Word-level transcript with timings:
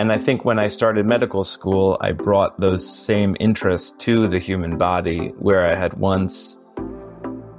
And 0.00 0.10
I 0.10 0.16
think 0.16 0.46
when 0.46 0.58
I 0.58 0.68
started 0.68 1.04
medical 1.04 1.44
school, 1.44 1.98
I 2.00 2.12
brought 2.12 2.58
those 2.58 2.88
same 2.88 3.36
interests 3.38 3.92
to 3.98 4.26
the 4.28 4.38
human 4.38 4.78
body, 4.78 5.28
where 5.38 5.66
I 5.66 5.74
had 5.74 5.92
once, 5.92 6.58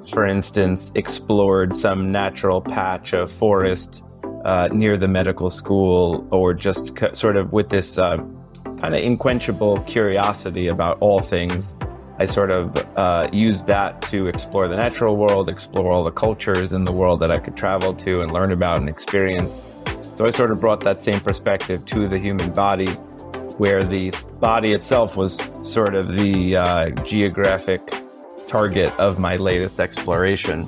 for 0.09 0.25
instance, 0.25 0.91
explored 0.95 1.75
some 1.75 2.11
natural 2.11 2.59
patch 2.59 3.13
of 3.13 3.31
forest 3.31 4.03
uh, 4.43 4.69
near 4.73 4.97
the 4.97 5.07
medical 5.07 5.51
school, 5.51 6.27
or 6.31 6.55
just 6.55 6.97
sort 7.13 7.37
of 7.37 7.53
with 7.53 7.69
this 7.69 7.99
uh, 7.99 8.17
kind 8.79 8.95
of 8.95 9.03
inquenchable 9.03 9.85
curiosity 9.85 10.65
about 10.65 10.97
all 10.99 11.21
things. 11.21 11.75
I 12.17 12.25
sort 12.25 12.49
of 12.49 12.75
uh, 12.95 13.29
used 13.31 13.67
that 13.67 14.01
to 14.09 14.25
explore 14.25 14.67
the 14.67 14.77
natural 14.77 15.15
world, 15.15 15.47
explore 15.47 15.91
all 15.91 16.03
the 16.03 16.11
cultures 16.11 16.73
in 16.73 16.85
the 16.85 16.91
world 16.91 17.19
that 17.19 17.29
I 17.29 17.37
could 17.37 17.55
travel 17.55 17.93
to 17.97 18.21
and 18.21 18.33
learn 18.33 18.51
about 18.51 18.79
and 18.79 18.89
experience. 18.89 19.61
So 20.21 20.27
I 20.27 20.29
sort 20.29 20.51
of 20.51 20.59
brought 20.59 20.81
that 20.81 21.01
same 21.01 21.19
perspective 21.19 21.83
to 21.87 22.07
the 22.07 22.19
human 22.19 22.51
body, 22.53 22.91
where 23.57 23.83
the 23.83 24.13
body 24.39 24.71
itself 24.71 25.17
was 25.17 25.41
sort 25.63 25.95
of 25.95 26.13
the 26.13 26.57
uh, 26.57 26.89
geographic 27.05 27.81
target 28.45 28.93
of 28.99 29.17
my 29.17 29.37
latest 29.37 29.79
exploration. 29.79 30.67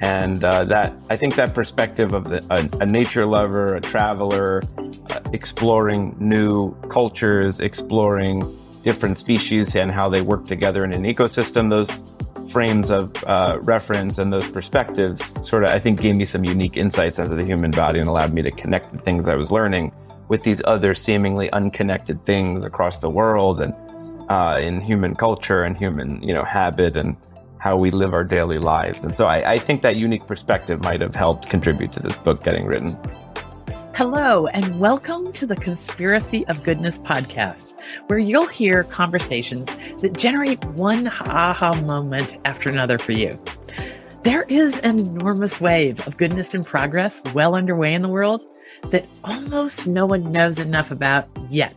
And 0.00 0.44
uh, 0.44 0.62
that 0.66 0.92
I 1.10 1.16
think 1.16 1.34
that 1.34 1.52
perspective 1.52 2.14
of 2.14 2.28
the, 2.28 2.46
a, 2.48 2.80
a 2.80 2.86
nature 2.86 3.26
lover, 3.26 3.74
a 3.74 3.80
traveler, 3.80 4.62
uh, 5.10 5.20
exploring 5.32 6.14
new 6.20 6.72
cultures, 6.82 7.58
exploring 7.58 8.44
different 8.84 9.18
species 9.18 9.74
and 9.74 9.90
how 9.90 10.08
they 10.08 10.22
work 10.22 10.44
together 10.44 10.84
in 10.84 10.92
an 10.92 11.02
ecosystem, 11.02 11.70
those 11.70 11.90
frames 12.52 12.90
of 12.90 13.12
uh, 13.24 13.58
reference 13.62 14.18
and 14.18 14.32
those 14.32 14.46
perspectives 14.46 15.46
sort 15.46 15.64
of, 15.64 15.70
I 15.70 15.78
think, 15.78 16.00
gave 16.00 16.16
me 16.16 16.24
some 16.24 16.44
unique 16.44 16.76
insights 16.76 17.18
into 17.18 17.34
the 17.34 17.44
human 17.44 17.70
body 17.70 17.98
and 17.98 18.08
allowed 18.08 18.32
me 18.32 18.42
to 18.42 18.50
connect 18.50 18.92
the 18.92 18.98
things 18.98 19.26
I 19.28 19.34
was 19.34 19.50
learning 19.50 19.92
with 20.28 20.42
these 20.42 20.62
other 20.64 20.94
seemingly 20.94 21.50
unconnected 21.52 22.24
things 22.24 22.64
across 22.64 22.98
the 22.98 23.10
world 23.10 23.60
and 23.60 23.74
uh, 24.30 24.58
in 24.60 24.80
human 24.80 25.14
culture 25.14 25.62
and 25.62 25.76
human, 25.76 26.22
you 26.22 26.32
know, 26.32 26.42
habit 26.42 26.96
and 26.96 27.16
how 27.58 27.76
we 27.76 27.90
live 27.90 28.12
our 28.12 28.24
daily 28.24 28.58
lives. 28.58 29.04
And 29.04 29.16
so 29.16 29.26
I, 29.26 29.52
I 29.52 29.58
think 29.58 29.82
that 29.82 29.96
unique 29.96 30.26
perspective 30.26 30.82
might 30.82 31.00
have 31.00 31.14
helped 31.14 31.48
contribute 31.48 31.92
to 31.94 32.00
this 32.00 32.16
book 32.16 32.42
getting 32.42 32.66
written. 32.66 32.98
Hello, 33.94 34.46
and 34.46 34.80
welcome 34.80 35.34
to 35.34 35.44
the 35.44 35.54
Conspiracy 35.54 36.46
of 36.46 36.62
Goodness 36.62 36.98
podcast, 36.98 37.74
where 38.06 38.18
you'll 38.18 38.46
hear 38.46 38.84
conversations 38.84 39.66
that 40.00 40.16
generate 40.16 40.64
one 40.64 41.08
aha 41.08 41.78
moment 41.84 42.38
after 42.46 42.70
another 42.70 42.98
for 42.98 43.12
you. 43.12 43.38
There 44.22 44.44
is 44.48 44.78
an 44.78 44.98
enormous 44.98 45.60
wave 45.60 46.06
of 46.06 46.16
goodness 46.16 46.54
and 46.54 46.64
progress 46.64 47.20
well 47.34 47.54
underway 47.54 47.92
in 47.92 48.00
the 48.00 48.08
world 48.08 48.42
that 48.84 49.06
almost 49.24 49.86
no 49.86 50.06
one 50.06 50.32
knows 50.32 50.58
enough 50.58 50.90
about 50.90 51.28
yet. 51.50 51.74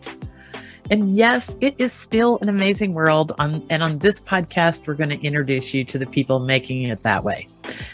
And 0.91 1.15
yes, 1.15 1.57
it 1.61 1.73
is 1.79 1.91
still 1.91 2.37
an 2.41 2.49
amazing 2.49 2.93
world. 2.93 3.31
On, 3.39 3.65
and 3.71 3.81
on 3.81 3.97
this 3.97 4.19
podcast, 4.19 4.87
we're 4.87 4.93
going 4.93 5.09
to 5.09 5.19
introduce 5.21 5.73
you 5.73 5.83
to 5.85 5.97
the 5.97 6.05
people 6.05 6.39
making 6.39 6.83
it 6.83 7.01
that 7.01 7.23
way. 7.23 7.47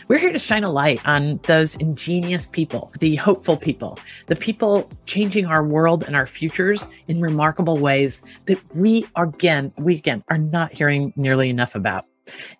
We're 0.10 0.18
here 0.18 0.34
to 0.34 0.40
shine 0.40 0.66
a 0.66 0.70
light 0.70 1.00
on 1.08 1.40
those 1.44 1.76
ingenious 1.76 2.48
people, 2.48 2.92
the 3.00 3.16
hopeful 3.16 3.56
people, 3.56 3.98
the 4.28 4.36
people 4.36 4.90
changing 5.06 5.46
our 5.46 5.64
world 5.64 6.04
and 6.04 6.18
our 6.18 6.28
futures 6.28 6.88
in 7.08 7.22
remarkable 7.22 7.78
ways 7.78 8.22
that 8.48 8.60
we 8.76 9.08
again, 9.16 9.72
we 9.78 9.96
again 9.96 10.24
are 10.28 10.38
not 10.38 10.78
hearing 10.78 11.14
nearly 11.16 11.50
enough 11.50 11.76
about. 11.76 12.06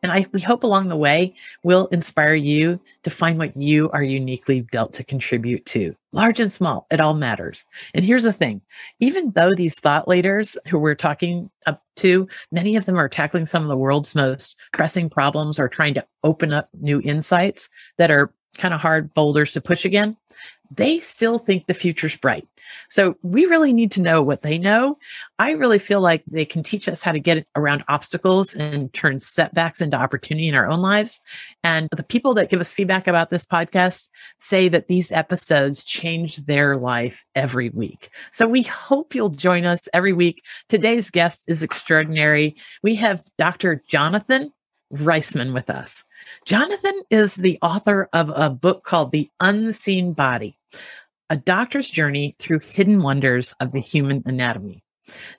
And 0.04 0.12
I 0.12 0.26
we 0.32 0.42
hope 0.42 0.64
along 0.64 0.88
the 0.88 0.96
way 0.96 1.34
will 1.64 1.88
inspire 1.88 2.34
you 2.34 2.80
to 3.04 3.10
find 3.10 3.38
what 3.38 3.56
you 3.56 3.90
are 3.92 4.04
uniquely 4.04 4.62
built 4.62 4.94
to 4.94 5.04
contribute 5.04 5.66
to. 5.68 5.96
Large 6.14 6.40
and 6.40 6.52
small, 6.52 6.88
it 6.92 7.00
all 7.00 7.14
matters. 7.14 7.66
And 7.94 8.04
here's 8.04 8.24
the 8.24 8.34
thing, 8.34 8.62
even 9.00 9.32
though 9.32 9.54
these 9.56 9.80
thought 9.80 10.08
leaders 10.08 10.58
who 10.68 10.78
we're 10.78 10.96
talking 10.96 11.50
up 11.66 11.84
to, 11.98 12.28
many 12.52 12.76
of 12.76 12.86
them 12.86 12.98
are 12.98 13.10
tackling 13.10 13.46
some 13.46 13.64
of 13.64 13.70
the 13.70 13.78
world's 13.78 14.16
most 14.16 14.56
pressing 14.74 15.10
problems 15.10 15.60
or 15.60 15.70
trying 15.70 15.94
to 15.94 16.06
open 16.24 16.52
up 16.52 16.70
new 16.74 17.02
insights 17.02 17.70
that 17.98 18.12
are 18.12 18.34
kind 18.58 18.74
of 18.74 18.82
hard 18.82 19.14
boulders 19.14 19.54
to 19.54 19.62
push 19.62 19.86
again 19.86 20.18
they 20.74 21.00
still 21.00 21.38
think 21.38 21.68
the 21.68 21.74
future's 21.74 22.18
bright. 22.18 22.48
So 22.90 23.16
we 23.22 23.46
really 23.46 23.74
need 23.74 23.92
to 23.94 24.02
know 24.02 24.22
what 24.22 24.42
they 24.42 24.58
know. 24.58 24.98
I 25.38 25.52
really 25.52 25.80
feel 25.80 26.00
like 26.00 26.24
they 26.28 26.46
can 26.46 26.64
teach 26.64 26.88
us 26.88 27.02
how 27.02 27.12
to 27.12 27.20
get 27.20 27.46
around 27.56 27.84
obstacles 27.90 28.56
and 28.56 28.94
turn 28.94 29.20
setbacks 29.20 29.82
into 29.82 29.98
opportunity 29.98 30.48
in 30.48 30.56
our 30.56 30.70
own 30.70 30.80
lives. 30.80 31.20
And 31.64 31.90
the 31.96 32.04
people 32.04 32.34
that 32.36 32.50
give 32.50 32.62
us 32.62 32.72
feedback 32.72 33.08
about 33.08 33.30
this 33.30 33.46
podcast 33.46 34.08
say 34.40 34.70
that 34.70 34.88
these 34.88 35.12
episodes 35.12 35.84
change 35.84 36.38
their 36.46 36.78
life 36.78 37.26
every 37.36 37.70
week. 37.70 38.10
So 38.32 38.48
we 38.48 38.64
hope 38.64 39.14
you'll 39.14 39.30
join 39.30 39.66
us 39.66 39.90
every 39.94 40.14
week. 40.14 40.44
Today's 40.70 41.12
guest 41.12 41.44
is 41.48 41.64
extraordinary. 41.64 42.56
We 42.82 42.96
have 42.96 43.24
Dr. 43.38 43.84
Jonathan 43.88 44.54
Reisman 44.94 45.54
with 45.54 45.70
us. 45.70 46.04
Jonathan 46.46 47.02
is 47.10 47.36
the 47.36 47.58
author 47.62 48.10
of 48.14 48.32
a 48.36 48.50
book 48.50 48.84
called 48.84 49.12
The 49.12 49.30
Unseen 49.40 50.14
Body 50.14 50.58
A 51.30 51.36
Doctor's 51.36 51.90
Journey 51.90 52.36
Through 52.40 52.60
Hidden 52.60 53.02
Wonders 53.02 53.54
of 53.60 53.72
the 53.72 53.80
Human 53.80 54.24
Anatomy. 54.26 54.84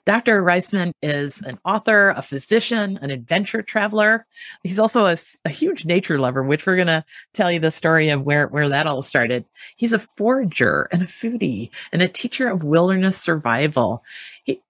Dr. 0.05 0.43
Reisman 0.43 0.93
is 1.01 1.41
an 1.41 1.59
author, 1.65 2.09
a 2.09 2.21
physician, 2.21 2.99
an 3.01 3.11
adventure 3.11 3.61
traveler. 3.61 4.25
He's 4.63 4.79
also 4.79 5.05
a, 5.05 5.17
a 5.45 5.49
huge 5.49 5.85
nature 5.85 6.19
lover, 6.19 6.43
which 6.43 6.65
we're 6.65 6.75
going 6.75 6.87
to 6.87 7.05
tell 7.33 7.51
you 7.51 7.59
the 7.59 7.71
story 7.71 8.09
of 8.09 8.23
where, 8.23 8.47
where 8.47 8.69
that 8.69 8.87
all 8.87 9.01
started. 9.01 9.45
He's 9.75 9.93
a 9.93 9.99
forager 9.99 10.87
and 10.91 11.01
a 11.01 11.05
foodie 11.05 11.69
and 11.91 12.01
a 12.01 12.07
teacher 12.07 12.47
of 12.49 12.63
wilderness 12.63 13.17
survival 13.17 14.03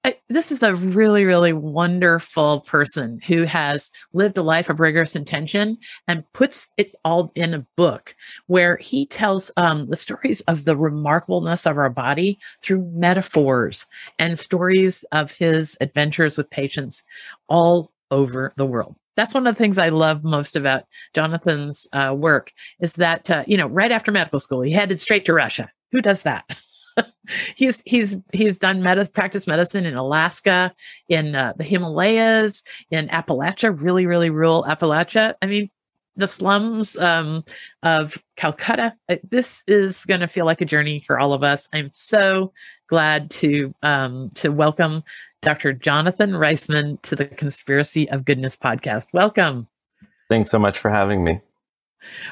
I, 0.04 0.18
this 0.30 0.52
is 0.52 0.62
a 0.62 0.76
really, 0.76 1.26
really 1.26 1.54
wonderful 1.54 2.62
person 2.62 3.20
who 3.26 3.44
has 3.44 3.90
lived 4.14 4.38
a 4.38 4.44
life 4.44 4.70
of 4.70 4.80
rigorous 4.80 5.16
intention 5.16 5.78
and 6.08 6.32
puts 6.34 6.68
it 6.78 6.96
all 7.04 7.32
in 7.36 7.54
a 7.54 7.66
book 7.76 8.16
where 8.46 8.78
he 8.78 9.06
tells 9.06 9.50
um, 9.58 9.88
the 9.90 9.98
stories 9.98 10.42
of 10.42 10.66
the 10.66 10.76
remarkableness 10.76 11.70
of 11.70 11.78
our 11.78 11.90
body 11.90 12.38
through 12.62 12.88
metaphors 12.94 13.88
and 14.20 14.38
stories 14.38 15.04
of 15.12 15.36
his 15.36 15.76
adventures 15.82 16.38
with 16.38 16.50
patients 16.50 17.04
all 17.50 17.92
over 18.12 18.54
the 18.58 18.66
world 18.66 18.96
that's 19.16 19.34
one 19.34 19.46
of 19.46 19.54
the 19.54 19.58
things 19.60 19.78
I 19.78 19.90
love 19.90 20.24
most 20.24 20.56
about 20.56 20.84
Jonathan's 21.14 21.88
uh, 21.94 22.14
work 22.16 22.52
is 22.80 22.94
that, 22.94 23.30
uh, 23.30 23.44
you 23.46 23.58
know, 23.58 23.68
right 23.68 23.92
after 23.92 24.12
medical 24.12 24.40
school, 24.40 24.62
he 24.62 24.72
headed 24.72 25.00
straight 25.00 25.26
to 25.26 25.34
Russia. 25.34 25.70
Who 25.92 26.02
does 26.02 26.24
that? 26.24 26.46
he's 27.56 27.82
he's 27.86 28.16
he's 28.32 28.60
done 28.60 28.82
med- 28.82 29.14
practice 29.14 29.48
medicine 29.48 29.86
in 29.86 29.96
Alaska, 29.96 30.74
in 31.10 31.36
uh, 31.36 31.54
the 31.58 31.64
Himalayas, 31.64 32.64
in 32.92 33.08
Appalachia, 33.10 33.76
really 33.80 34.06
really 34.06 34.30
rural 34.30 34.64
Appalachia. 34.64 35.36
I 35.42 35.46
mean, 35.46 35.70
the 36.16 36.28
slums 36.28 36.98
um, 36.98 37.44
of 37.82 38.18
Calcutta. 38.36 38.94
Uh, 39.10 39.18
this 39.30 39.64
is 39.68 40.06
going 40.06 40.22
to 40.22 40.28
feel 40.28 40.46
like 40.46 40.62
a 40.62 40.66
journey 40.66 41.00
for 41.06 41.20
all 41.20 41.34
of 41.34 41.44
us. 41.44 41.68
I'm 41.74 41.90
so 41.94 42.54
glad 42.88 43.32
to 43.32 43.74
um, 43.82 44.30
to 44.36 44.50
welcome 44.50 45.04
Dr. 45.42 45.74
Jonathan 45.74 46.32
Reisman 46.32 47.02
to 47.04 47.16
the 47.16 47.26
Conspiracy 47.26 48.10
of 48.10 48.26
Goodness 48.26 48.56
podcast. 48.56 49.14
Welcome. 49.14 49.68
Thanks 50.30 50.52
so 50.52 50.60
much 50.60 50.80
for 50.80 50.90
having 50.90 51.24
me. 51.24 51.42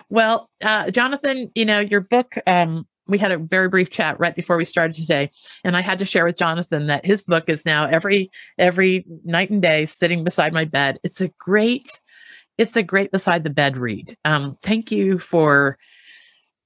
Well, 0.10 0.50
uh, 0.62 0.92
Jonathan, 0.92 1.52
you 1.56 1.66
know 1.66 1.80
your 1.80 2.02
book 2.02 2.36
um, 2.46 2.88
we 3.12 3.18
had 3.18 3.32
a 3.32 3.38
very 3.38 3.70
brief 3.70 3.90
chat 3.90 4.20
right 4.20 4.36
before 4.36 4.58
we 4.58 4.66
started 4.66 4.96
today 4.96 5.30
and 5.64 5.78
i 5.78 5.82
had 5.82 6.00
to 6.00 6.06
share 6.06 6.26
with 6.26 6.38
jonathan 6.38 6.88
that 6.88 7.06
his 7.06 7.22
book 7.22 7.48
is 7.48 7.66
now 7.66 7.86
every 7.86 8.32
every 8.58 9.06
night 9.24 9.50
and 9.50 9.62
day 9.62 9.86
sitting 9.86 10.24
beside 10.24 10.54
my 10.54 10.66
bed. 10.66 11.00
It's 11.04 11.22
a 11.22 11.30
great 11.40 12.00
it's 12.58 12.76
a 12.76 12.84
great 12.84 13.12
beside 13.12 13.44
the 13.44 13.50
bed 13.50 13.78
read. 13.78 14.18
Um, 14.26 14.58
thank 14.62 14.92
you 14.92 15.18
for 15.18 15.78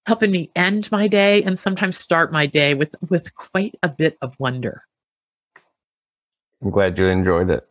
helping 0.05 0.31
me 0.31 0.51
end 0.55 0.91
my 0.91 1.07
day 1.07 1.41
and 1.43 1.57
sometimes 1.57 1.97
start 1.97 2.31
my 2.31 2.45
day 2.45 2.73
with 2.73 2.95
with 3.09 3.33
quite 3.35 3.75
a 3.83 3.89
bit 3.89 4.17
of 4.21 4.35
wonder. 4.39 4.83
I'm 6.61 6.71
glad 6.71 6.97
you 6.97 7.05
enjoyed 7.05 7.49
it. 7.49 7.67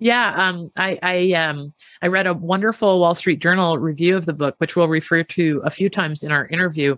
Yeah, 0.00 0.32
um, 0.36 0.70
I 0.76 0.98
I, 1.02 1.32
um, 1.32 1.74
I 2.00 2.06
read 2.06 2.28
a 2.28 2.34
wonderful 2.34 3.00
Wall 3.00 3.16
Street 3.16 3.40
Journal 3.40 3.78
review 3.78 4.16
of 4.16 4.26
the 4.26 4.32
book, 4.32 4.54
which 4.58 4.76
we'll 4.76 4.86
refer 4.88 5.24
to 5.24 5.60
a 5.64 5.70
few 5.70 5.90
times 5.90 6.22
in 6.22 6.30
our 6.30 6.46
interview. 6.46 6.96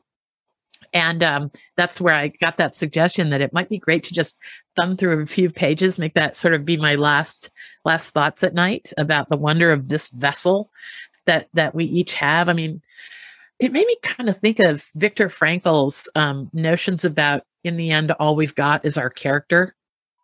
And 0.92 1.22
um, 1.22 1.50
that's 1.76 2.00
where 2.00 2.14
I 2.14 2.28
got 2.28 2.56
that 2.56 2.74
suggestion 2.74 3.30
that 3.30 3.40
it 3.40 3.52
might 3.52 3.68
be 3.68 3.78
great 3.78 4.04
to 4.04 4.14
just 4.14 4.38
thumb 4.76 4.96
through 4.96 5.22
a 5.22 5.26
few 5.26 5.50
pages, 5.50 5.98
make 5.98 6.14
that 6.14 6.36
sort 6.36 6.54
of 6.54 6.64
be 6.64 6.76
my 6.76 6.96
last 6.96 7.50
last 7.84 8.10
thoughts 8.10 8.42
at 8.42 8.54
night 8.54 8.92
about 8.98 9.28
the 9.28 9.36
wonder 9.36 9.72
of 9.72 9.88
this 9.88 10.08
vessel 10.08 10.70
that 11.26 11.48
that 11.54 11.74
we 11.74 11.84
each 11.84 12.14
have. 12.14 12.48
I 12.48 12.54
mean, 12.54 12.82
it 13.58 13.72
made 13.72 13.86
me 13.86 13.96
kind 14.02 14.28
of 14.28 14.38
think 14.38 14.58
of 14.58 14.90
Viktor 14.94 15.28
Frankl's 15.28 16.08
um, 16.14 16.50
notions 16.52 17.04
about 17.04 17.44
in 17.62 17.76
the 17.76 17.90
end, 17.90 18.10
all 18.12 18.36
we've 18.36 18.54
got 18.54 18.84
is 18.84 18.96
our 18.96 19.10
character, 19.10 19.74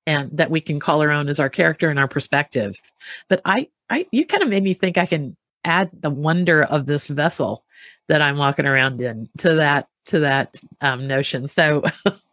and 0.07 0.31
that 0.37 0.51
we 0.51 0.61
can 0.61 0.81
call 0.81 1.03
our 1.03 1.11
own 1.11 1.29
as 1.29 1.39
our 1.39 1.51
character 1.51 1.91
and 1.91 1.99
our 1.99 2.09
perspective. 2.09 2.81
But 3.29 3.43
I, 3.45 3.69
I, 3.91 4.07
you 4.11 4.25
kind 4.27 4.43
of 4.43 4.49
made 4.49 4.63
me 4.63 4.75
think 4.75 4.97
I 4.97 5.07
can 5.07 5.37
add 5.65 5.91
the 5.93 6.11
wonder 6.11 6.63
of 6.63 6.87
this 6.87 7.09
vessel 7.09 7.65
that 8.09 8.23
I'm 8.23 8.37
walking 8.37 8.67
around 8.67 9.01
in 9.01 9.29
to 9.39 9.57
that 9.57 9.89
to 10.07 10.21
that 10.21 10.55
um, 10.81 11.07
notion. 11.07 11.47
So 11.49 11.83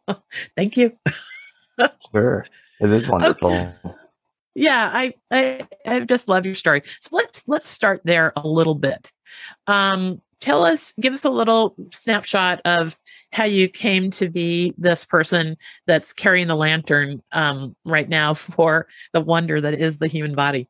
thank 0.56 0.78
you. 0.78 0.98
sure. 2.12 2.46
It 2.80 2.92
is 2.92 3.08
wonderful. 3.10 3.52
Okay. 3.52 3.74
Yeah, 4.56 4.92
I, 4.94 5.14
I 5.32 5.68
I 5.86 6.00
just 6.02 6.28
love 6.28 6.46
your 6.46 6.56
story. 6.56 6.84
So 7.00 7.16
let's 7.16 7.48
let's 7.48 7.68
start 7.68 8.02
there 8.04 8.34
a 8.36 8.48
little 8.48 8.76
bit. 8.76 9.12
Um, 9.66 10.22
tell 10.44 10.66
us, 10.66 10.94
give 11.00 11.14
us 11.14 11.24
a 11.24 11.30
little 11.30 11.74
snapshot 11.92 12.62
of 12.66 13.00
how 13.32 13.46
you 13.46 13.70
came 13.70 14.12
to 14.12 14.30
be 14.30 14.74
this 14.78 15.06
person 15.06 15.58
that's 15.88 16.14
carrying 16.14 16.48
the 16.48 16.56
lantern 16.56 17.24
um, 17.32 17.76
right 17.86 18.10
now 18.10 18.34
for 18.34 18.88
the 19.14 19.22
wonder 19.22 19.62
that 19.62 19.74
is 19.74 19.98
the 19.98 20.08
human 20.08 20.36
body. 20.36 20.68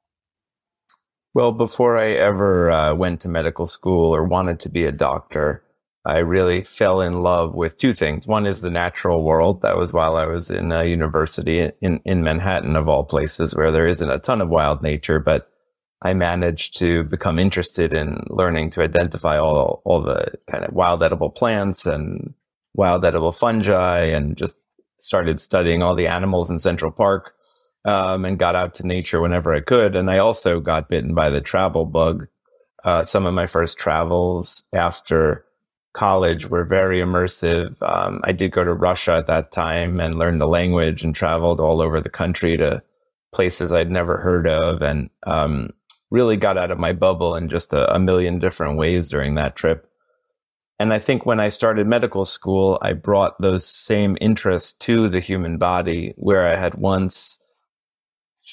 Well, 1.36 1.52
before 1.52 1.98
I 1.98 2.12
ever 2.12 2.70
uh, 2.70 2.94
went 2.94 3.22
to 3.22 3.30
medical 3.30 3.66
school 3.66 4.16
or 4.16 4.24
wanted 4.24 4.60
to 4.62 4.70
be 4.70 4.86
a 4.86 4.92
doctor, 4.92 5.64
I 6.06 6.20
really 6.20 6.64
fell 6.64 7.02
in 7.02 7.24
love 7.24 7.56
with 7.56 7.78
two 7.78 7.94
things. 7.94 8.28
One 8.28 8.46
is 8.46 8.62
the 8.62 8.70
natural 8.70 9.24
world. 9.24 9.62
That 9.62 9.78
was 9.78 9.94
while 9.94 10.16
I 10.16 10.26
was 10.26 10.52
in 10.52 10.72
a 10.72 10.84
university 10.86 11.72
in, 11.82 12.02
in 12.06 12.24
Manhattan, 12.24 12.76
of 12.76 12.88
all 12.88 13.04
places, 13.04 13.56
where 13.56 13.72
there 13.72 13.88
isn't 13.88 14.12
a 14.12 14.20
ton 14.20 14.42
of 14.42 14.50
wild 14.50 14.84
nature, 14.84 15.20
but 15.20 15.50
I 16.04 16.14
managed 16.14 16.78
to 16.80 17.04
become 17.06 17.40
interested 17.40 17.94
in 17.94 18.14
learning 18.28 18.72
to 18.72 18.84
identify 18.84 19.40
all, 19.40 19.82
all 19.86 20.04
the 20.04 20.34
kind 20.52 20.66
of 20.66 20.74
wild 20.74 21.02
edible 21.02 21.32
plants 21.32 21.86
and 21.88 22.34
wild 22.76 23.06
edible 23.06 23.32
fungi 23.32 24.04
and 24.06 24.38
just 24.38 24.58
started 25.00 25.40
studying 25.40 25.82
all 25.82 25.96
the 25.96 26.08
animals 26.08 26.52
in 26.52 26.60
Central 26.60 26.92
Park 26.92 27.34
um, 27.86 28.26
and 28.26 28.40
got 28.40 28.56
out 28.56 28.76
to 28.76 28.88
nature 28.88 29.20
whenever 29.22 29.54
I 29.54 29.60
could. 29.60 29.96
And 29.96 30.10
I 30.10 30.20
also 30.20 30.60
got 30.60 30.90
bitten 30.90 31.14
by 31.14 31.30
the 31.30 31.42
travel 31.42 31.86
bug. 31.86 32.28
Uh, 32.84 33.04
some 33.04 33.26
of 33.26 33.34
my 33.34 33.48
first 33.48 33.78
travels 33.78 34.64
after 34.74 35.46
college 35.94 36.50
were 36.50 36.66
very 36.66 37.00
immersive. 37.00 37.82
Um, 37.82 38.20
I 38.24 38.32
did 38.32 38.52
go 38.52 38.64
to 38.64 38.74
Russia 38.74 39.14
at 39.14 39.28
that 39.28 39.52
time 39.52 40.00
and 40.00 40.18
learned 40.18 40.42
the 40.42 40.48
language 40.48 41.04
and 41.04 41.16
traveled 41.16 41.62
all 41.62 41.82
over 41.82 42.02
the 42.02 42.10
country 42.10 42.58
to 42.58 42.84
places 43.34 43.72
I'd 43.72 43.92
never 43.92 44.18
heard 44.18 44.48
of 44.48 44.82
and 44.82 45.10
um, 45.26 45.70
really 46.12 46.38
got 46.38 46.58
out 46.58 46.72
of 46.72 46.80
my 46.80 46.94
bubble 46.94 47.36
in 47.36 47.50
just 47.50 47.74
a, 47.74 47.94
a 47.94 48.00
million 48.00 48.40
different 48.40 48.78
ways 48.78 49.10
during 49.10 49.36
that 49.36 49.56
trip. 49.56 49.90
And 50.80 50.94
I 50.94 51.00
think 51.00 51.26
when 51.26 51.40
I 51.40 51.50
started 51.50 51.88
medical 51.88 52.26
school, 52.26 52.80
I 52.82 52.94
brought 52.94 53.40
those 53.40 53.66
same 53.66 54.18
interests 54.20 54.74
to 54.80 55.08
the 55.08 55.20
human 55.20 55.58
body 55.58 56.14
where 56.18 56.48
I 56.48 56.56
had 56.56 56.76
once 56.76 57.40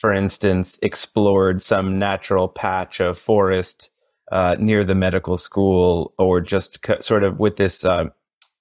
for 0.00 0.14
instance, 0.14 0.79
explored 0.81 1.61
some 1.61 1.99
natural 1.99 2.49
patch 2.49 3.00
of 3.00 3.19
forest 3.19 3.91
uh, 4.32 4.56
near 4.58 4.82
the 4.82 4.94
medical 4.94 5.37
school, 5.37 6.14
or 6.17 6.41
just 6.41 6.79
sort 7.00 7.23
of 7.23 7.38
with 7.38 7.56
this 7.56 7.85
uh, 7.85 8.05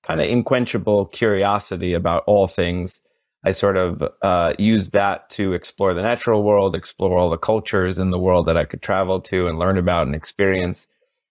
kind 0.04 0.20
of 0.20 0.30
unquenchable 0.30 1.06
curiosity 1.06 1.94
about 1.94 2.26
all 2.28 2.46
things. 2.46 3.02
I 3.46 3.54
sort 3.54 3.78
of 3.78 4.04
uh, 4.22 4.54
used 4.60 4.92
that 4.92 5.30
to 5.32 5.54
explore 5.54 5.94
the 5.94 6.02
natural 6.02 6.44
world, 6.44 6.76
explore 6.76 7.18
all 7.18 7.30
the 7.30 7.38
cultures 7.38 8.00
in 8.00 8.10
the 8.10 8.20
world 8.20 8.48
that 8.48 8.58
I 8.58 8.66
could 8.66 8.82
travel 8.82 9.22
to 9.22 9.48
and 9.48 9.58
learn 9.58 9.78
about 9.78 10.08
and 10.08 10.16
experience. 10.16 10.88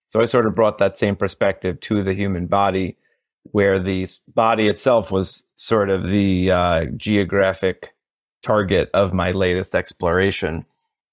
So 0.07 0.23
I 0.23 0.25
sort 0.25 0.47
of 0.47 0.55
brought 0.55 0.79
that 0.79 0.97
same 0.97 1.17
perspective 1.17 1.81
to 1.81 2.03
the 2.03 2.15
human 2.15 2.47
body, 2.47 2.97
where 3.43 3.79
the 3.79 4.09
body 4.35 4.69
itself 4.69 5.13
was 5.13 5.45
sort 5.57 5.91
of 5.91 6.09
the 6.09 6.51
uh, 6.51 6.85
geographic 6.97 7.93
target 8.43 8.91
of 8.95 9.13
my 9.13 9.33
latest 9.33 9.75
exploration. 9.75 10.65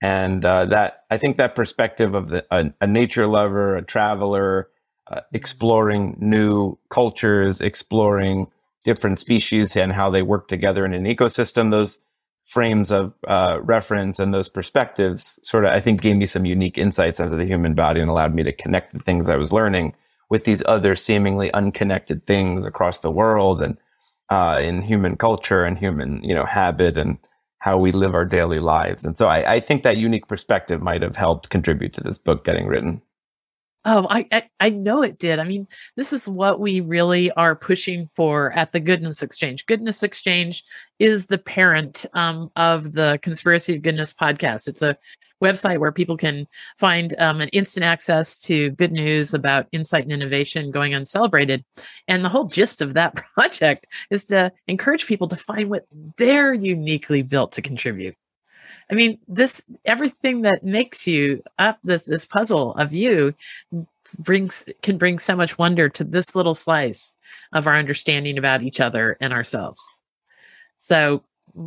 And 0.02 0.44
uh, 0.46 0.66
that 0.66 1.06
I 1.10 1.18
think 1.18 1.38
that 1.38 1.56
perspective 1.56 2.14
of 2.14 2.30
the, 2.30 2.46
a, 2.52 2.72
a 2.82 2.88
nature 2.88 3.28
lover, 3.28 3.76
a 3.76 3.82
traveler, 3.82 4.70
uh, 5.08 5.22
exploring 5.34 6.18
new 6.20 6.78
cultures, 6.90 7.62
exploring 7.62 8.52
different 8.84 9.20
species 9.20 9.76
and 9.76 9.92
how 9.94 10.10
they 10.10 10.22
work 10.22 10.48
together 10.48 10.86
in 10.86 10.94
an 10.94 11.06
ecosystem, 11.06 11.72
those 11.72 12.02
frames 12.44 12.92
of 12.92 13.14
uh, 13.28 13.60
reference 13.64 14.20
and 14.20 14.34
those 14.34 14.48
perspectives 14.48 15.40
sort 15.42 15.66
of, 15.66 15.72
I 15.72 15.80
think, 15.80 16.02
gave 16.02 16.16
me 16.16 16.28
some 16.28 16.46
unique 16.46 16.78
insights 16.78 17.20
into 17.20 17.38
the 17.38 17.46
human 17.46 17.74
body 17.74 18.00
and 18.00 18.10
allowed 18.10 18.36
me 18.36 18.44
to 18.44 18.52
connect 18.52 18.94
the 18.94 19.00
things 19.00 19.28
I 19.28 19.36
was 19.36 19.52
learning 19.52 19.96
with 20.30 20.44
these 20.44 20.64
other 20.66 20.96
seemingly 20.96 21.52
unconnected 21.54 22.26
things 22.26 22.66
across 22.66 23.00
the 23.00 23.12
world 23.12 23.62
and 23.62 23.78
uh, 24.30 24.60
in 24.62 24.82
human 24.82 25.16
culture 25.16 25.64
and 25.64 25.78
human, 25.78 26.24
you 26.24 26.34
know, 26.34 26.46
habit 26.46 26.98
and 26.98 27.18
how 27.60 27.78
we 27.78 27.92
live 27.92 28.14
our 28.14 28.26
daily 28.26 28.60
lives. 28.60 29.04
And 29.04 29.18
so 29.18 29.28
I, 29.28 29.56
I 29.56 29.60
think 29.60 29.84
that 29.84 29.98
unique 29.98 30.28
perspective 30.28 30.82
might 30.82 31.02
have 31.02 31.16
helped 31.16 31.50
contribute 31.50 31.94
to 31.94 32.02
this 32.02 32.18
book 32.18 32.46
getting 32.46 32.68
written. 32.68 33.02
Oh, 33.88 34.08
I, 34.10 34.26
I, 34.32 34.44
I 34.60 34.70
know 34.70 35.04
it 35.04 35.20
did. 35.20 35.38
I 35.38 35.44
mean, 35.44 35.68
this 35.96 36.12
is 36.12 36.28
what 36.28 36.60
we 36.60 36.80
really 36.80 37.30
are 37.32 37.56
pushing 37.56 38.10
for 38.14 38.52
at 38.54 38.72
the 38.72 38.80
Goodness 38.80 39.22
Exchange. 39.22 39.68
Goodness 39.68 40.02
Exchange 40.02 40.64
is 40.98 41.28
the 41.28 41.38
parent 41.38 42.04
um, 42.14 42.50
of 42.56 42.94
the 42.94 43.20
Conspiracy 43.22 43.76
of 43.76 43.84
Goodness 43.84 44.12
podcast. 44.12 44.68
It's 44.68 44.82
a 44.82 44.98
website 45.44 45.78
where 45.78 45.92
people 45.92 46.18
can 46.18 46.48
find 46.78 47.16
um, 47.20 47.42
an 47.42 47.50
instant 47.50 47.84
access 47.84 48.38
to 48.44 48.72
good 48.72 48.92
news 48.92 49.36
about 49.36 49.68
insight 49.72 50.04
and 50.04 50.12
innovation 50.12 50.72
going 50.72 50.96
uncelebrated. 50.96 51.64
And 52.08 52.26
the 52.26 52.30
whole 52.30 52.46
gist 52.46 52.82
of 52.82 52.96
that 52.96 53.16
project 53.36 53.86
is 54.10 54.26
to 54.26 54.52
encourage 54.68 55.06
people 55.06 55.28
to 55.28 55.36
find 55.36 55.70
what 55.70 55.86
they're 56.18 56.56
uniquely 56.56 57.22
built 57.22 57.52
to 57.54 57.62
contribute. 57.62 58.16
I 58.90 58.96
mean, 58.96 59.20
this 59.28 59.62
everything 59.84 60.42
that 60.42 60.64
makes 60.64 61.08
you 61.08 61.44
up 61.58 61.80
this 61.84 62.04
this 62.04 62.26
puzzle 62.26 62.74
of 62.74 62.94
you 62.94 63.34
brings 64.20 64.64
can 64.82 64.98
bring 64.98 65.20
so 65.20 65.36
much 65.36 65.58
wonder 65.58 65.90
to 65.90 66.04
this 66.04 66.36
little 66.36 66.56
slice 66.56 67.14
of 67.54 67.68
our 67.68 67.76
understanding 67.76 68.38
about 68.38 68.62
each 68.62 68.80
other 68.80 69.18
and 69.20 69.34
ourselves. 69.34 69.82
So 70.78 71.24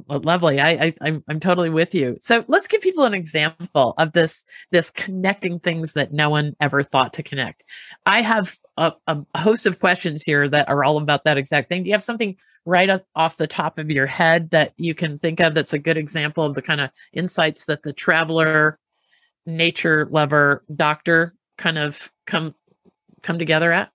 lovely. 0.08 0.60
I, 0.60 0.70
I 0.70 0.94
I'm 1.00 1.24
I'm 1.28 1.40
totally 1.40 1.70
with 1.70 1.94
you. 1.94 2.18
So 2.20 2.44
let's 2.46 2.68
give 2.68 2.80
people 2.80 3.04
an 3.04 3.14
example 3.14 3.94
of 3.98 4.12
this 4.12 4.44
this 4.70 4.90
connecting 4.90 5.58
things 5.58 5.94
that 5.94 6.12
no 6.12 6.30
one 6.30 6.54
ever 6.60 6.82
thought 6.82 7.14
to 7.14 7.22
connect. 7.22 7.64
I 8.06 8.22
have 8.22 8.56
a, 8.76 8.92
a 9.06 9.24
host 9.36 9.66
of 9.66 9.80
questions 9.80 10.22
here 10.22 10.48
that 10.48 10.68
are 10.68 10.84
all 10.84 10.98
about 10.98 11.24
that 11.24 11.38
exact 11.38 11.68
thing. 11.68 11.82
Do 11.82 11.88
you 11.88 11.94
have 11.94 12.02
something 12.02 12.36
right 12.68 12.90
up 12.90 13.06
off 13.16 13.38
the 13.38 13.46
top 13.46 13.78
of 13.78 13.90
your 13.90 14.06
head 14.06 14.50
that 14.50 14.74
you 14.76 14.94
can 14.94 15.18
think 15.18 15.40
of 15.40 15.54
that's 15.54 15.72
a 15.72 15.78
good 15.78 15.96
example 15.96 16.44
of 16.44 16.54
the 16.54 16.60
kind 16.60 16.82
of 16.82 16.90
insights 17.14 17.64
that 17.64 17.82
the 17.82 17.94
traveler, 17.94 18.78
nature 19.46 20.06
lover, 20.10 20.62
doctor 20.76 21.34
kind 21.56 21.78
of 21.78 22.12
come 22.26 22.54
come 23.22 23.38
together 23.38 23.72
at? 23.72 23.90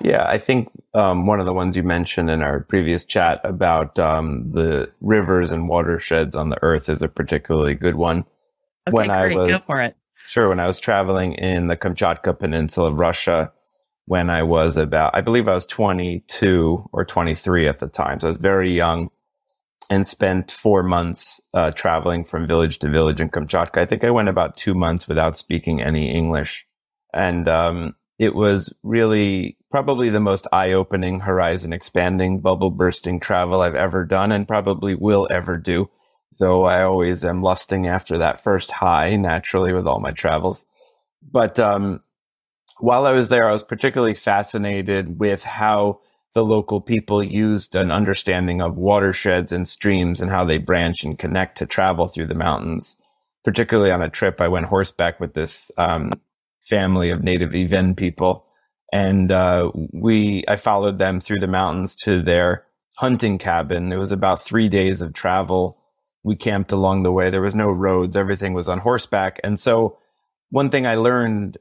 Yeah, 0.00 0.24
I 0.26 0.38
think 0.38 0.70
um, 0.94 1.26
one 1.26 1.40
of 1.40 1.46
the 1.46 1.52
ones 1.52 1.76
you 1.76 1.82
mentioned 1.82 2.30
in 2.30 2.40
our 2.40 2.60
previous 2.60 3.04
chat 3.04 3.40
about 3.42 3.98
um, 3.98 4.52
the 4.52 4.92
rivers 5.00 5.50
and 5.50 5.68
watersheds 5.68 6.36
on 6.36 6.50
the 6.50 6.62
earth 6.62 6.88
is 6.88 7.02
a 7.02 7.08
particularly 7.08 7.74
good 7.74 7.96
one. 7.96 8.20
Okay, 8.86 8.94
when 8.94 9.08
great. 9.08 9.32
I 9.32 9.36
was, 9.36 9.50
Go 9.50 9.58
for 9.58 9.82
it. 9.82 9.96
Sure. 10.14 10.48
When 10.48 10.60
I 10.60 10.68
was 10.68 10.78
traveling 10.78 11.32
in 11.34 11.66
the 11.66 11.76
Kamchatka 11.76 12.38
Peninsula 12.38 12.90
of 12.90 12.98
Russia, 12.98 13.52
when 14.08 14.30
I 14.30 14.42
was 14.42 14.78
about, 14.78 15.14
I 15.14 15.20
believe 15.20 15.48
I 15.48 15.54
was 15.54 15.66
22 15.66 16.88
or 16.92 17.04
23 17.04 17.68
at 17.68 17.78
the 17.78 17.88
time. 17.88 18.18
So 18.18 18.26
I 18.26 18.30
was 18.30 18.38
very 18.38 18.72
young 18.72 19.10
and 19.90 20.06
spent 20.06 20.50
four 20.50 20.82
months 20.82 21.42
uh, 21.52 21.72
traveling 21.72 22.24
from 22.24 22.46
village 22.46 22.78
to 22.78 22.88
village 22.88 23.20
in 23.20 23.28
Kamchatka. 23.28 23.76
I 23.76 23.84
think 23.84 24.04
I 24.04 24.10
went 24.10 24.30
about 24.30 24.56
two 24.56 24.72
months 24.72 25.08
without 25.08 25.36
speaking 25.36 25.82
any 25.82 26.10
English. 26.10 26.66
And 27.12 27.48
um, 27.48 27.96
it 28.18 28.34
was 28.34 28.72
really 28.82 29.58
probably 29.70 30.08
the 30.08 30.20
most 30.20 30.46
eye 30.52 30.72
opening, 30.72 31.20
horizon 31.20 31.74
expanding, 31.74 32.40
bubble 32.40 32.70
bursting 32.70 33.20
travel 33.20 33.60
I've 33.60 33.74
ever 33.74 34.06
done 34.06 34.32
and 34.32 34.48
probably 34.48 34.94
will 34.94 35.28
ever 35.30 35.58
do. 35.58 35.90
Though 36.38 36.64
I 36.64 36.82
always 36.82 37.26
am 37.26 37.42
lusting 37.42 37.86
after 37.86 38.16
that 38.16 38.42
first 38.42 38.70
high 38.70 39.16
naturally 39.16 39.74
with 39.74 39.86
all 39.86 40.00
my 40.00 40.12
travels. 40.12 40.64
But 41.30 41.58
um, 41.58 42.00
while 42.80 43.06
I 43.06 43.12
was 43.12 43.28
there, 43.28 43.48
I 43.48 43.52
was 43.52 43.62
particularly 43.62 44.14
fascinated 44.14 45.18
with 45.18 45.44
how 45.44 46.00
the 46.34 46.44
local 46.44 46.80
people 46.80 47.22
used 47.22 47.74
an 47.74 47.90
understanding 47.90 48.60
of 48.60 48.76
watersheds 48.76 49.50
and 49.50 49.66
streams 49.66 50.20
and 50.20 50.30
how 50.30 50.44
they 50.44 50.58
branch 50.58 51.02
and 51.02 51.18
connect 51.18 51.58
to 51.58 51.66
travel 51.66 52.06
through 52.06 52.26
the 52.26 52.34
mountains. 52.34 52.96
Particularly 53.44 53.90
on 53.90 54.02
a 54.02 54.10
trip, 54.10 54.40
I 54.40 54.48
went 54.48 54.66
horseback 54.66 55.20
with 55.20 55.34
this 55.34 55.70
um, 55.78 56.12
family 56.60 57.10
of 57.10 57.22
native 57.22 57.54
Even 57.54 57.94
people. 57.94 58.46
And 58.92 59.32
uh, 59.32 59.70
we, 59.92 60.44
I 60.48 60.56
followed 60.56 60.98
them 60.98 61.20
through 61.20 61.40
the 61.40 61.46
mountains 61.46 61.94
to 62.04 62.22
their 62.22 62.64
hunting 62.96 63.38
cabin. 63.38 63.92
It 63.92 63.96
was 63.96 64.12
about 64.12 64.42
three 64.42 64.68
days 64.68 65.02
of 65.02 65.14
travel. 65.14 65.78
We 66.22 66.36
camped 66.36 66.72
along 66.72 67.02
the 67.02 67.12
way. 67.12 67.30
There 67.30 67.42
was 67.42 67.54
no 67.54 67.68
roads. 67.68 68.16
Everything 68.16 68.54
was 68.54 68.68
on 68.68 68.78
horseback. 68.78 69.40
And 69.44 69.58
so 69.58 69.98
one 70.50 70.70
thing 70.70 70.86
I 70.86 70.96
learned 70.96 71.58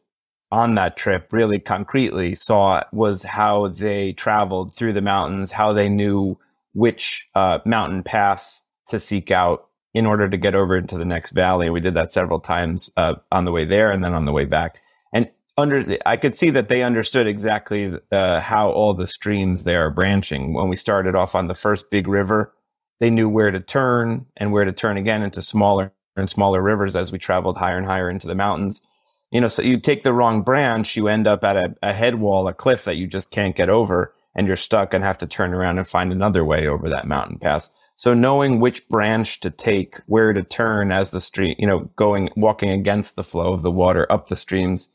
on 0.52 0.76
that 0.76 0.98
trip 0.98 1.34
really 1.34 1.60
concretely 1.60 2.36
saw 2.36 2.82
was 2.94 3.24
how 3.24 3.68
they 3.68 4.14
traveled 4.14 4.76
through 4.76 4.94
the 4.94 5.02
mountains, 5.02 5.52
how 5.52 5.74
they 5.74 5.90
knew 5.90 6.38
which 6.74 7.28
uh, 7.36 7.60
mountain 7.66 8.04
paths 8.04 8.62
to 8.88 9.00
seek 9.00 9.32
out 9.32 9.68
in 9.94 10.06
order 10.06 10.30
to 10.30 10.38
get 10.38 10.56
over 10.56 10.78
into 10.78 10.98
the 10.98 11.06
next 11.06 11.32
valley. 11.32 11.70
We 11.70 11.80
did 11.82 11.96
that 11.96 12.14
several 12.14 12.40
times 12.40 12.92
uh, 12.98 13.16
on 13.32 13.46
the 13.46 13.52
way 13.52 13.66
there 13.66 13.92
and 13.92 14.04
then 14.04 14.14
on 14.14 14.26
the 14.26 14.32
way 14.32 14.46
back 14.46 14.80
And 15.12 15.30
under 15.58 15.98
I 16.06 16.18
could 16.18 16.36
see 16.36 16.52
that 16.52 16.70
they 16.70 16.84
understood 16.84 17.28
exactly 17.28 17.98
uh, 18.12 18.40
how 18.40 18.70
all 18.70 18.94
the 18.94 19.08
streams 19.08 19.64
there 19.64 19.86
are 19.86 19.92
branching. 19.92 20.54
When 20.54 20.70
we 20.70 20.76
started 20.76 21.16
off 21.16 21.36
on 21.36 21.48
the 21.48 21.56
first 21.56 21.90
big 21.90 22.08
river, 22.08 22.54
They 23.00 23.10
knew 23.10 23.30
where 23.30 23.52
to 23.52 23.60
turn 23.60 24.26
and 24.38 24.52
where 24.52 24.66
to 24.66 24.72
turn 24.72 24.98
again 24.98 25.22
into 25.22 25.42
smaller 25.42 25.94
and 26.16 26.30
smaller 26.30 26.62
rivers 26.62 26.96
as 26.96 27.12
we 27.12 27.20
traveled 27.20 27.58
higher 27.58 27.78
and 27.78 27.86
higher 27.86 28.10
into 28.10 28.28
the 28.28 28.36
mountains. 28.36 28.82
You 29.32 29.42
know, 29.42 29.48
so 29.48 29.62
you 29.62 29.80
take 29.80 30.04
the 30.04 30.14
wrong 30.14 30.42
branch, 30.42 30.96
you 30.96 31.08
end 31.08 31.28
up 31.28 31.44
at 31.44 31.58
a, 31.58 31.76
a 31.84 31.94
head 31.94 32.16
wall, 32.16 32.48
a 32.48 32.54
cliff 32.54 32.86
that 32.86 32.96
you 32.96 33.08
just 33.08 33.30
can't 33.30 33.56
get 33.56 33.70
over, 33.70 34.14
and 34.36 34.48
you're 34.48 34.56
stuck 34.56 34.94
and 34.94 35.04
have 35.04 35.18
to 35.18 35.28
turn 35.28 35.54
around 35.54 35.78
and 35.78 35.88
find 35.88 36.12
another 36.12 36.46
way 36.46 36.68
over 36.68 36.90
that 36.90 37.08
mountain 37.08 37.38
pass. 37.38 37.70
So 37.98 38.14
knowing 38.14 38.60
which 38.60 38.88
branch 38.88 39.40
to 39.40 39.50
take, 39.50 39.98
where 40.06 40.32
to 40.32 40.44
turn 40.44 40.92
as 40.92 41.10
the 41.12 41.20
stream, 41.20 41.56
you 41.58 41.66
know, 41.66 41.90
going, 41.96 42.30
walking 42.38 42.70
against 42.70 43.16
the 43.16 43.24
flow 43.24 43.54
of 43.54 43.64
the 43.64 43.72
water 43.72 44.10
up 44.12 44.28
the 44.28 44.36
streams. 44.36 44.90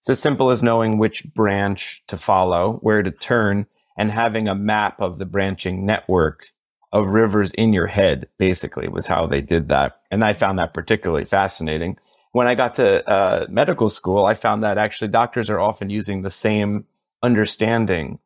It's 0.00 0.10
as 0.10 0.20
simple 0.20 0.50
as 0.50 0.62
knowing 0.62 0.96
which 0.98 1.24
branch 1.34 2.04
to 2.06 2.16
follow, 2.16 2.78
where 2.82 3.02
to 3.02 3.10
turn, 3.10 3.66
and 3.98 4.12
having 4.12 4.46
a 4.46 4.54
map 4.54 5.00
of 5.00 5.18
the 5.18 5.26
branching 5.26 5.84
network 5.84 6.52
of 6.92 7.08
rivers 7.08 7.50
in 7.52 7.72
your 7.72 7.88
head, 7.88 8.28
basically, 8.38 8.86
was 8.86 9.06
how 9.06 9.26
they 9.26 9.40
did 9.40 9.68
that. 9.68 10.00
And 10.12 10.24
I 10.24 10.32
found 10.32 10.60
that 10.60 10.72
particularly 10.72 11.24
fascinating. 11.24 11.98
When 12.36 12.48
I 12.48 12.54
got 12.54 12.74
to 12.74 13.08
uh, 13.08 13.46
medical 13.48 13.88
school, 13.88 14.26
I 14.26 14.34
found 14.34 14.62
that 14.62 14.76
actually 14.76 15.08
doctors 15.08 15.48
are 15.48 15.58
often 15.58 15.88
using 15.88 16.20
the 16.20 16.30
same 16.30 16.84
understanding 17.22 18.18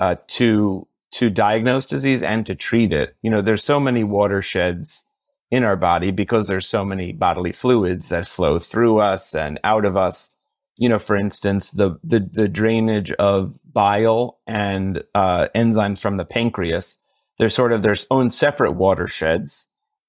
uh, 0.00 0.16
to 0.38 0.88
to 1.12 1.30
diagnose 1.30 1.86
disease 1.86 2.24
and 2.24 2.44
to 2.46 2.56
treat 2.56 2.92
it. 2.92 3.14
You 3.22 3.30
know, 3.30 3.40
there's 3.40 3.62
so 3.62 3.78
many 3.78 4.02
watersheds 4.02 5.04
in 5.52 5.62
our 5.62 5.76
body 5.76 6.10
because 6.10 6.48
there's 6.48 6.66
so 6.66 6.84
many 6.84 7.12
bodily 7.12 7.52
fluids 7.52 8.08
that 8.08 8.26
flow 8.26 8.58
through 8.58 8.98
us 8.98 9.32
and 9.32 9.60
out 9.62 9.84
of 9.84 9.96
us. 9.96 10.30
You 10.76 10.88
know, 10.88 10.98
for 10.98 11.14
instance, 11.14 11.70
the 11.70 12.00
the, 12.02 12.18
the 12.18 12.48
drainage 12.48 13.12
of 13.12 13.60
bile 13.64 14.40
and 14.44 15.04
uh, 15.14 15.46
enzymes 15.54 16.00
from 16.00 16.16
the 16.16 16.24
pancreas 16.24 16.96
they're 17.38 17.48
sort 17.48 17.72
of 17.72 17.82
their 17.82 17.96
own 18.10 18.30
separate 18.30 18.72
watersheds. 18.72 19.66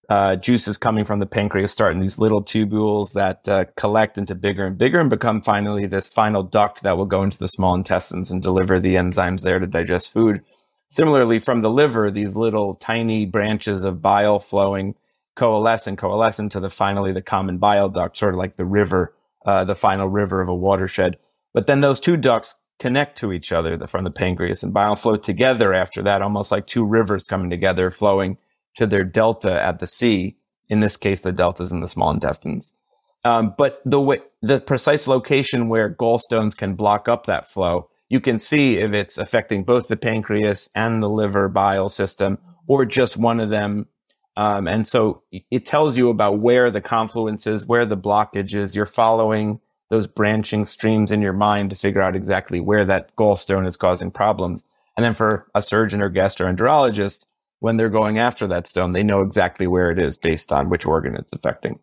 Uh, 0.10 0.36
juices 0.36 0.78
coming 0.78 1.06
from 1.06 1.20
the 1.20 1.26
pancreas 1.26 1.72
start 1.72 1.96
in 1.96 2.02
these 2.02 2.20
little 2.20 2.44
tubules 2.44 3.14
that 3.14 3.48
uh, 3.48 3.64
collect 3.78 4.18
into 4.18 4.36
bigger 4.36 4.66
and 4.66 4.78
bigger 4.78 5.00
and 5.00 5.10
become 5.10 5.42
finally 5.42 5.86
this 5.86 6.10
final 6.10 6.44
duct 6.44 6.84
that 6.84 6.98
will 6.98 7.06
go 7.06 7.24
into 7.24 7.40
the 7.40 7.48
small 7.48 7.74
intestines 7.74 8.30
and 8.30 8.44
deliver 8.44 8.80
the 8.80 8.96
enzymes 8.96 9.44
there 9.44 9.60
to 9.60 9.68
digest 9.68 10.12
food. 10.12 10.44
Similarly, 10.90 11.40
from 11.40 11.62
the 11.62 11.70
liver, 11.70 12.12
these 12.12 12.36
little 12.36 12.76
tiny 12.76 13.26
branches 13.26 13.86
of 13.86 14.02
bile 14.02 14.40
flowing 14.40 14.96
coalesce 15.36 15.88
and 15.88 15.98
coalesce 15.98 16.38
into 16.38 16.60
the 16.60 16.70
finally 16.70 17.12
the 17.12 17.22
common 17.22 17.58
bile 17.58 17.90
duct, 17.90 18.18
sort 18.18 18.34
of 18.34 18.38
like 18.38 18.58
the 18.58 18.66
river, 18.66 19.16
uh, 19.46 19.64
the 19.64 19.74
final 19.74 20.08
river 20.08 20.42
of 20.42 20.50
a 20.50 20.56
watershed. 20.56 21.18
But 21.54 21.66
then 21.66 21.82
those 21.82 22.00
two 22.00 22.18
ducts 22.18 22.56
connect 22.80 23.18
to 23.20 23.32
each 23.32 23.52
other 23.52 23.88
from 23.88 24.04
the 24.04 24.12
pancreas 24.12 24.64
and 24.64 24.74
bile 24.74 24.96
flow 24.96 25.16
together 25.16 25.74
after 25.74 26.02
that, 26.04 26.22
almost 26.22 26.52
like 26.52 26.68
two 26.68 26.86
rivers 26.86 27.26
coming 27.26 27.50
together, 27.50 27.90
flowing 27.90 28.38
to 28.76 28.88
their 28.88 29.04
delta 29.04 29.62
at 29.62 29.80
the 29.80 29.88
sea. 29.88 30.38
In 30.70 30.80
this 30.80 30.98
case, 30.98 31.22
the 31.22 31.32
deltas 31.32 31.72
in 31.72 31.82
the 31.82 31.88
small 31.88 32.12
intestines. 32.12 32.74
Um, 33.26 33.54
but 33.58 33.82
the 33.86 34.02
way, 34.02 34.20
the 34.42 34.60
precise 34.60 35.08
location 35.08 35.70
where 35.70 35.94
gallstones 35.94 36.56
can 36.56 36.76
block 36.76 37.08
up 37.08 37.26
that 37.26 37.50
flow, 37.50 37.90
you 38.10 38.20
can 38.20 38.38
see 38.38 38.78
if 38.78 38.94
it's 38.94 39.18
affecting 39.18 39.64
both 39.64 39.88
the 39.88 39.98
pancreas 39.98 40.70
and 40.76 41.02
the 41.02 41.10
liver 41.10 41.48
bile 41.48 41.90
system, 41.90 42.38
or 42.68 42.86
just 42.86 43.18
one 43.18 43.40
of 43.40 43.50
them. 43.50 43.88
Um, 44.36 44.68
and 44.68 44.88
so 44.88 45.24
it 45.32 45.66
tells 45.66 45.98
you 45.98 46.10
about 46.10 46.40
where 46.40 46.72
the 46.72 46.82
confluence 46.82 47.46
is, 47.48 47.66
where 47.66 47.86
the 47.86 47.98
blockage 47.98 48.56
is. 48.56 48.76
You're 48.76 48.86
following 48.86 49.60
those 49.90 50.08
branching 50.08 50.66
streams 50.66 51.12
in 51.12 51.22
your 51.22 51.34
mind 51.34 51.70
to 51.70 51.76
figure 51.76 52.02
out 52.02 52.16
exactly 52.16 52.60
where 52.60 52.84
that 52.86 53.16
gallstone 53.16 53.68
is 53.68 53.78
causing 53.78 54.12
problems. 54.12 54.64
And 54.98 55.04
then 55.04 55.14
for 55.14 55.48
a 55.54 55.62
surgeon 55.62 56.02
or 56.02 56.10
gastroenterologist, 56.10 57.26
when 57.64 57.78
they're 57.78 57.88
going 57.88 58.20
after 58.20 58.46
that 58.46 58.68
stone, 58.68 58.92
they 58.92 59.04
know 59.04 59.22
exactly 59.22 59.68
where 59.68 59.90
it 59.90 59.98
is 59.98 60.18
based 60.18 60.52
on 60.52 60.70
which 60.70 60.86
organ 60.86 61.16
it's 61.16 61.32
affecting. 61.32 61.80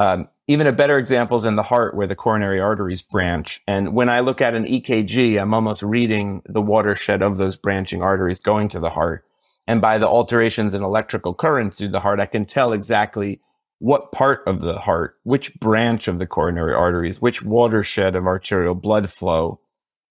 Um, 0.00 0.28
even 0.48 0.66
a 0.66 0.72
better 0.72 0.98
example 0.98 1.36
is 1.36 1.44
in 1.44 1.54
the 1.54 1.62
heart 1.62 1.94
where 1.94 2.08
the 2.08 2.16
coronary 2.16 2.58
arteries 2.58 3.02
branch. 3.02 3.62
And 3.68 3.94
when 3.94 4.08
I 4.08 4.18
look 4.18 4.40
at 4.40 4.56
an 4.56 4.64
EKG, 4.64 5.40
I'm 5.40 5.54
almost 5.54 5.84
reading 5.84 6.42
the 6.44 6.60
watershed 6.60 7.22
of 7.22 7.36
those 7.36 7.56
branching 7.56 8.02
arteries 8.02 8.40
going 8.40 8.68
to 8.70 8.80
the 8.80 8.90
heart. 8.90 9.24
And 9.68 9.80
by 9.80 9.98
the 9.98 10.08
alterations 10.08 10.74
in 10.74 10.82
electrical 10.82 11.34
currents 11.34 11.78
through 11.78 11.90
the 11.90 12.00
heart, 12.00 12.18
I 12.18 12.26
can 12.26 12.44
tell 12.44 12.72
exactly 12.72 13.40
what 13.78 14.10
part 14.10 14.42
of 14.44 14.60
the 14.60 14.80
heart, 14.80 15.18
which 15.22 15.54
branch 15.60 16.08
of 16.08 16.18
the 16.18 16.26
coronary 16.26 16.74
arteries, 16.74 17.22
which 17.22 17.44
watershed 17.44 18.16
of 18.16 18.26
arterial 18.26 18.74
blood 18.74 19.08
flow 19.08 19.60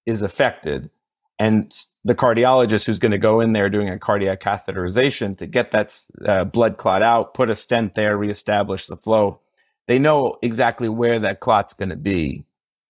is 0.06 0.22
affected. 0.22 0.90
And 1.38 1.76
the 2.04 2.16
cardiologist 2.16 2.86
who's 2.86 3.00
going 3.00 3.12
to 3.12 3.18
go 3.18 3.40
in 3.40 3.54
there 3.54 3.70
doing 3.70 3.90
a 3.90 4.00
cardiac 4.00 4.40
catheterization 4.40 5.38
to 5.38 5.48
get 5.48 5.72
that 5.72 5.98
uh, 6.26 6.46
blood 6.46 6.78
clot 6.78 7.02
out, 7.02 7.34
put 7.34 7.50
a 7.50 7.56
stent 7.56 7.96
there, 7.96 8.18
reestablish 8.18 8.88
the 8.88 8.98
flow, 8.98 9.42
they 9.88 10.00
know 10.00 10.38
exactly 10.42 10.90
where 10.90 11.20
that 11.20 11.40
clot's 11.40 11.74
going 11.74 11.90
to 11.90 11.96
be 11.96 12.46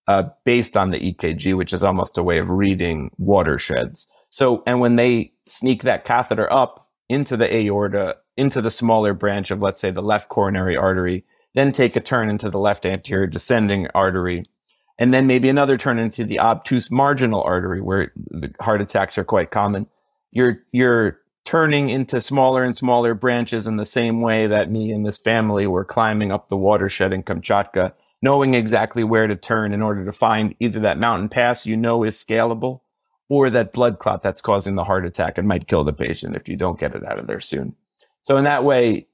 uh, 0.06 0.24
based 0.44 0.76
on 0.76 0.90
the 0.90 1.12
EKG, 1.12 1.56
which 1.56 1.72
is 1.72 1.82
almost 1.82 2.18
a 2.18 2.22
way 2.22 2.38
of 2.38 2.50
reading 2.50 3.10
watersheds. 3.18 4.06
So, 4.30 4.62
and 4.66 4.80
when 4.80 4.96
they 4.96 5.32
sneak 5.46 5.82
that 5.82 6.04
catheter 6.04 6.50
up 6.52 6.88
into 7.08 7.36
the 7.36 7.54
aorta 7.54 8.16
into 8.36 8.60
the 8.60 8.70
smaller 8.70 9.14
branch 9.14 9.50
of, 9.50 9.62
let's 9.62 9.80
say, 9.80 9.90
the 9.90 10.02
left 10.02 10.28
coronary 10.28 10.76
artery, 10.76 11.24
then 11.54 11.72
take 11.72 11.96
a 11.96 12.00
turn 12.00 12.28
into 12.28 12.50
the 12.50 12.58
left 12.58 12.84
anterior 12.84 13.26
descending 13.26 13.88
artery, 13.94 14.42
and 14.98 15.12
then 15.12 15.26
maybe 15.26 15.48
another 15.48 15.76
turn 15.76 15.98
into 15.98 16.24
the 16.24 16.40
obtuse 16.40 16.90
marginal 16.90 17.42
artery 17.42 17.80
where 17.80 18.12
the 18.16 18.52
heart 18.60 18.80
attacks 18.80 19.18
are 19.18 19.24
quite 19.24 19.50
common. 19.50 19.86
You're, 20.32 20.62
you're 20.72 21.20
turning 21.44 21.88
into 21.88 22.20
smaller 22.20 22.64
and 22.64 22.76
smaller 22.76 23.14
branches 23.14 23.66
in 23.66 23.76
the 23.76 23.86
same 23.86 24.20
way 24.20 24.46
that 24.46 24.70
me 24.70 24.90
and 24.90 25.06
this 25.06 25.18
family 25.18 25.66
were 25.66 25.84
climbing 25.84 26.32
up 26.32 26.48
the 26.48 26.56
watershed 26.56 27.12
in 27.12 27.22
Kamchatka, 27.22 27.92
knowing 28.20 28.54
exactly 28.54 29.04
where 29.04 29.26
to 29.26 29.36
turn 29.36 29.72
in 29.72 29.82
order 29.82 30.04
to 30.04 30.12
find 30.12 30.54
either 30.58 30.80
that 30.80 30.98
mountain 30.98 31.28
pass 31.28 31.66
you 31.66 31.76
know 31.76 32.02
is 32.02 32.16
scalable 32.16 32.80
or 33.28 33.50
that 33.50 33.72
blood 33.72 33.98
clot 33.98 34.22
that's 34.22 34.40
causing 34.40 34.76
the 34.76 34.84
heart 34.84 35.06
attack 35.06 35.38
and 35.38 35.46
might 35.48 35.68
kill 35.68 35.84
the 35.84 35.92
patient 35.92 36.36
if 36.36 36.48
you 36.48 36.56
don't 36.56 36.80
get 36.80 36.94
it 36.94 37.06
out 37.06 37.18
of 37.18 37.26
there 37.26 37.40
soon. 37.40 37.74
So 38.22 38.36
in 38.36 38.44
that 38.44 38.64
way, 38.64 39.06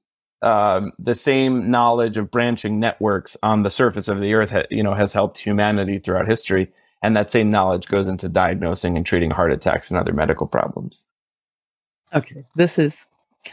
um, 0.43 0.93
the 0.99 1.15
same 1.15 1.71
knowledge 1.71 2.17
of 2.17 2.31
branching 2.31 2.81
networks 2.81 3.37
on 3.43 3.63
the 3.63 3.71
surface 3.71 4.09
of 4.09 4.21
the 4.21 4.35
earth, 4.35 4.51
ha- 4.51 4.65
you 4.71 4.83
know, 4.83 4.95
has 4.95 5.13
helped 5.13 5.39
humanity 5.39 5.99
throughout 5.99 6.27
history. 6.27 6.73
And 7.03 7.17
that 7.17 7.31
same 7.31 7.51
knowledge 7.51 7.89
goes 7.89 8.09
into 8.09 8.29
diagnosing 8.29 8.97
and 8.97 9.05
treating 9.05 9.31
heart 9.31 9.53
attacks 9.53 9.91
and 9.91 9.99
other 9.99 10.13
medical 10.13 10.47
problems. 10.47 11.03
Okay, 12.15 12.45
this 12.55 12.79
is 12.79 13.07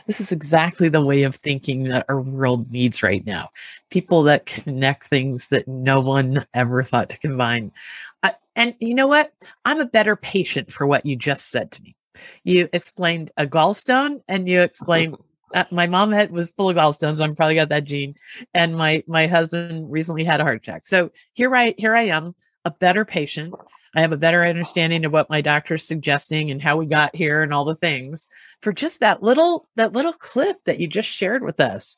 this 0.06 0.22
is 0.22 0.32
exactly 0.32 0.88
the 0.88 1.04
way 1.04 1.24
of 1.24 1.36
thinking 1.36 1.86
that 1.86 2.06
our 2.10 2.22
world 2.22 2.72
needs 2.72 3.02
right 3.02 3.26
now. 3.26 3.50
People 3.90 4.24
that 4.24 4.46
connect 4.46 5.06
things 5.06 5.48
that 5.48 5.68
no 5.68 6.00
one 6.00 6.46
ever 6.54 6.84
thought 6.84 7.10
to 7.10 7.18
combine. 7.18 7.72
Uh, 8.22 8.32
and 8.56 8.76
you 8.80 8.94
know 8.94 9.08
what? 9.08 9.34
I'm 9.66 9.80
a 9.80 9.88
better 9.88 10.16
patient 10.16 10.72
for 10.72 10.86
what 10.86 11.06
you 11.08 11.16
just 11.16 11.50
said 11.50 11.72
to 11.72 11.82
me. 11.82 11.96
You 12.44 12.70
explained 12.72 13.32
a 13.38 13.48
gallstone 13.48 14.22
and 14.28 14.48
you 14.48 14.62
explained 14.62 15.18
uh, 15.54 15.66
my 15.72 15.88
mom 15.88 16.12
had 16.12 16.32
was 16.32 16.52
full 16.52 16.70
of 16.70 16.78
gallstones. 16.78 17.24
I'm 17.24 17.36
probably 17.36 17.56
got 17.56 17.70
that 17.70 17.86
gene. 17.86 18.16
And 18.54 18.76
my 18.76 19.04
my 19.08 19.28
husband 19.28 19.92
recently 19.92 20.24
had 20.24 20.42
a 20.42 20.44
heart 20.44 20.58
attack. 20.58 20.86
So 20.86 21.12
here 21.34 21.56
I 21.56 21.76
here 21.78 21.96
I 21.96 22.04
am, 22.04 22.36
a 22.66 22.72
better 22.72 23.06
patient. 23.06 23.54
I 23.96 24.02
have 24.02 24.12
a 24.12 24.18
better 24.18 24.46
understanding 24.46 25.06
of 25.06 25.12
what 25.12 25.30
my 25.30 25.42
doctor's 25.42 25.84
suggesting 25.84 26.52
and 26.52 26.62
how 26.62 26.78
we 26.78 26.86
got 26.86 27.16
here 27.16 27.42
and 27.42 27.54
all 27.54 27.66
the 27.66 27.76
things 27.76 28.28
for 28.62 28.72
just 28.72 29.00
that 29.00 29.24
little 29.24 29.68
that 29.76 29.94
little 29.94 30.14
clip 30.14 30.58
that 30.66 30.80
you 30.80 30.88
just 30.88 31.10
shared 31.10 31.44
with 31.44 31.60
us. 31.60 31.98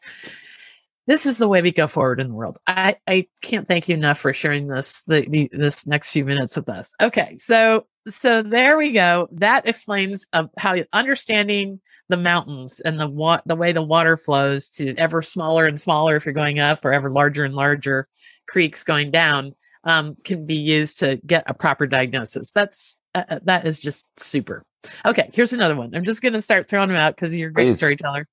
This 1.07 1.25
is 1.25 1.37
the 1.37 1.47
way 1.47 1.61
we 1.61 1.71
go 1.71 1.87
forward 1.87 2.19
in 2.19 2.29
the 2.29 2.33
world. 2.33 2.59
I, 2.67 2.95
I 3.07 3.27
can't 3.41 3.67
thank 3.67 3.89
you 3.89 3.95
enough 3.95 4.19
for 4.19 4.33
sharing 4.33 4.67
this 4.67 5.03
the, 5.07 5.27
the, 5.27 5.49
this 5.51 5.87
next 5.87 6.11
few 6.11 6.23
minutes 6.23 6.55
with 6.55 6.69
us. 6.69 6.93
Okay, 7.01 7.37
so 7.37 7.87
so 8.09 8.41
there 8.41 8.77
we 8.77 8.91
go. 8.91 9.27
That 9.31 9.67
explains 9.67 10.27
uh, 10.33 10.47
how 10.57 10.75
understanding 10.93 11.81
the 12.09 12.17
mountains 12.17 12.79
and 12.79 12.99
the 12.99 13.07
wa- 13.07 13.41
the 13.45 13.55
way 13.55 13.71
the 13.71 13.81
water 13.81 14.17
flows 14.17 14.69
to 14.69 14.95
ever 14.97 15.21
smaller 15.21 15.65
and 15.65 15.79
smaller 15.79 16.15
if 16.15 16.25
you're 16.25 16.33
going 16.33 16.59
up, 16.59 16.83
or 16.83 16.93
ever 16.93 17.09
larger 17.09 17.45
and 17.45 17.53
larger 17.53 18.07
creeks 18.47 18.83
going 18.83 19.11
down 19.11 19.53
um, 19.83 20.15
can 20.23 20.45
be 20.45 20.55
used 20.55 20.99
to 20.99 21.19
get 21.25 21.43
a 21.47 21.53
proper 21.53 21.87
diagnosis. 21.87 22.51
That's 22.51 22.97
uh, 23.15 23.23
uh 23.29 23.39
that 23.43 23.65
is 23.67 23.79
just 23.79 24.07
super. 24.19 24.63
Okay, 25.05 25.29
here's 25.33 25.53
another 25.53 25.75
one. 25.75 25.93
I'm 25.93 26.03
just 26.03 26.21
going 26.21 26.33
to 26.33 26.41
start 26.41 26.67
throwing 26.67 26.89
them 26.89 26.97
out 26.97 27.15
because 27.15 27.35
you're 27.35 27.49
a 27.49 27.53
great 27.53 27.69
Please. 27.69 27.77
storyteller. 27.77 28.27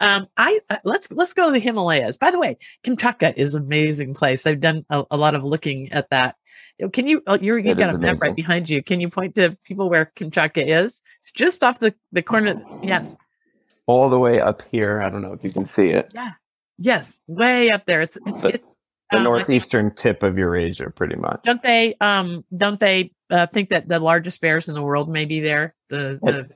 Um, 0.00 0.28
I 0.36 0.60
uh, 0.70 0.76
let's 0.84 1.10
let's 1.10 1.34
go 1.34 1.46
to 1.46 1.52
the 1.52 1.58
Himalayas. 1.58 2.16
By 2.16 2.30
the 2.30 2.38
way, 2.38 2.58
Kamchatka 2.84 3.34
is 3.36 3.54
an 3.54 3.64
amazing 3.64 4.14
place. 4.14 4.46
I've 4.46 4.60
done 4.60 4.84
a, 4.90 5.04
a 5.10 5.16
lot 5.16 5.34
of 5.34 5.42
looking 5.44 5.92
at 5.92 6.10
that. 6.10 6.36
Can 6.92 7.08
you? 7.08 7.22
Oh, 7.26 7.36
you're, 7.36 7.58
you 7.58 7.74
got 7.74 7.94
a 7.94 7.98
map 7.98 8.20
right 8.20 8.36
behind 8.36 8.70
you. 8.70 8.82
Can 8.82 9.00
you 9.00 9.08
point 9.08 9.34
to 9.34 9.56
people 9.64 9.90
where 9.90 10.12
Kamchatka 10.14 10.64
is? 10.64 11.02
It's 11.20 11.32
just 11.32 11.64
off 11.64 11.80
the 11.80 11.94
the 12.12 12.22
corner. 12.22 12.62
Yes, 12.82 13.16
all 13.86 14.08
the 14.08 14.18
way 14.18 14.40
up 14.40 14.62
here. 14.70 15.02
I 15.02 15.10
don't 15.10 15.22
know 15.22 15.32
if 15.32 15.42
you 15.42 15.50
can 15.50 15.66
see 15.66 15.88
it. 15.88 16.12
Yeah. 16.14 16.32
Yes, 16.78 17.20
way 17.26 17.70
up 17.70 17.86
there. 17.86 18.02
It's 18.02 18.16
it's 18.24 18.44
it's 18.44 18.80
the 19.10 19.18
um, 19.18 19.24
northeastern 19.24 19.94
tip 19.94 20.22
of 20.22 20.36
Eurasia, 20.38 20.90
pretty 20.90 21.16
much. 21.16 21.40
Don't 21.44 21.62
they? 21.62 21.94
Um, 22.00 22.44
don't 22.56 22.78
they 22.78 23.12
uh, 23.30 23.46
think 23.46 23.70
that 23.70 23.88
the 23.88 23.98
largest 23.98 24.40
bears 24.40 24.68
in 24.68 24.74
the 24.74 24.82
world 24.82 25.08
may 25.08 25.24
be 25.24 25.40
there? 25.40 25.74
The, 25.88 26.18
the 26.22 26.50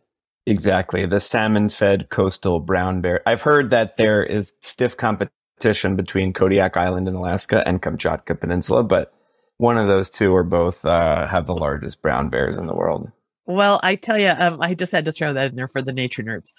Exactly. 0.46 1.06
The 1.06 1.20
salmon 1.20 1.68
fed 1.68 2.08
coastal 2.10 2.60
brown 2.60 3.00
bear. 3.00 3.22
I've 3.26 3.42
heard 3.42 3.70
that 3.70 3.96
there 3.96 4.22
is 4.22 4.54
stiff 4.60 4.96
competition 4.96 5.94
between 5.96 6.32
Kodiak 6.32 6.76
Island 6.76 7.06
in 7.06 7.14
Alaska 7.14 7.66
and 7.66 7.80
Kamchatka 7.80 8.38
Peninsula, 8.40 8.82
but 8.82 9.12
one 9.58 9.78
of 9.78 9.86
those 9.86 10.10
two 10.10 10.34
or 10.34 10.42
both 10.42 10.84
uh, 10.84 11.28
have 11.28 11.46
the 11.46 11.54
largest 11.54 12.02
brown 12.02 12.28
bears 12.28 12.56
in 12.56 12.66
the 12.66 12.74
world. 12.74 13.10
Well, 13.46 13.80
I 13.82 13.96
tell 13.96 14.20
you, 14.20 14.30
um, 14.30 14.60
I 14.60 14.74
just 14.74 14.92
had 14.92 15.04
to 15.04 15.12
throw 15.12 15.32
that 15.34 15.50
in 15.50 15.56
there 15.56 15.68
for 15.68 15.82
the 15.82 15.92
nature 15.92 16.22
nerds. 16.22 16.50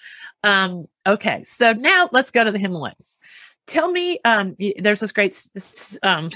Um, 0.42 0.86
okay, 1.06 1.42
so 1.44 1.72
now 1.72 2.08
let's 2.12 2.30
go 2.30 2.44
to 2.44 2.52
the 2.52 2.58
Himalayas. 2.58 3.18
Tell 3.66 3.90
me, 3.90 4.18
um, 4.24 4.56
there's 4.78 5.00
this 5.00 5.12
great 5.12 5.36
um, 6.02 6.30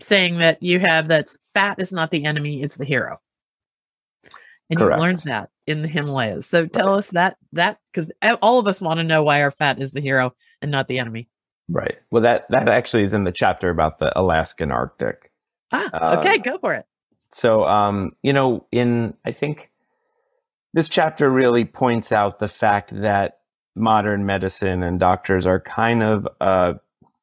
saying 0.00 0.38
that 0.38 0.62
you 0.62 0.80
have 0.80 1.08
that 1.08 1.28
fat 1.52 1.78
is 1.78 1.92
not 1.92 2.10
the 2.10 2.24
enemy, 2.24 2.62
it's 2.62 2.76
the 2.76 2.84
hero. 2.84 3.20
And 4.70 4.78
Correct. 4.78 4.98
you 4.98 5.02
learned 5.02 5.22
that 5.24 5.50
in 5.66 5.82
the 5.82 5.88
Himalayas. 5.88 6.46
So 6.46 6.66
tell 6.66 6.88
right. 6.88 6.98
us 6.98 7.10
that 7.10 7.36
that 7.52 7.78
because 7.92 8.10
all 8.40 8.58
of 8.58 8.66
us 8.66 8.80
want 8.80 8.98
to 8.98 9.04
know 9.04 9.22
why 9.22 9.42
our 9.42 9.50
fat 9.50 9.80
is 9.80 9.92
the 9.92 10.00
hero 10.00 10.34
and 10.62 10.70
not 10.70 10.88
the 10.88 10.98
enemy. 10.98 11.28
Right. 11.68 11.98
Well, 12.10 12.22
that 12.22 12.48
that 12.50 12.68
actually 12.68 13.02
is 13.02 13.12
in 13.12 13.24
the 13.24 13.32
chapter 13.32 13.68
about 13.68 13.98
the 13.98 14.18
Alaskan 14.18 14.72
Arctic. 14.72 15.30
Ah, 15.72 16.18
okay, 16.18 16.34
uh, 16.34 16.38
go 16.38 16.58
for 16.58 16.74
it. 16.74 16.86
So, 17.32 17.64
um, 17.66 18.12
you 18.22 18.32
know, 18.32 18.66
in 18.72 19.14
I 19.24 19.32
think 19.32 19.70
this 20.74 20.88
chapter 20.88 21.30
really 21.30 21.64
points 21.64 22.12
out 22.12 22.38
the 22.38 22.48
fact 22.48 22.90
that 23.00 23.40
modern 23.74 24.26
medicine 24.26 24.82
and 24.82 25.00
doctors 25.00 25.46
are 25.46 25.60
kind 25.60 26.02
of 26.02 26.28
uh, 26.40 26.74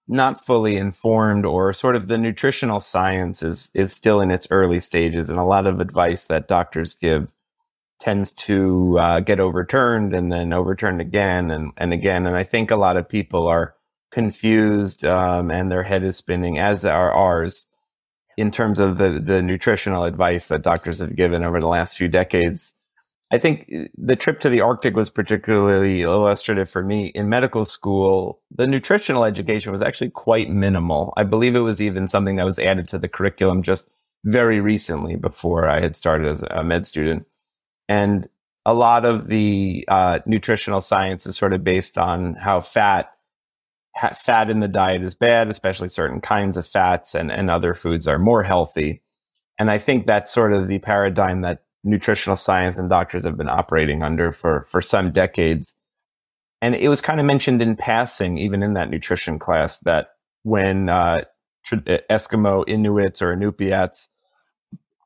not 0.08 0.44
fully 0.44 0.76
informed, 0.76 1.46
or 1.46 1.72
sort 1.72 1.96
of 1.96 2.08
the 2.08 2.18
nutritional 2.18 2.80
science 2.80 3.44
is 3.44 3.70
is 3.74 3.94
still 3.94 4.22
in 4.22 4.32
its 4.32 4.48
early 4.50 4.80
stages, 4.80 5.30
and 5.30 5.38
a 5.38 5.44
lot 5.44 5.68
of 5.68 5.80
advice 5.80 6.26
that 6.26 6.48
doctors 6.48 6.96
give 6.96 7.32
tends 8.00 8.34
to 8.34 8.98
uh, 8.98 9.20
get 9.20 9.40
overturned 9.40 10.14
and 10.16 10.32
then 10.32 10.54
overturned 10.54 11.02
again 11.02 11.52
and, 11.52 11.72
and 11.78 11.94
again. 11.94 12.26
And 12.26 12.36
I 12.36 12.44
think 12.44 12.72
a 12.72 12.78
lot 12.78 12.98
of 12.98 13.10
people 13.10 13.48
are 13.48 13.76
confused 14.10 15.06
um, 15.06 15.52
and 15.52 15.72
their 15.72 15.84
head 15.84 16.04
is 16.04 16.16
spinning, 16.18 16.58
as 16.58 16.86
are 16.86 17.12
ours, 17.12 17.68
in 18.38 18.52
terms 18.52 18.80
of 18.80 18.98
the, 18.98 19.22
the 19.24 19.42
nutritional 19.42 20.06
advice 20.06 20.48
that 20.48 20.62
doctors 20.62 21.00
have 21.00 21.16
given 21.16 21.44
over 21.44 21.60
the 21.60 21.68
last 21.68 21.98
few 21.98 22.08
decades. 22.08 22.74
I 23.32 23.38
think 23.38 23.70
uh, 23.74 23.84
the 23.96 24.16
trip 24.16 24.40
to 24.42 24.50
the 24.50 24.62
Arctic 24.62 24.96
was 24.96 25.10
particularly 25.10 26.02
illustrative 26.02 26.70
for 26.70 26.84
me. 26.84 27.08
In 27.08 27.30
medical 27.30 27.66
school, 27.66 28.42
the 28.52 28.68
nutritional 28.68 29.24
education 29.24 29.72
was 29.72 29.82
actually 29.82 30.10
quite 30.10 30.50
minimal. 30.50 31.14
I 31.16 31.24
believe 31.24 31.56
it 31.56 31.60
was 31.60 31.82
even 31.82 32.08
something 32.08 32.38
that 32.38 32.46
was 32.46 32.60
added 32.60 32.88
to 32.90 32.98
the 32.98 33.10
curriculum 33.10 33.62
just 33.62 33.90
very 34.26 34.60
recently 34.60 35.16
before 35.16 35.68
I 35.68 35.80
had 35.80 35.96
started 35.96 36.28
as 36.28 36.44
a 36.50 36.64
med 36.64 36.88
student. 36.88 37.26
And 37.88 38.28
a 38.66 38.74
lot 38.74 39.06
of 39.06 39.28
the 39.28 39.86
uh, 39.88 40.20
nutritional 40.26 40.82
science 40.82 41.26
is 41.26 41.38
sort 41.38 41.54
of 41.54 41.64
based 41.64 41.98
on 41.98 42.36
how 42.36 42.60
fat 42.62 43.12
ha- 43.96 44.14
fat 44.14 44.50
in 44.50 44.60
the 44.60 44.68
diet 44.68 45.04
is 45.04 45.16
bad, 45.16 45.50
especially 45.50 45.90
certain 45.90 46.22
kinds 46.22 46.58
of 46.58 46.68
fats, 46.68 47.16
and, 47.16 47.32
and 47.32 47.50
other 47.50 47.74
foods 47.74 48.08
are 48.08 48.20
more 48.20 48.44
healthy. 48.44 49.02
And 49.58 49.70
I 49.70 49.78
think 49.78 50.06
that's 50.06 50.34
sort 50.34 50.54
of 50.54 50.68
the 50.68 50.80
paradigm 50.80 51.42
that 51.42 51.64
nutritional 51.84 52.36
science 52.36 52.78
and 52.78 52.90
doctors 52.90 53.24
have 53.26 53.38
been 53.38 53.50
operating 53.50 54.04
under 54.04 54.32
for, 54.32 54.66
for 54.70 54.82
some 54.82 55.12
decades. 55.12 55.76
And 56.62 56.76
it 56.76 56.90
was 56.90 57.02
kind 57.02 57.20
of 57.20 57.26
mentioned 57.26 57.62
in 57.62 57.76
passing, 57.76 58.38
even 58.38 58.62
in 58.62 58.74
that 58.74 58.90
nutrition 58.90 59.40
class, 59.40 59.80
that 59.80 60.10
when 60.44 60.90
uh, 60.90 61.24
Eskimo 61.66 62.64
Inuits 62.68 63.22
or 63.22 63.36
Inupiats 63.36 64.08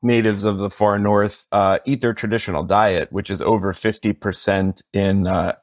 natives 0.02 0.44
of 0.44 0.58
the 0.58 0.70
far 0.70 1.00
north 1.00 1.46
uh, 1.52 1.80
eat 1.86 2.02
their 2.02 2.14
traditional 2.14 2.64
diet, 2.64 3.12
which 3.12 3.30
is 3.30 3.42
over 3.42 3.72
50% 3.74 4.82
in 4.94 5.28
uh, 5.28 5.56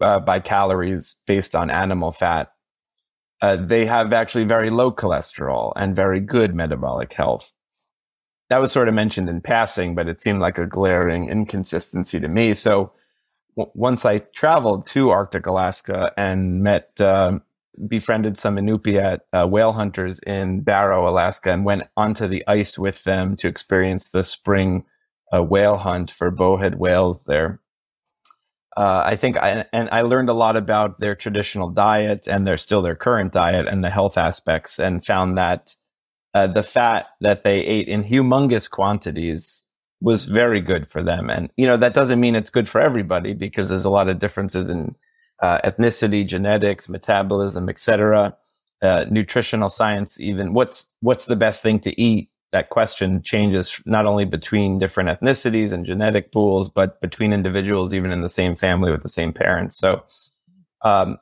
uh, 0.00 0.20
by 0.20 0.40
calories 0.40 1.16
based 1.26 1.54
on 1.54 1.70
animal 1.70 2.12
fat, 2.12 2.52
uh, 3.42 3.56
they 3.56 3.84
have 3.86 4.12
actually 4.12 4.44
very 4.44 4.70
low 4.70 4.90
cholesterol 4.90 5.72
and 5.76 5.96
very 5.96 6.20
good 6.20 6.54
metabolic 6.54 7.12
health. 7.12 7.52
That 8.48 8.60
was 8.60 8.72
sort 8.72 8.88
of 8.88 8.94
mentioned 8.94 9.28
in 9.28 9.40
passing, 9.40 9.94
but 9.94 10.08
it 10.08 10.22
seemed 10.22 10.40
like 10.40 10.58
a 10.58 10.66
glaring 10.66 11.28
inconsistency 11.28 12.20
to 12.20 12.28
me. 12.28 12.54
So 12.54 12.92
w- 13.56 13.72
once 13.74 14.04
I 14.04 14.18
traveled 14.18 14.86
to 14.88 15.10
Arctic 15.10 15.46
Alaska 15.46 16.12
and 16.16 16.62
met 16.62 17.00
um, 17.00 17.42
befriended 17.88 18.38
some 18.38 18.56
Inupiat 18.56 19.20
uh, 19.32 19.46
whale 19.46 19.72
hunters 19.72 20.20
in 20.20 20.60
Barrow, 20.60 21.08
Alaska, 21.08 21.50
and 21.52 21.64
went 21.64 21.84
onto 21.96 22.26
the 22.26 22.44
ice 22.46 22.78
with 22.78 23.04
them 23.04 23.36
to 23.36 23.48
experience 23.48 24.10
the 24.10 24.24
spring 24.24 24.84
uh, 25.32 25.42
whale 25.42 25.76
hunt 25.76 26.10
for 26.10 26.30
bowhead 26.30 26.76
whales 26.76 27.24
there. 27.24 27.60
Uh, 28.76 29.02
I 29.06 29.16
think 29.16 29.38
I, 29.38 29.64
and 29.72 29.88
I 29.90 30.02
learned 30.02 30.28
a 30.28 30.34
lot 30.34 30.56
about 30.56 31.00
their 31.00 31.14
traditional 31.14 31.70
diet 31.70 32.28
and 32.28 32.46
their 32.46 32.58
still 32.58 32.82
their 32.82 32.94
current 32.94 33.32
diet 33.32 33.66
and 33.66 33.82
the 33.82 33.90
health 33.90 34.18
aspects 34.18 34.78
and 34.78 35.04
found 35.04 35.38
that 35.38 35.74
uh, 36.36 36.46
the 36.46 36.62
fat 36.62 37.06
that 37.22 37.44
they 37.44 37.60
ate 37.60 37.88
in 37.88 38.04
humongous 38.04 38.68
quantities 38.68 39.64
was 40.02 40.26
very 40.26 40.60
good 40.60 40.86
for 40.86 41.02
them. 41.02 41.30
And, 41.30 41.48
you 41.56 41.66
know, 41.66 41.78
that 41.78 41.94
doesn't 41.94 42.20
mean 42.20 42.34
it's 42.34 42.50
good 42.50 42.68
for 42.68 42.78
everybody 42.78 43.32
because 43.32 43.70
there's 43.70 43.86
a 43.86 43.90
lot 43.90 44.10
of 44.10 44.18
differences 44.18 44.68
in 44.68 44.96
uh, 45.42 45.60
ethnicity, 45.64 46.26
genetics, 46.26 46.90
metabolism, 46.90 47.70
etc. 47.70 48.36
Uh, 48.82 49.06
nutritional 49.08 49.70
science, 49.70 50.20
even 50.20 50.52
what's 50.52 50.90
what's 51.00 51.24
the 51.24 51.36
best 51.36 51.62
thing 51.62 51.80
to 51.80 51.98
eat? 51.98 52.28
That 52.52 52.68
question 52.68 53.22
changes 53.22 53.80
not 53.86 54.04
only 54.04 54.26
between 54.26 54.78
different 54.78 55.08
ethnicities 55.08 55.72
and 55.72 55.86
genetic 55.86 56.32
pools, 56.32 56.68
but 56.68 57.00
between 57.00 57.32
individuals, 57.32 57.94
even 57.94 58.12
in 58.12 58.20
the 58.20 58.28
same 58.28 58.56
family 58.56 58.90
with 58.90 59.02
the 59.02 59.08
same 59.08 59.32
parents. 59.32 59.78
So, 59.78 60.04
um, 60.82 61.16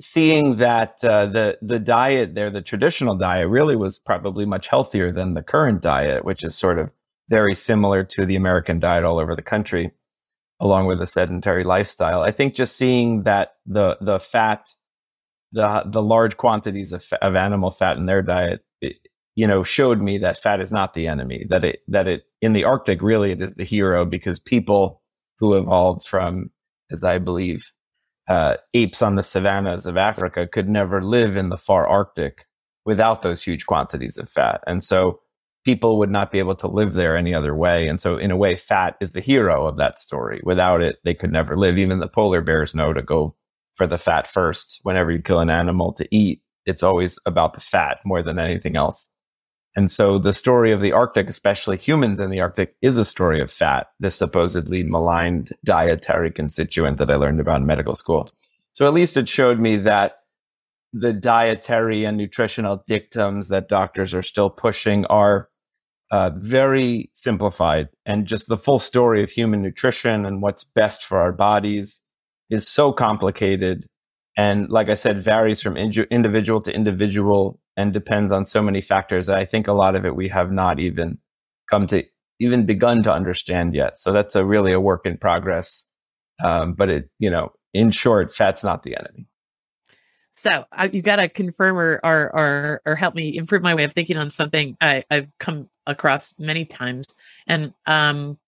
seeing 0.00 0.56
that 0.56 1.02
uh, 1.04 1.26
the 1.26 1.58
the 1.62 1.78
diet 1.78 2.34
there, 2.34 2.50
the 2.50 2.62
traditional 2.62 3.16
diet, 3.16 3.48
really 3.48 3.76
was 3.76 3.98
probably 3.98 4.46
much 4.46 4.68
healthier 4.68 5.12
than 5.12 5.34
the 5.34 5.42
current 5.42 5.82
diet, 5.82 6.24
which 6.24 6.42
is 6.42 6.54
sort 6.54 6.78
of 6.78 6.90
very 7.28 7.54
similar 7.54 8.04
to 8.04 8.24
the 8.26 8.36
American 8.36 8.80
diet 8.80 9.04
all 9.04 9.18
over 9.18 9.34
the 9.34 9.42
country 9.42 9.92
along 10.60 10.86
with 10.86 11.00
a 11.00 11.06
sedentary 11.06 11.64
lifestyle. 11.64 12.20
I 12.20 12.30
think 12.30 12.54
just 12.54 12.76
seeing 12.76 13.22
that 13.22 13.54
the 13.66 13.96
the 14.00 14.18
fat, 14.18 14.74
the 15.52 15.84
the 15.86 16.02
large 16.02 16.36
quantities 16.36 16.92
of, 16.92 17.04
of 17.22 17.36
animal 17.36 17.70
fat 17.70 17.96
in 17.96 18.06
their 18.06 18.22
diet, 18.22 18.64
it, 18.80 18.96
you 19.34 19.46
know, 19.46 19.62
showed 19.62 20.00
me 20.00 20.18
that 20.18 20.36
fat 20.36 20.60
is 20.60 20.72
not 20.72 20.94
the 20.94 21.06
enemy. 21.06 21.44
That 21.48 21.64
it 21.64 21.80
that 21.88 22.08
it 22.08 22.24
in 22.40 22.52
the 22.52 22.64
Arctic 22.64 23.02
really 23.02 23.32
it 23.32 23.40
is 23.40 23.54
the 23.54 23.64
hero 23.64 24.04
because 24.04 24.40
people 24.40 25.02
who 25.38 25.54
evolved 25.54 26.04
from, 26.04 26.50
as 26.90 27.04
I 27.04 27.18
believe, 27.18 27.72
uh, 28.28 28.56
apes 28.74 29.02
on 29.02 29.16
the 29.16 29.22
savannas 29.22 29.86
of 29.86 29.96
Africa 29.96 30.46
could 30.46 30.68
never 30.68 31.02
live 31.02 31.36
in 31.36 31.48
the 31.48 31.56
far 31.56 31.86
Arctic 31.86 32.46
without 32.84 33.22
those 33.22 33.42
huge 33.42 33.66
quantities 33.66 34.18
of 34.18 34.28
fat, 34.28 34.62
and 34.66 34.84
so 34.84 35.20
people 35.64 35.98
would 35.98 36.10
not 36.10 36.30
be 36.30 36.38
able 36.38 36.54
to 36.54 36.66
live 36.66 36.94
there 36.94 37.14
any 37.14 37.34
other 37.34 37.54
way. 37.54 37.88
And 37.88 38.00
so, 38.00 38.16
in 38.16 38.30
a 38.30 38.36
way, 38.36 38.56
fat 38.56 38.96
is 39.00 39.12
the 39.12 39.20
hero 39.20 39.66
of 39.66 39.76
that 39.76 39.98
story. 39.98 40.40
Without 40.42 40.80
it, 40.80 40.96
they 41.04 41.14
could 41.14 41.30
never 41.30 41.58
live. 41.58 41.76
Even 41.76 41.98
the 41.98 42.08
polar 42.08 42.40
bears 42.40 42.74
know 42.74 42.92
to 42.94 43.02
go 43.02 43.34
for 43.74 43.86
the 43.86 43.98
fat 43.98 44.26
first. 44.26 44.80
Whenever 44.82 45.10
you 45.10 45.20
kill 45.20 45.40
an 45.40 45.50
animal 45.50 45.92
to 45.94 46.08
eat, 46.10 46.40
it's 46.64 46.82
always 46.82 47.18
about 47.26 47.52
the 47.52 47.60
fat 47.60 47.98
more 48.04 48.22
than 48.22 48.38
anything 48.38 48.76
else. 48.76 49.10
And 49.78 49.92
so, 49.92 50.18
the 50.18 50.32
story 50.32 50.72
of 50.72 50.80
the 50.80 50.90
Arctic, 50.90 51.30
especially 51.30 51.76
humans 51.76 52.18
in 52.18 52.30
the 52.30 52.40
Arctic, 52.40 52.74
is 52.82 52.98
a 52.98 53.04
story 53.04 53.40
of 53.40 53.48
fat, 53.48 53.86
this 54.00 54.16
supposedly 54.16 54.82
maligned 54.82 55.54
dietary 55.64 56.32
constituent 56.32 56.98
that 56.98 57.12
I 57.12 57.14
learned 57.14 57.38
about 57.38 57.60
in 57.60 57.66
medical 57.66 57.94
school. 57.94 58.26
So, 58.72 58.86
at 58.86 58.92
least 58.92 59.16
it 59.16 59.28
showed 59.28 59.60
me 59.60 59.76
that 59.76 60.22
the 60.92 61.12
dietary 61.12 62.04
and 62.04 62.16
nutritional 62.16 62.82
dictums 62.88 63.50
that 63.50 63.68
doctors 63.68 64.14
are 64.14 64.22
still 64.24 64.50
pushing 64.50 65.04
are 65.04 65.48
uh, 66.10 66.32
very 66.34 67.08
simplified 67.12 67.86
and 68.04 68.26
just 68.26 68.48
the 68.48 68.58
full 68.58 68.80
story 68.80 69.22
of 69.22 69.30
human 69.30 69.62
nutrition 69.62 70.26
and 70.26 70.42
what's 70.42 70.64
best 70.64 71.04
for 71.04 71.18
our 71.18 71.30
bodies 71.30 72.02
is 72.50 72.66
so 72.66 72.92
complicated 72.92 73.86
and 74.36 74.70
like 74.70 74.88
i 74.88 74.94
said 74.94 75.22
varies 75.22 75.62
from 75.62 75.76
in- 75.76 76.06
individual 76.10 76.62
to 76.62 76.74
individual 76.74 77.60
and 77.78 77.94
depends 77.94 78.30
on 78.30 78.44
so 78.44 78.60
many 78.60 78.82
factors 78.82 79.26
that 79.26 79.38
i 79.38 79.44
think 79.46 79.66
a 79.66 79.72
lot 79.72 79.94
of 79.94 80.04
it 80.04 80.14
we 80.14 80.28
have 80.28 80.52
not 80.52 80.78
even 80.78 81.16
come 81.70 81.86
to 81.86 82.04
even 82.40 82.66
begun 82.66 83.02
to 83.02 83.12
understand 83.12 83.74
yet. 83.74 83.98
So 83.98 84.12
that's 84.12 84.36
a 84.36 84.44
really 84.44 84.72
a 84.72 84.80
work 84.80 85.06
in 85.06 85.18
progress. 85.18 85.84
Um, 86.42 86.74
but 86.74 86.88
it 86.88 87.10
you 87.18 87.30
know 87.30 87.52
in 87.74 87.90
short 87.90 88.30
fat's 88.30 88.62
not 88.62 88.82
the 88.82 88.96
enemy. 88.96 89.26
So 90.30 90.64
uh, 90.70 90.88
you 90.92 91.02
got 91.02 91.16
to 91.16 91.28
confirm 91.28 91.76
or, 91.76 92.00
or, 92.04 92.30
or 92.32 92.82
or 92.86 92.94
help 92.94 93.14
me 93.14 93.36
improve 93.36 93.62
my 93.62 93.74
way 93.74 93.82
of 93.82 93.92
thinking 93.92 94.16
on 94.16 94.30
something 94.30 94.76
I, 94.80 95.02
I've 95.10 95.28
come 95.40 95.68
across 95.84 96.38
many 96.38 96.64
times, 96.64 97.14
and 97.48 97.74
um, 97.86 98.38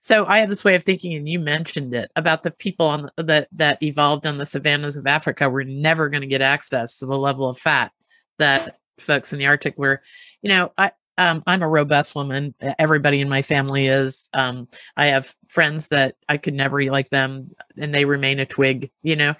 so 0.00 0.26
I 0.26 0.38
have 0.38 0.48
this 0.48 0.64
way 0.64 0.74
of 0.74 0.82
thinking, 0.82 1.14
and 1.14 1.28
you 1.28 1.38
mentioned 1.38 1.94
it 1.94 2.10
about 2.16 2.42
the 2.42 2.50
people 2.50 2.86
on 2.86 3.10
the, 3.16 3.22
that 3.22 3.48
that 3.52 3.82
evolved 3.84 4.26
on 4.26 4.38
the 4.38 4.46
savannas 4.46 4.96
of 4.96 5.06
Africa 5.06 5.48
were 5.48 5.62
never 5.62 6.08
going 6.08 6.22
to 6.22 6.26
get 6.26 6.42
access 6.42 6.98
to 6.98 7.06
the 7.06 7.16
level 7.16 7.48
of 7.48 7.56
fat 7.56 7.92
that 8.38 8.78
folks 8.98 9.32
in 9.32 9.38
the 9.38 9.46
Arctic 9.46 9.78
were. 9.78 10.02
You 10.42 10.50
know, 10.50 10.72
I 10.76 10.92
um, 11.16 11.42
I'm 11.46 11.62
a 11.62 11.68
robust 11.68 12.14
woman. 12.14 12.54
Everybody 12.78 13.20
in 13.20 13.28
my 13.28 13.42
family 13.42 13.88
is. 13.88 14.30
Um, 14.32 14.68
I 14.96 15.06
have 15.06 15.34
friends 15.48 15.88
that 15.88 16.14
I 16.28 16.36
could 16.36 16.54
never 16.54 16.80
eat 16.80 16.92
like 16.92 17.10
them, 17.10 17.50
and 17.76 17.94
they 17.94 18.04
remain 18.04 18.38
a 18.38 18.46
twig. 18.46 18.90
You 19.02 19.16
know, 19.16 19.34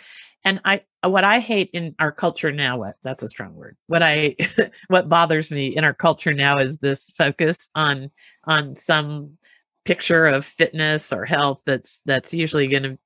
and 0.44 0.60
I 0.64 0.82
what 1.02 1.24
I 1.24 1.38
hate 1.38 1.70
in 1.72 1.94
our 1.98 2.12
culture 2.12 2.52
now. 2.52 2.78
What 2.78 2.96
that's 3.02 3.22
a 3.22 3.28
strong 3.28 3.54
word. 3.54 3.76
What 3.86 4.02
I 4.02 4.36
what 4.88 5.08
bothers 5.08 5.50
me 5.52 5.68
in 5.76 5.84
our 5.84 5.94
culture 5.94 6.34
now 6.34 6.58
is 6.58 6.78
this 6.78 7.10
focus 7.10 7.70
on 7.74 8.10
on 8.44 8.74
some 8.76 9.38
picture 9.84 10.26
of 10.26 10.44
fitness 10.44 11.12
or 11.12 11.24
health 11.24 11.62
that's 11.64 12.02
that's 12.04 12.34
usually 12.34 12.66
going 12.66 12.82
to 12.82 12.98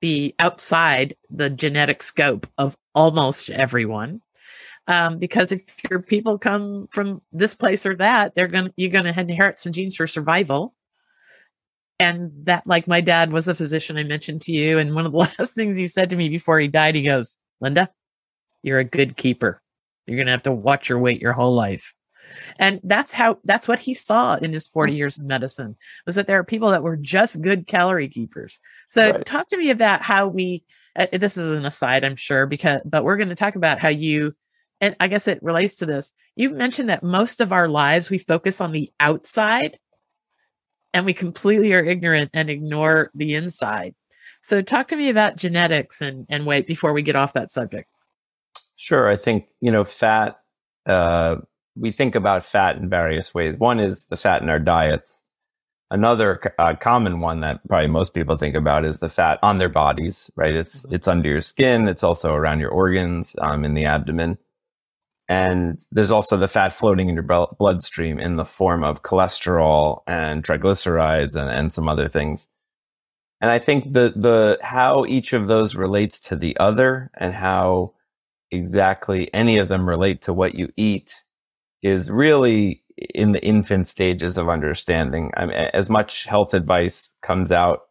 be 0.00 0.34
outside 0.38 1.14
the 1.30 1.50
genetic 1.50 2.02
scope 2.02 2.46
of 2.58 2.76
almost 2.94 3.50
everyone. 3.50 4.20
Um, 4.90 5.18
because 5.18 5.52
if 5.52 5.62
your 5.88 6.00
people 6.00 6.36
come 6.36 6.88
from 6.90 7.22
this 7.30 7.54
place 7.54 7.86
or 7.86 7.94
that, 7.98 8.34
they're 8.34 8.48
gonna 8.48 8.72
you're 8.76 8.90
gonna 8.90 9.14
inherit 9.16 9.56
some 9.56 9.70
genes 9.70 9.94
for 9.94 10.08
survival. 10.08 10.74
And 12.00 12.32
that, 12.46 12.66
like 12.66 12.88
my 12.88 13.00
dad 13.00 13.32
was 13.32 13.46
a 13.46 13.54
physician, 13.54 13.98
I 13.98 14.02
mentioned 14.02 14.42
to 14.42 14.52
you, 14.52 14.78
and 14.78 14.96
one 14.96 15.06
of 15.06 15.12
the 15.12 15.18
last 15.38 15.54
things 15.54 15.76
he 15.76 15.86
said 15.86 16.10
to 16.10 16.16
me 16.16 16.28
before 16.28 16.58
he 16.58 16.66
died, 16.66 16.96
he 16.96 17.04
goes, 17.04 17.36
"Linda, 17.60 17.88
you're 18.64 18.80
a 18.80 18.84
good 18.84 19.16
keeper. 19.16 19.62
You're 20.08 20.18
gonna 20.18 20.32
have 20.32 20.42
to 20.42 20.52
watch 20.52 20.88
your 20.88 20.98
weight 20.98 21.22
your 21.22 21.34
whole 21.34 21.54
life." 21.54 21.94
And 22.58 22.80
that's 22.82 23.12
how 23.12 23.38
that's 23.44 23.68
what 23.68 23.78
he 23.78 23.94
saw 23.94 24.34
in 24.34 24.52
his 24.52 24.66
40 24.66 24.92
years 24.92 25.20
of 25.20 25.24
medicine 25.24 25.76
was 26.04 26.16
that 26.16 26.26
there 26.26 26.38
are 26.38 26.44
people 26.44 26.70
that 26.70 26.82
were 26.82 26.96
just 26.96 27.40
good 27.40 27.68
calorie 27.68 28.08
keepers. 28.08 28.58
So 28.88 29.08
right. 29.10 29.24
talk 29.24 29.48
to 29.50 29.56
me 29.56 29.70
about 29.70 30.02
how 30.02 30.26
we 30.26 30.64
uh, 30.96 31.06
this 31.12 31.36
is 31.36 31.52
an 31.52 31.64
aside 31.64 32.02
I'm 32.04 32.16
sure 32.16 32.46
because 32.46 32.80
but 32.84 33.04
we're 33.04 33.18
going 33.18 33.28
to 33.28 33.36
talk 33.36 33.54
about 33.54 33.78
how 33.78 33.88
you 33.88 34.34
and 34.80 34.96
I 34.98 35.08
guess 35.08 35.28
it 35.28 35.42
relates 35.42 35.76
to 35.76 35.86
this. 35.86 36.12
You 36.36 36.50
mentioned 36.50 36.88
that 36.88 37.02
most 37.02 37.40
of 37.40 37.52
our 37.52 37.68
lives 37.68 38.10
we 38.10 38.18
focus 38.18 38.60
on 38.60 38.72
the 38.72 38.90
outside 38.98 39.78
and 40.92 41.04
we 41.04 41.14
completely 41.14 41.72
are 41.72 41.84
ignorant 41.84 42.30
and 42.34 42.50
ignore 42.50 43.10
the 43.14 43.34
inside. 43.34 43.94
So 44.42 44.62
talk 44.62 44.88
to 44.88 44.96
me 44.96 45.10
about 45.10 45.36
genetics 45.36 46.00
and 46.00 46.26
and 46.28 46.46
weight 46.46 46.66
before 46.66 46.92
we 46.92 47.02
get 47.02 47.16
off 47.16 47.34
that 47.34 47.50
subject. 47.50 47.88
Sure, 48.76 49.08
I 49.08 49.16
think, 49.16 49.48
you 49.60 49.70
know, 49.70 49.84
fat 49.84 50.40
uh 50.86 51.36
we 51.76 51.92
think 51.92 52.14
about 52.14 52.44
fat 52.44 52.76
in 52.76 52.88
various 52.88 53.32
ways. 53.34 53.54
One 53.56 53.80
is 53.80 54.04
the 54.06 54.16
fat 54.16 54.42
in 54.42 54.48
our 54.48 54.58
diets. 54.58 55.22
Another 55.92 56.40
uh, 56.58 56.74
common 56.76 57.20
one 57.20 57.40
that 57.40 57.66
probably 57.66 57.88
most 57.88 58.14
people 58.14 58.36
think 58.36 58.54
about 58.54 58.84
is 58.84 59.00
the 59.00 59.08
fat 59.08 59.40
on 59.42 59.58
their 59.58 59.68
bodies, 59.68 60.30
right? 60.36 60.54
It's 60.54 60.84
mm-hmm. 60.84 60.94
it's 60.94 61.08
under 61.08 61.28
your 61.28 61.40
skin. 61.40 61.88
It's 61.88 62.04
also 62.04 62.32
around 62.32 62.60
your 62.60 62.70
organs, 62.70 63.34
um, 63.40 63.64
in 63.64 63.74
the 63.74 63.86
abdomen, 63.86 64.38
and 65.30 65.78
there's 65.92 66.10
also 66.10 66.36
the 66.36 66.48
fat 66.48 66.72
floating 66.72 67.08
in 67.08 67.14
your 67.14 67.46
bloodstream 67.56 68.18
in 68.18 68.34
the 68.34 68.44
form 68.44 68.82
of 68.82 69.04
cholesterol 69.04 70.02
and 70.08 70.42
triglycerides 70.42 71.36
and, 71.36 71.48
and 71.48 71.72
some 71.72 71.88
other 71.88 72.08
things. 72.08 72.48
And 73.40 73.48
I 73.48 73.60
think 73.60 73.94
the 73.94 74.12
the 74.16 74.58
how 74.60 75.04
each 75.04 75.32
of 75.32 75.46
those 75.46 75.76
relates 75.76 76.18
to 76.28 76.36
the 76.36 76.56
other 76.58 77.12
and 77.16 77.32
how 77.32 77.94
exactly 78.50 79.32
any 79.32 79.58
of 79.58 79.68
them 79.68 79.88
relate 79.88 80.22
to 80.22 80.32
what 80.32 80.56
you 80.56 80.72
eat 80.76 81.22
is 81.80 82.10
really 82.10 82.82
in 83.14 83.30
the 83.30 83.42
infant 83.44 83.86
stages 83.86 84.36
of 84.36 84.48
understanding. 84.48 85.30
I 85.36 85.46
mean, 85.46 85.54
as 85.54 85.88
much 85.88 86.24
health 86.24 86.54
advice 86.54 87.14
comes 87.22 87.52
out, 87.52 87.82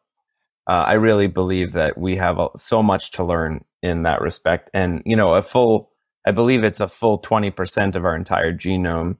uh, 0.68 0.84
I 0.88 0.94
really 0.94 1.28
believe 1.28 1.72
that 1.72 1.98
we 1.98 2.18
have 2.18 2.38
so 2.58 2.84
much 2.84 3.12
to 3.12 3.24
learn 3.24 3.64
in 3.82 4.04
that 4.04 4.22
respect. 4.22 4.70
And, 4.74 5.02
you 5.06 5.16
know, 5.16 5.34
a 5.34 5.42
full, 5.42 5.89
I 6.26 6.32
believe 6.32 6.64
it's 6.64 6.80
a 6.80 6.88
full 6.88 7.20
20% 7.20 7.96
of 7.96 8.06
our 8.06 8.16
entire 8.16 8.54
genome 8.54 9.18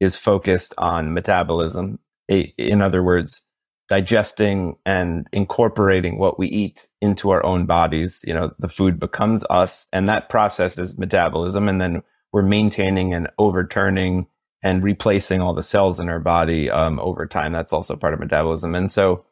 is 0.00 0.16
focused 0.16 0.74
on 0.78 1.14
metabolism. 1.14 1.98
In 2.28 2.82
other 2.82 3.02
words, 3.02 3.44
digesting 3.88 4.76
and 4.84 5.26
incorporating 5.32 6.18
what 6.18 6.38
we 6.38 6.46
eat 6.48 6.88
into 7.00 7.30
our 7.30 7.44
own 7.44 7.64
bodies. 7.64 8.22
You 8.26 8.34
know, 8.34 8.52
the 8.58 8.68
food 8.68 9.00
becomes 9.00 9.44
us 9.48 9.86
and 9.92 10.08
that 10.08 10.28
process 10.28 10.78
is 10.78 10.98
metabolism. 10.98 11.68
And 11.68 11.80
then 11.80 12.02
we're 12.32 12.42
maintaining 12.42 13.14
and 13.14 13.28
overturning 13.38 14.26
and 14.62 14.82
replacing 14.82 15.40
all 15.40 15.54
the 15.54 15.62
cells 15.62 16.00
in 16.00 16.08
our 16.08 16.20
body 16.20 16.70
um, 16.70 16.98
over 17.00 17.26
time. 17.26 17.52
That's 17.52 17.72
also 17.72 17.96
part 17.96 18.12
of 18.12 18.20
metabolism. 18.20 18.74
And 18.74 18.92
so 18.92 19.24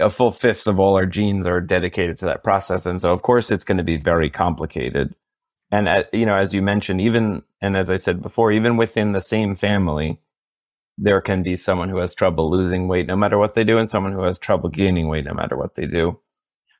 a 0.00 0.10
full 0.10 0.32
fifth 0.32 0.66
of 0.66 0.80
all 0.80 0.96
our 0.96 1.06
genes 1.06 1.46
are 1.46 1.60
dedicated 1.60 2.16
to 2.18 2.24
that 2.24 2.42
process. 2.42 2.86
And 2.86 3.00
so, 3.00 3.12
of 3.12 3.22
course, 3.22 3.50
it's 3.50 3.64
going 3.64 3.78
to 3.78 3.84
be 3.84 3.98
very 3.98 4.30
complicated. 4.30 5.14
And, 5.72 5.88
uh, 5.88 6.04
you 6.12 6.26
know, 6.26 6.36
as 6.36 6.52
you 6.52 6.62
mentioned, 6.62 7.00
even, 7.00 7.42
and 7.60 7.76
as 7.76 7.88
I 7.90 7.96
said 7.96 8.22
before, 8.22 8.52
even 8.52 8.76
within 8.76 9.12
the 9.12 9.22
same 9.22 9.54
family, 9.54 10.20
there 10.98 11.22
can 11.22 11.42
be 11.42 11.56
someone 11.56 11.88
who 11.88 11.96
has 11.96 12.14
trouble 12.14 12.50
losing 12.50 12.86
weight 12.86 13.06
no 13.06 13.16
matter 13.16 13.38
what 13.38 13.54
they 13.54 13.64
do, 13.64 13.78
and 13.78 13.90
someone 13.90 14.12
who 14.12 14.22
has 14.22 14.38
trouble 14.38 14.68
gaining 14.68 15.08
weight 15.08 15.24
no 15.24 15.32
matter 15.32 15.56
what 15.56 15.74
they 15.74 15.86
do. 15.86 16.20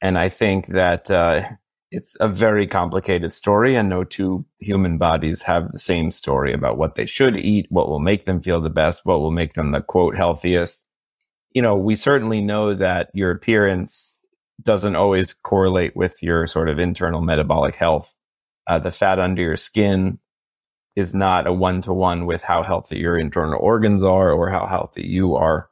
And 0.02 0.18
I 0.18 0.28
think 0.28 0.66
that 0.68 1.10
uh, 1.10 1.48
it's 1.90 2.16
a 2.20 2.28
very 2.28 2.66
complicated 2.66 3.32
story 3.32 3.76
and 3.76 3.88
no 3.88 4.04
two 4.04 4.44
human 4.58 4.98
bodies 4.98 5.42
have 5.42 5.72
the 5.72 5.78
same 5.78 6.10
story 6.10 6.52
about 6.52 6.76
what 6.76 6.94
they 6.94 7.06
should 7.06 7.36
eat, 7.36 7.66
what 7.70 7.88
will 7.88 8.00
make 8.00 8.26
them 8.26 8.42
feel 8.42 8.60
the 8.60 8.70
best, 8.70 9.06
what 9.06 9.20
will 9.20 9.30
make 9.30 9.54
them 9.54 9.72
the 9.72 9.80
quote 9.80 10.16
healthiest. 10.16 10.86
You 11.52 11.62
know, 11.62 11.76
we 11.76 11.96
certainly 11.96 12.42
know 12.42 12.74
that 12.74 13.10
your 13.14 13.30
appearance 13.30 14.16
doesn't 14.62 14.96
always 14.96 15.32
correlate 15.32 15.96
with 15.96 16.22
your 16.22 16.46
sort 16.46 16.68
of 16.68 16.78
internal 16.78 17.20
metabolic 17.20 17.76
health. 17.76 18.16
Uh, 18.66 18.78
the 18.78 18.92
fat 18.92 19.18
under 19.18 19.42
your 19.42 19.56
skin 19.56 20.18
is 20.94 21.14
not 21.14 21.46
a 21.46 21.52
one 21.52 21.80
to 21.82 21.92
one 21.92 22.26
with 22.26 22.42
how 22.42 22.62
healthy 22.62 22.98
your 22.98 23.18
internal 23.18 23.58
organs 23.60 24.02
are 24.02 24.30
or 24.30 24.50
how 24.50 24.66
healthy 24.66 25.06
you 25.06 25.34
are. 25.34 25.68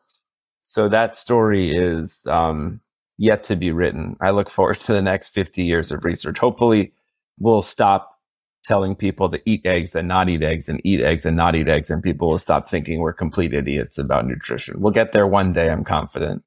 So 0.61 0.88
that 0.88 1.16
story 1.16 1.70
is, 1.74 2.24
um, 2.26 2.81
yet 3.18 3.44
to 3.44 3.57
be 3.57 3.70
written. 3.70 4.16
I 4.20 4.31
look 4.31 4.48
forward 4.48 4.76
to 4.76 4.92
the 4.94 5.03
next 5.03 5.29
50 5.31 5.62
years 5.62 5.92
of 5.92 6.05
research. 6.05 6.38
Hopefully, 6.38 6.92
we'll 7.38 7.62
stop 7.62 8.18
telling 8.64 8.94
people 8.94 9.29
to 9.31 9.40
eat 9.44 9.66
eggs 9.66 9.94
and 9.94 10.09
not 10.09 10.29
eat 10.29 10.42
eggs 10.42 10.68
and 10.68 10.81
eat 10.85 11.03
eggs 11.03 11.26
and 11.26 11.37
not 11.37 11.55
eat 11.55 11.68
eggs, 11.68 11.90
and 11.90 12.03
people 12.03 12.29
will 12.31 12.38
stop 12.38 12.68
thinking 12.68 13.00
we're 13.00 13.12
complete 13.12 13.53
idiots 13.53 13.98
about 13.98 14.26
nutrition. 14.26 14.81
We'll 14.81 14.92
get 14.92 15.12
there 15.12 15.26
one 15.26 15.53
day, 15.53 15.68
I'm 15.70 15.85
confident. 15.85 16.44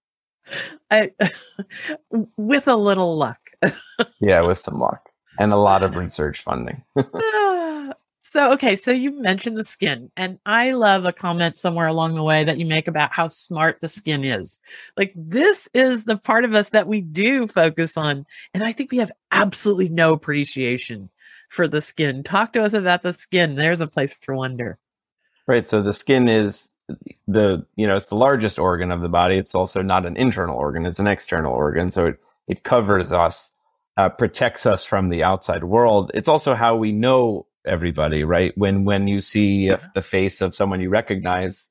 I, 0.89 1.11
with 2.37 2.67
a 2.67 2.75
little 2.75 3.17
luck. 3.17 3.39
yeah, 4.19 4.41
with 4.41 4.57
some 4.57 4.79
luck 4.79 5.12
and 5.39 5.51
a 5.51 5.57
lot 5.57 5.83
of 5.83 5.95
research 5.97 6.41
funding. 6.41 6.83
So, 8.33 8.53
okay, 8.53 8.75
so 8.75 8.89
you 8.89 9.21
mentioned 9.21 9.57
the 9.57 9.63
skin, 9.63 10.09
and 10.17 10.39
I 10.43 10.71
love 10.71 11.05
a 11.05 11.13
comment 11.13 11.55
somewhere 11.55 11.85
along 11.85 12.15
the 12.15 12.23
way 12.23 12.43
that 12.43 12.57
you 12.57 12.65
make 12.65 12.87
about 12.87 13.13
how 13.13 13.27
smart 13.27 13.79
the 13.79 13.87
skin 13.87 14.23
is. 14.23 14.59
Like, 14.97 15.13
this 15.15 15.69
is 15.75 16.05
the 16.05 16.17
part 16.17 16.43
of 16.43 16.55
us 16.55 16.69
that 16.69 16.87
we 16.87 17.01
do 17.01 17.45
focus 17.45 17.95
on. 17.95 18.25
And 18.51 18.63
I 18.63 18.71
think 18.71 18.91
we 18.91 18.97
have 18.97 19.11
absolutely 19.31 19.89
no 19.89 20.13
appreciation 20.13 21.11
for 21.47 21.67
the 21.67 21.79
skin. 21.79 22.23
Talk 22.23 22.53
to 22.53 22.63
us 22.63 22.73
about 22.73 23.03
the 23.03 23.13
skin. 23.13 23.53
There's 23.53 23.81
a 23.81 23.87
place 23.87 24.15
for 24.19 24.33
wonder. 24.33 24.79
Right. 25.45 25.69
So, 25.69 25.83
the 25.83 25.93
skin 25.93 26.27
is 26.27 26.71
the, 27.27 27.67
you 27.75 27.85
know, 27.85 27.97
it's 27.97 28.07
the 28.07 28.15
largest 28.15 28.57
organ 28.57 28.91
of 28.91 29.01
the 29.01 29.09
body. 29.09 29.37
It's 29.37 29.53
also 29.53 29.83
not 29.83 30.07
an 30.07 30.17
internal 30.17 30.57
organ, 30.57 30.87
it's 30.87 30.97
an 30.97 31.05
external 31.05 31.53
organ. 31.53 31.91
So, 31.91 32.07
it, 32.07 32.19
it 32.47 32.63
covers 32.63 33.11
us. 33.11 33.51
Uh, 33.95 34.09
protects 34.09 34.65
us 34.65 34.83
from 34.83 35.09
the 35.09 35.23
outside 35.23 35.63
world. 35.63 36.09
It's 36.15 36.27
also 36.27 36.55
how 36.55 36.75
we 36.75 36.91
know 36.91 37.45
everybody, 37.65 38.23
right? 38.23 38.51
When 38.55 38.85
when 38.85 39.07
you 39.07 39.21
see 39.21 39.67
yeah. 39.67 39.77
the 39.93 40.01
face 40.01 40.41
of 40.41 40.55
someone 40.55 40.81
you 40.81 40.89
recognize, 40.89 41.69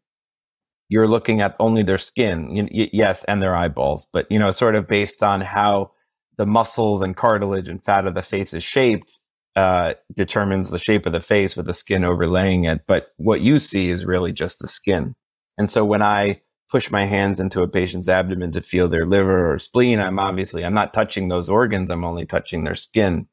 you're 0.88 1.08
looking 1.08 1.40
at 1.40 1.56
only 1.58 1.82
their 1.82 1.98
skin, 1.98 2.68
yes, 2.70 3.24
and 3.24 3.42
their 3.42 3.56
eyeballs, 3.56 4.06
but 4.12 4.30
you 4.30 4.38
know, 4.38 4.52
sort 4.52 4.76
of 4.76 4.86
based 4.86 5.22
on 5.22 5.40
how 5.40 5.90
the 6.38 6.46
muscles 6.46 7.00
and 7.00 7.16
cartilage 7.16 7.68
and 7.68 7.84
fat 7.84 8.06
of 8.06 8.14
the 8.14 8.22
face 8.22 8.54
is 8.54 8.62
shaped, 8.62 9.20
uh, 9.56 9.94
determines 10.14 10.70
the 10.70 10.78
shape 10.78 11.06
of 11.06 11.12
the 11.12 11.20
face 11.20 11.56
with 11.56 11.66
the 11.66 11.74
skin 11.74 12.04
overlaying 12.04 12.64
it. 12.64 12.82
But 12.86 13.08
what 13.16 13.40
you 13.40 13.58
see 13.58 13.90
is 13.90 14.06
really 14.06 14.32
just 14.32 14.58
the 14.58 14.68
skin. 14.68 15.14
And 15.58 15.70
so 15.70 15.84
when 15.84 16.02
I 16.02 16.42
push 16.72 16.90
my 16.90 17.04
hands 17.04 17.38
into 17.38 17.60
a 17.60 17.68
patient's 17.68 18.08
abdomen 18.08 18.50
to 18.50 18.62
feel 18.62 18.88
their 18.88 19.04
liver 19.04 19.52
or 19.52 19.58
spleen, 19.58 20.00
I'm 20.00 20.18
obviously 20.18 20.64
I'm 20.64 20.72
not 20.72 20.94
touching 20.94 21.28
those 21.28 21.50
organs. 21.50 21.90
I'm 21.90 22.04
only 22.04 22.24
touching 22.24 22.64
their 22.64 22.74
skin. 22.74 23.26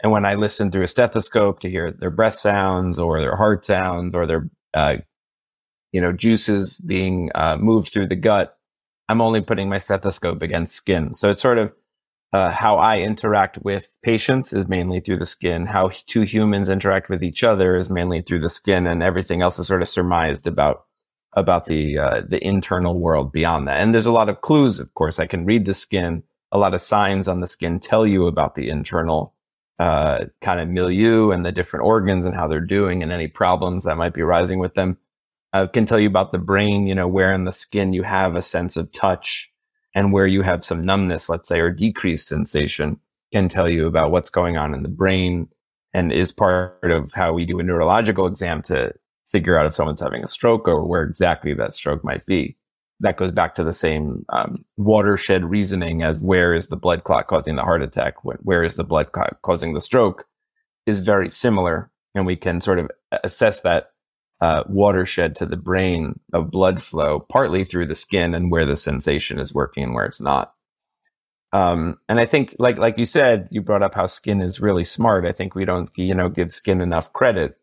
And 0.00 0.12
when 0.12 0.24
I 0.24 0.34
listen 0.34 0.70
through 0.70 0.84
a 0.84 0.88
stethoscope 0.88 1.58
to 1.60 1.70
hear 1.70 1.90
their 1.90 2.12
breath 2.12 2.36
sounds 2.36 3.00
or 3.00 3.20
their 3.20 3.34
heart 3.34 3.64
sounds 3.64 4.14
or 4.14 4.24
their, 4.24 4.48
uh, 4.72 4.98
you 5.90 6.00
know, 6.00 6.12
juices 6.12 6.78
being 6.78 7.30
uh, 7.34 7.56
moved 7.58 7.92
through 7.92 8.06
the 8.06 8.14
gut, 8.14 8.56
I'm 9.08 9.20
only 9.20 9.40
putting 9.40 9.68
my 9.68 9.78
stethoscope 9.78 10.40
against 10.40 10.76
skin. 10.76 11.12
So 11.14 11.30
it's 11.30 11.42
sort 11.42 11.58
of 11.58 11.72
uh, 12.32 12.50
how 12.50 12.76
I 12.76 12.98
interact 12.98 13.58
with 13.64 13.88
patients 14.04 14.52
is 14.52 14.68
mainly 14.68 15.00
through 15.00 15.18
the 15.18 15.26
skin. 15.26 15.66
How 15.66 15.90
two 16.06 16.22
humans 16.22 16.68
interact 16.68 17.08
with 17.08 17.24
each 17.24 17.42
other 17.42 17.76
is 17.76 17.90
mainly 17.90 18.22
through 18.22 18.40
the 18.40 18.50
skin, 18.50 18.86
and 18.86 19.02
everything 19.02 19.42
else 19.42 19.58
is 19.58 19.66
sort 19.66 19.82
of 19.82 19.88
surmised 19.88 20.46
about 20.46 20.85
about 21.36 21.66
the 21.66 21.98
uh, 21.98 22.22
the 22.26 22.44
internal 22.44 22.98
world 22.98 23.30
beyond 23.30 23.68
that. 23.68 23.80
And 23.80 23.94
there's 23.94 24.06
a 24.06 24.12
lot 24.12 24.28
of 24.28 24.40
clues, 24.40 24.80
of 24.80 24.94
course. 24.94 25.20
I 25.20 25.26
can 25.26 25.44
read 25.44 25.66
the 25.66 25.74
skin. 25.74 26.22
A 26.50 26.58
lot 26.58 26.74
of 26.74 26.80
signs 26.80 27.28
on 27.28 27.40
the 27.40 27.46
skin 27.46 27.78
tell 27.78 28.06
you 28.06 28.26
about 28.26 28.54
the 28.54 28.70
internal 28.70 29.34
uh, 29.78 30.26
kind 30.40 30.60
of 30.60 30.68
milieu 30.68 31.30
and 31.30 31.44
the 31.44 31.52
different 31.52 31.84
organs 31.84 32.24
and 32.24 32.34
how 32.34 32.48
they're 32.48 32.60
doing 32.60 33.02
and 33.02 33.12
any 33.12 33.28
problems 33.28 33.84
that 33.84 33.98
might 33.98 34.14
be 34.14 34.22
arising 34.22 34.58
with 34.58 34.74
them. 34.74 34.96
I 35.52 35.66
can 35.66 35.84
tell 35.84 36.00
you 36.00 36.08
about 36.08 36.32
the 36.32 36.38
brain, 36.38 36.86
you 36.86 36.94
know, 36.94 37.08
where 37.08 37.32
in 37.32 37.44
the 37.44 37.52
skin 37.52 37.92
you 37.92 38.02
have 38.02 38.34
a 38.34 38.42
sense 38.42 38.76
of 38.76 38.90
touch 38.92 39.50
and 39.94 40.12
where 40.12 40.26
you 40.26 40.42
have 40.42 40.64
some 40.64 40.82
numbness, 40.82 41.28
let's 41.28 41.48
say, 41.48 41.60
or 41.60 41.70
decreased 41.70 42.28
sensation 42.28 43.00
can 43.32 43.48
tell 43.48 43.68
you 43.68 43.86
about 43.86 44.10
what's 44.10 44.30
going 44.30 44.56
on 44.56 44.72
in 44.72 44.82
the 44.82 44.88
brain 44.88 45.48
and 45.92 46.12
is 46.12 46.32
part 46.32 46.90
of 46.90 47.12
how 47.12 47.32
we 47.32 47.44
do 47.44 47.58
a 47.58 47.62
neurological 47.62 48.26
exam 48.26 48.62
to 48.62 48.92
figure 49.26 49.58
out 49.58 49.66
if 49.66 49.74
someone's 49.74 50.00
having 50.00 50.22
a 50.22 50.28
stroke 50.28 50.68
or 50.68 50.86
where 50.86 51.02
exactly 51.02 51.54
that 51.54 51.74
stroke 51.74 52.04
might 52.04 52.24
be. 52.26 52.56
That 53.00 53.16
goes 53.16 53.30
back 53.30 53.54
to 53.54 53.64
the 53.64 53.74
same 53.74 54.24
um, 54.30 54.64
watershed 54.76 55.44
reasoning 55.44 56.02
as 56.02 56.22
where 56.22 56.54
is 56.54 56.68
the 56.68 56.76
blood 56.76 57.04
clot 57.04 57.26
causing 57.26 57.56
the 57.56 57.62
heart 57.62 57.82
attack? 57.82 58.14
Where 58.24 58.64
is 58.64 58.76
the 58.76 58.84
blood 58.84 59.12
clot 59.12 59.36
causing 59.42 59.74
the 59.74 59.82
stroke? 59.82 60.24
Is 60.86 61.00
very 61.00 61.28
similar. 61.28 61.90
And 62.14 62.24
we 62.24 62.36
can 62.36 62.62
sort 62.62 62.78
of 62.78 62.90
assess 63.22 63.60
that 63.60 63.90
uh, 64.40 64.64
watershed 64.68 65.36
to 65.36 65.46
the 65.46 65.56
brain 65.56 66.20
of 66.32 66.50
blood 66.50 66.82
flow, 66.82 67.20
partly 67.20 67.64
through 67.64 67.86
the 67.86 67.94
skin 67.94 68.34
and 68.34 68.50
where 68.50 68.66
the 68.66 68.76
sensation 68.76 69.38
is 69.38 69.54
working 69.54 69.84
and 69.84 69.94
where 69.94 70.06
it's 70.06 70.20
not. 70.20 70.54
Um, 71.52 71.98
and 72.08 72.20
I 72.20 72.26
think, 72.26 72.54
like 72.58 72.76
like 72.76 72.98
you 72.98 73.06
said, 73.06 73.48
you 73.50 73.62
brought 73.62 73.82
up 73.82 73.94
how 73.94 74.06
skin 74.06 74.42
is 74.42 74.60
really 74.60 74.84
smart. 74.84 75.24
I 75.24 75.32
think 75.32 75.54
we 75.54 75.64
don't, 75.64 75.90
you 75.96 76.14
know, 76.14 76.28
give 76.28 76.52
skin 76.52 76.80
enough 76.80 77.12
credit. 77.12 77.56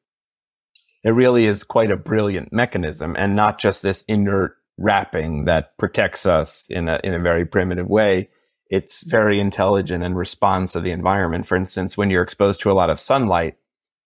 It 1.03 1.11
really 1.11 1.45
is 1.45 1.63
quite 1.63 1.91
a 1.91 1.97
brilliant 1.97 2.53
mechanism, 2.53 3.15
and 3.17 3.35
not 3.35 3.59
just 3.59 3.83
this 3.83 4.03
inert 4.07 4.57
wrapping 4.77 5.45
that 5.45 5.77
protects 5.77 6.25
us 6.25 6.67
in 6.69 6.87
a 6.87 6.99
in 7.03 7.13
a 7.13 7.19
very 7.19 7.45
primitive 7.45 7.87
way. 7.87 8.29
It's 8.69 9.03
very 9.03 9.39
intelligent 9.39 10.03
and 10.03 10.17
responds 10.17 10.71
to 10.71 10.79
the 10.79 10.91
environment. 10.91 11.45
For 11.45 11.55
instance, 11.55 11.97
when 11.97 12.09
you're 12.09 12.23
exposed 12.23 12.61
to 12.61 12.71
a 12.71 12.73
lot 12.73 12.89
of 12.89 12.99
sunlight, 12.99 13.57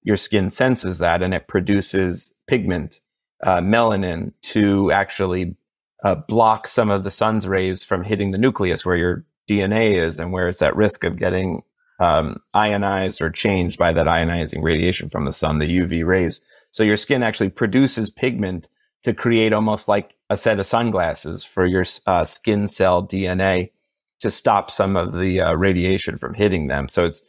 your 0.04 0.18
skin 0.18 0.50
senses 0.50 0.98
that 0.98 1.22
and 1.22 1.34
it 1.34 1.48
produces 1.48 2.34
pigment, 2.48 3.00
uh, 3.44 3.62
melanin, 3.62 4.34
to 4.42 4.92
actually 4.92 5.56
uh, 6.04 6.16
block 6.16 6.68
some 6.68 6.90
of 6.90 7.04
the 7.04 7.12
sun's 7.12 7.48
rays 7.48 7.84
from 7.84 8.04
hitting 8.04 8.32
the 8.32 8.38
nucleus 8.38 8.86
where 8.86 8.98
your 8.98 9.26
DNA 9.50 9.94
is 9.94 10.20
and 10.20 10.32
where 10.32 10.48
it's 10.48 10.62
at 10.62 10.76
risk 10.76 11.04
of 11.04 11.18
getting 11.18 11.64
um, 12.00 12.38
ionized 12.54 13.22
or 13.22 13.30
changed 13.30 13.80
by 13.80 13.94
that 13.94 14.08
ionizing 14.08 14.62
radiation 14.64 15.10
from 15.10 15.26
the 15.26 15.34
sun, 15.34 15.60
the 15.60 15.80
UV 15.80 16.06
rays. 16.06 16.42
So 16.78 16.84
your 16.84 16.96
skin 16.96 17.24
actually 17.24 17.50
produces 17.50 18.12
pigment 18.12 18.70
to 19.02 19.12
create 19.12 19.52
almost 19.52 19.88
like 19.88 20.16
a 20.30 20.38
set 20.38 20.60
of 20.60 20.68
sunglasses 20.68 21.44
for 21.44 21.66
your 21.66 21.84
uh, 22.06 22.24
skin 22.24 22.68
cell 22.68 23.02
DNA 23.02 23.72
to 24.20 24.30
stop 24.30 24.70
some 24.70 24.96
of 24.96 25.18
the 25.18 25.42
uh, 25.42 25.54
radiation 25.56 26.18
from 26.18 26.36
hitting 26.36 26.68
them. 26.68 26.88
So 26.88 27.06
it's 27.06 27.24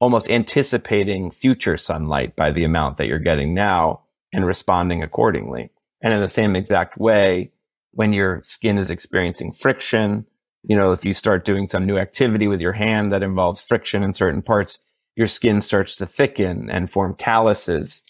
almost 0.00 0.30
anticipating 0.30 1.30
future 1.30 1.76
sunlight 1.76 2.34
by 2.34 2.50
the 2.50 2.64
amount 2.64 2.96
that 2.96 3.06
you're 3.06 3.18
getting 3.18 3.52
now 3.52 4.04
and 4.32 4.46
responding 4.46 5.02
accordingly. 5.02 5.68
And 6.00 6.14
in 6.14 6.22
the 6.22 6.26
same 6.26 6.56
exact 6.56 6.96
way, 6.96 7.52
when 7.90 8.14
your 8.14 8.40
skin 8.42 8.78
is 8.78 8.90
experiencing 8.90 9.52
friction, 9.52 10.24
you 10.62 10.76
know, 10.76 10.92
if 10.92 11.04
you 11.04 11.12
start 11.12 11.44
doing 11.44 11.68
some 11.68 11.84
new 11.84 11.98
activity 11.98 12.48
with 12.48 12.62
your 12.62 12.72
hand 12.72 13.12
that 13.12 13.22
involves 13.22 13.60
friction 13.60 14.02
in 14.02 14.14
certain 14.14 14.40
parts, 14.40 14.78
your 15.14 15.26
skin 15.26 15.60
starts 15.60 15.94
to 15.96 16.06
thicken 16.06 16.70
and 16.70 16.90
form 16.90 17.14
calluses 17.14 18.02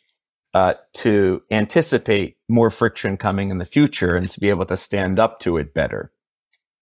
uh, 0.54 0.74
to 0.94 1.42
anticipate 1.50 2.36
more 2.48 2.70
friction 2.70 3.16
coming 3.16 3.50
in 3.50 3.58
the 3.58 3.64
future 3.64 4.16
and 4.16 4.30
to 4.30 4.40
be 4.40 4.48
able 4.48 4.64
to 4.64 4.76
stand 4.76 5.18
up 5.18 5.40
to 5.40 5.56
it 5.56 5.74
better. 5.74 6.12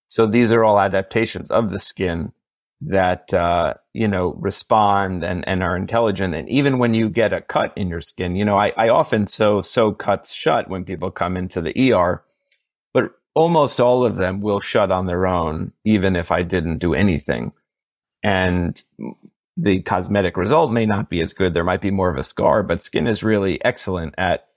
So 0.08 0.26
these 0.26 0.52
are 0.52 0.62
all 0.62 0.78
adaptations 0.78 1.50
of 1.50 1.70
the 1.70 1.78
skin 1.78 2.32
that 2.82 3.32
uh, 3.32 3.74
you 3.94 4.08
know 4.08 4.34
respond 4.34 5.24
and, 5.24 5.46
and 5.48 5.62
are 5.62 5.76
intelligent. 5.76 6.34
And 6.34 6.48
even 6.48 6.78
when 6.78 6.94
you 6.94 7.08
get 7.08 7.32
a 7.32 7.40
cut 7.40 7.72
in 7.76 7.88
your 7.88 8.00
skin, 8.00 8.36
you 8.36 8.44
know, 8.44 8.58
I, 8.58 8.72
I 8.76 8.88
often 8.88 9.26
sew 9.26 9.62
sew 9.62 9.92
cuts 9.92 10.32
shut 10.32 10.68
when 10.68 10.84
people 10.84 11.10
come 11.10 11.36
into 11.36 11.60
the 11.60 11.92
ER 11.92 12.24
but 12.92 13.12
almost 13.34 13.80
all 13.80 14.04
of 14.04 14.16
them 14.16 14.40
will 14.40 14.60
shut 14.60 14.90
on 14.90 15.06
their 15.06 15.26
own, 15.26 15.72
even 15.84 16.16
if 16.16 16.30
I 16.30 16.42
didn't 16.42 16.78
do 16.78 16.94
anything. 16.94 17.52
And 18.22 18.82
the 19.56 19.82
cosmetic 19.82 20.36
result 20.36 20.70
may 20.70 20.86
not 20.86 21.10
be 21.10 21.20
as 21.20 21.34
good. 21.34 21.54
There 21.54 21.64
might 21.64 21.80
be 21.80 21.90
more 21.90 22.10
of 22.10 22.16
a 22.16 22.24
scar, 22.24 22.62
but 22.62 22.82
skin 22.82 23.06
is 23.06 23.22
really 23.22 23.62
excellent 23.64 24.14
at 24.16 24.48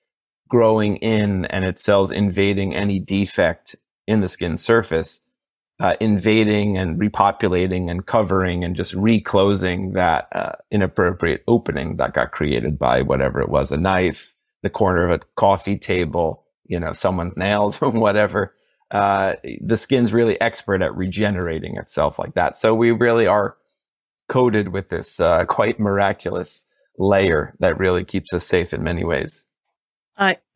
growing 0.48 0.98
in 0.98 1.46
and 1.46 1.66
its 1.66 1.84
cells 1.84 2.12
invading 2.12 2.76
any 2.76 3.00
defect 3.00 3.76
in 4.08 4.22
the 4.22 4.30
skin 4.30 4.58
surface, 4.58 5.22
uh, 5.80 5.96
invading 6.00 6.78
and 6.78 7.00
repopulating 7.00 7.90
and 7.90 8.06
covering 8.06 8.64
and 8.64 8.76
just 8.76 8.94
reclosing 8.94 9.94
that 9.94 10.28
uh, 10.32 10.54
inappropriate 10.72 11.44
opening 11.48 11.98
that 11.98 12.14
got 12.14 12.32
created 12.32 12.80
by 12.80 13.02
whatever 13.02 13.42
it 13.42 13.50
was 13.50 13.72
a 13.72 13.78
knife, 13.78 14.36
the 14.62 14.70
corner 14.70 15.10
of 15.10 15.12
a 15.12 15.26
coffee 15.36 15.78
table, 15.78 16.46
you 16.66 16.80
know, 16.80 16.94
someone's 16.94 17.36
nails 17.36 17.78
or 17.82 17.90
whatever 17.90 18.54
uh, 18.92 19.36
the 19.62 19.78
skin's 19.78 20.14
really 20.14 20.40
expert 20.40 20.82
at 20.82 20.96
regenerating 20.96 21.78
itself 21.78 22.20
like 22.20 22.36
that. 22.36 22.56
So 22.56 22.74
we 22.74 22.92
really 22.92 23.28
are 23.28 23.58
coated 24.28 24.70
with 24.70 24.90
this 24.90 25.20
uh, 25.20 25.46
quite 25.48 25.80
miraculous 25.80 26.66
layer 26.98 27.54
that 27.60 27.78
really 27.78 28.04
keeps 28.04 28.34
us 28.34 28.46
safe 28.46 28.74
in 28.74 28.84
many 28.84 29.04
ways. 29.04 29.46
Uh, 30.18 30.36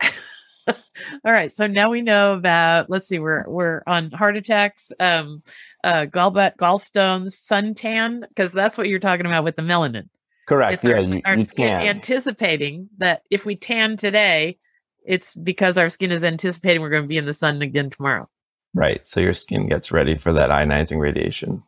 all 0.68 1.32
right. 1.32 1.52
So 1.52 1.66
now 1.66 1.90
we 1.90 2.02
know 2.02 2.34
about. 2.34 2.88
Let's 2.88 3.08
see. 3.08 3.18
We're 3.18 3.44
we're 3.46 3.82
on 3.86 4.10
heart 4.10 4.36
attacks, 4.36 4.90
um, 5.00 5.42
uh, 5.84 6.06
gallbladder, 6.06 6.56
gallstones, 6.56 7.34
suntan, 7.34 8.26
because 8.28 8.52
that's 8.52 8.78
what 8.78 8.88
you're 8.88 8.98
talking 8.98 9.26
about 9.26 9.44
with 9.44 9.56
the 9.56 9.62
melanin. 9.62 10.08
Correct. 10.48 10.74
It's 10.74 10.84
yeah, 10.84 10.96
our, 10.96 11.00
you, 11.00 11.22
our 11.24 11.36
you 11.36 11.46
can. 11.46 11.82
Anticipating 11.82 12.88
that 12.98 13.22
if 13.30 13.44
we 13.44 13.54
tan 13.54 13.96
today, 13.96 14.58
it's 15.04 15.34
because 15.34 15.78
our 15.78 15.88
skin 15.88 16.10
is 16.10 16.24
anticipating 16.24 16.82
we're 16.82 16.90
going 16.90 17.04
to 17.04 17.08
be 17.08 17.18
in 17.18 17.26
the 17.26 17.32
sun 17.32 17.62
again 17.62 17.90
tomorrow. 17.90 18.28
Right. 18.74 19.06
So 19.06 19.20
your 19.20 19.32
skin 19.32 19.68
gets 19.68 19.92
ready 19.92 20.16
for 20.16 20.32
that 20.32 20.50
ionizing 20.50 20.98
radiation. 20.98 21.62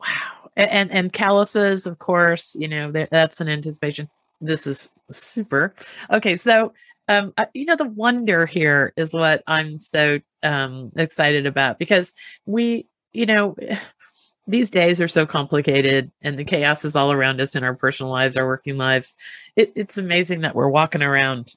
Wow. 0.00 0.41
And 0.56 0.90
and, 0.90 1.12
calluses, 1.12 1.86
of 1.86 1.98
course, 1.98 2.54
you 2.58 2.68
know, 2.68 2.92
that's 3.10 3.40
an 3.40 3.48
anticipation. 3.48 4.08
This 4.40 4.66
is 4.66 4.90
super. 5.10 5.74
Okay, 6.10 6.36
so 6.36 6.72
um 7.08 7.32
you 7.54 7.64
know 7.64 7.76
the 7.76 7.88
wonder 7.88 8.46
here 8.46 8.92
is 8.96 9.12
what 9.12 9.42
I'm 9.46 9.80
so 9.80 10.20
um 10.42 10.90
excited 10.96 11.46
about 11.46 11.78
because 11.78 12.14
we, 12.46 12.86
you 13.12 13.26
know, 13.26 13.56
these 14.46 14.70
days 14.70 15.00
are 15.00 15.08
so 15.08 15.24
complicated 15.24 16.10
and 16.20 16.38
the 16.38 16.44
chaos 16.44 16.84
is 16.84 16.96
all 16.96 17.12
around 17.12 17.40
us 17.40 17.54
in 17.54 17.64
our 17.64 17.74
personal 17.74 18.10
lives, 18.10 18.36
our 18.36 18.46
working 18.46 18.76
lives. 18.76 19.14
It, 19.54 19.72
it's 19.76 19.98
amazing 19.98 20.40
that 20.40 20.56
we're 20.56 20.68
walking 20.68 21.02
around 21.02 21.52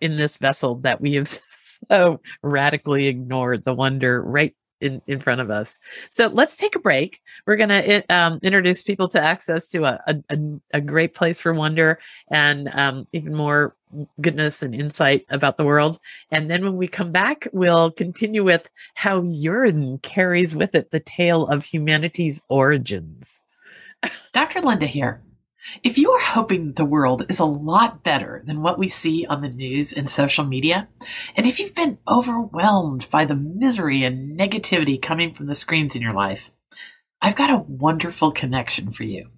in 0.00 0.16
this 0.16 0.36
vessel 0.36 0.76
that 0.76 1.00
we 1.00 1.14
have 1.14 1.28
so 1.90 2.20
radically 2.42 3.06
ignored 3.06 3.64
the 3.64 3.74
wonder 3.74 4.22
right 4.22 4.54
in, 4.80 5.02
in 5.06 5.20
front 5.20 5.40
of 5.40 5.50
us. 5.50 5.78
So 6.10 6.28
let's 6.28 6.56
take 6.56 6.76
a 6.76 6.80
break. 6.80 7.20
We're 7.46 7.56
going 7.56 7.68
to 7.70 8.14
um, 8.14 8.38
introduce 8.42 8.82
people 8.82 9.08
to 9.08 9.20
access 9.20 9.66
to 9.68 9.84
a, 9.84 10.22
a, 10.28 10.38
a 10.74 10.80
great 10.80 11.14
place 11.14 11.40
for 11.40 11.52
wonder 11.54 11.98
and 12.30 12.68
um, 12.72 13.06
even 13.12 13.34
more 13.34 13.74
goodness 14.20 14.62
and 14.62 14.74
insight 14.74 15.24
about 15.30 15.56
the 15.56 15.64
world. 15.64 15.98
And 16.30 16.50
then 16.50 16.64
when 16.64 16.76
we 16.76 16.88
come 16.88 17.12
back, 17.12 17.48
we'll 17.52 17.90
continue 17.90 18.44
with 18.44 18.68
how 18.94 19.22
urine 19.22 19.98
carries 19.98 20.54
with 20.56 20.74
it 20.74 20.90
the 20.90 21.00
tale 21.00 21.46
of 21.46 21.64
humanity's 21.64 22.42
origins. 22.48 23.40
Dr. 24.32 24.60
Linda 24.60 24.86
here. 24.86 25.22
If 25.82 25.98
you 25.98 26.10
are 26.10 26.24
hoping 26.24 26.72
the 26.72 26.84
world 26.84 27.24
is 27.28 27.38
a 27.38 27.44
lot 27.44 28.02
better 28.02 28.42
than 28.44 28.62
what 28.62 28.78
we 28.78 28.88
see 28.88 29.26
on 29.26 29.42
the 29.42 29.48
news 29.48 29.92
and 29.92 30.08
social 30.08 30.44
media, 30.44 30.88
and 31.34 31.46
if 31.46 31.58
you've 31.58 31.74
been 31.74 31.98
overwhelmed 32.08 33.08
by 33.10 33.24
the 33.24 33.34
misery 33.34 34.04
and 34.04 34.38
negativity 34.38 35.00
coming 35.00 35.34
from 35.34 35.46
the 35.46 35.54
screens 35.54 35.96
in 35.96 36.02
your 36.02 36.12
life, 36.12 36.50
I've 37.20 37.36
got 37.36 37.50
a 37.50 37.64
wonderful 37.66 38.32
connection 38.32 38.92
for 38.92 39.04
you. 39.04 39.30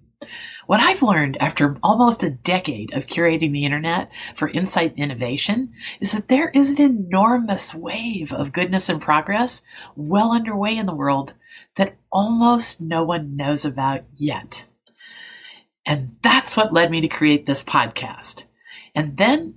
What 0.67 0.81
I've 0.81 1.01
learned 1.01 1.37
after 1.39 1.77
almost 1.81 2.21
a 2.23 2.29
decade 2.29 2.93
of 2.93 3.07
curating 3.07 3.51
the 3.51 3.65
internet 3.65 4.11
for 4.35 4.49
insight 4.49 4.91
and 4.91 4.99
innovation 4.99 5.73
is 5.99 6.11
that 6.11 6.27
there 6.27 6.49
is 6.49 6.69
an 6.69 6.81
enormous 6.81 7.73
wave 7.73 8.31
of 8.31 8.53
goodness 8.53 8.87
and 8.87 9.01
progress 9.01 9.63
well 9.95 10.31
underway 10.31 10.77
in 10.77 10.85
the 10.85 10.93
world 10.93 11.33
that 11.75 11.95
almost 12.11 12.81
no 12.81 13.03
one 13.03 13.35
knows 13.35 13.65
about 13.65 14.01
yet. 14.15 14.67
And 15.89 16.17
that's 16.21 16.55
what 16.55 16.71
led 16.71 16.91
me 16.91 17.01
to 17.01 17.07
create 17.07 17.47
this 17.47 17.63
podcast. 17.63 18.45
And 18.93 19.17
then 19.17 19.55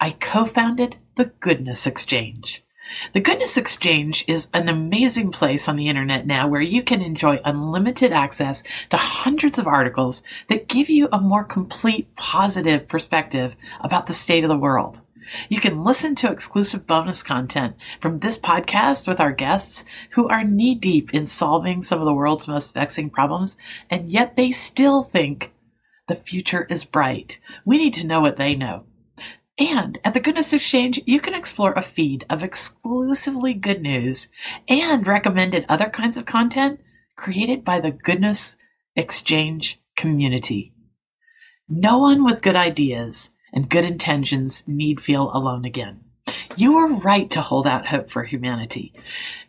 I 0.00 0.12
co 0.12 0.46
founded 0.46 0.96
the 1.16 1.26
Goodness 1.40 1.86
Exchange. 1.86 2.64
The 3.12 3.20
Goodness 3.20 3.58
Exchange 3.58 4.24
is 4.26 4.48
an 4.54 4.70
amazing 4.70 5.30
place 5.30 5.68
on 5.68 5.76
the 5.76 5.88
internet 5.88 6.26
now 6.26 6.48
where 6.48 6.62
you 6.62 6.82
can 6.82 7.02
enjoy 7.02 7.38
unlimited 7.44 8.12
access 8.12 8.62
to 8.88 8.96
hundreds 8.96 9.58
of 9.58 9.66
articles 9.66 10.22
that 10.48 10.68
give 10.68 10.88
you 10.88 11.06
a 11.12 11.20
more 11.20 11.44
complete 11.44 12.08
positive 12.14 12.88
perspective 12.88 13.54
about 13.80 14.06
the 14.06 14.14
state 14.14 14.42
of 14.42 14.48
the 14.48 14.56
world. 14.56 15.02
You 15.50 15.60
can 15.60 15.84
listen 15.84 16.14
to 16.16 16.30
exclusive 16.30 16.86
bonus 16.86 17.22
content 17.22 17.76
from 18.00 18.20
this 18.20 18.38
podcast 18.38 19.06
with 19.06 19.20
our 19.20 19.32
guests 19.32 19.84
who 20.10 20.28
are 20.28 20.44
knee 20.44 20.74
deep 20.74 21.12
in 21.12 21.26
solving 21.26 21.82
some 21.82 21.98
of 21.98 22.06
the 22.06 22.14
world's 22.14 22.48
most 22.48 22.72
vexing 22.72 23.10
problems, 23.10 23.58
and 23.90 24.08
yet 24.10 24.36
they 24.36 24.50
still 24.50 25.02
think 25.02 25.53
the 26.08 26.14
future 26.14 26.66
is 26.68 26.84
bright. 26.84 27.40
We 27.64 27.78
need 27.78 27.94
to 27.94 28.06
know 28.06 28.20
what 28.20 28.36
they 28.36 28.54
know. 28.54 28.84
And 29.58 29.98
at 30.04 30.14
the 30.14 30.20
Goodness 30.20 30.52
Exchange, 30.52 31.00
you 31.06 31.20
can 31.20 31.34
explore 31.34 31.72
a 31.72 31.82
feed 31.82 32.26
of 32.28 32.42
exclusively 32.42 33.54
good 33.54 33.80
news 33.80 34.28
and 34.68 35.06
recommended 35.06 35.64
other 35.68 35.88
kinds 35.88 36.16
of 36.16 36.26
content 36.26 36.80
created 37.16 37.64
by 37.64 37.78
the 37.78 37.92
Goodness 37.92 38.56
Exchange 38.96 39.80
community. 39.96 40.72
No 41.68 41.98
one 41.98 42.24
with 42.24 42.42
good 42.42 42.56
ideas 42.56 43.30
and 43.52 43.70
good 43.70 43.84
intentions 43.84 44.64
need 44.66 45.00
feel 45.00 45.30
alone 45.32 45.64
again. 45.64 46.03
You 46.56 46.76
are 46.76 46.94
right 46.94 47.28
to 47.30 47.40
hold 47.40 47.66
out 47.66 47.86
hope 47.86 48.10
for 48.10 48.22
humanity. 48.22 48.92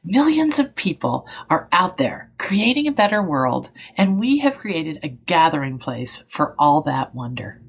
Millions 0.03 0.57
of 0.57 0.73
people 0.75 1.27
are 1.49 1.67
out 1.71 1.97
there 1.97 2.31
creating 2.39 2.87
a 2.87 2.91
better 2.91 3.21
world, 3.21 3.69
and 3.95 4.19
we 4.19 4.39
have 4.39 4.57
created 4.57 4.97
a 5.03 5.09
gathering 5.09 5.77
place 5.77 6.23
for 6.27 6.55
all 6.57 6.81
that 6.81 7.13
wonder. 7.13 7.61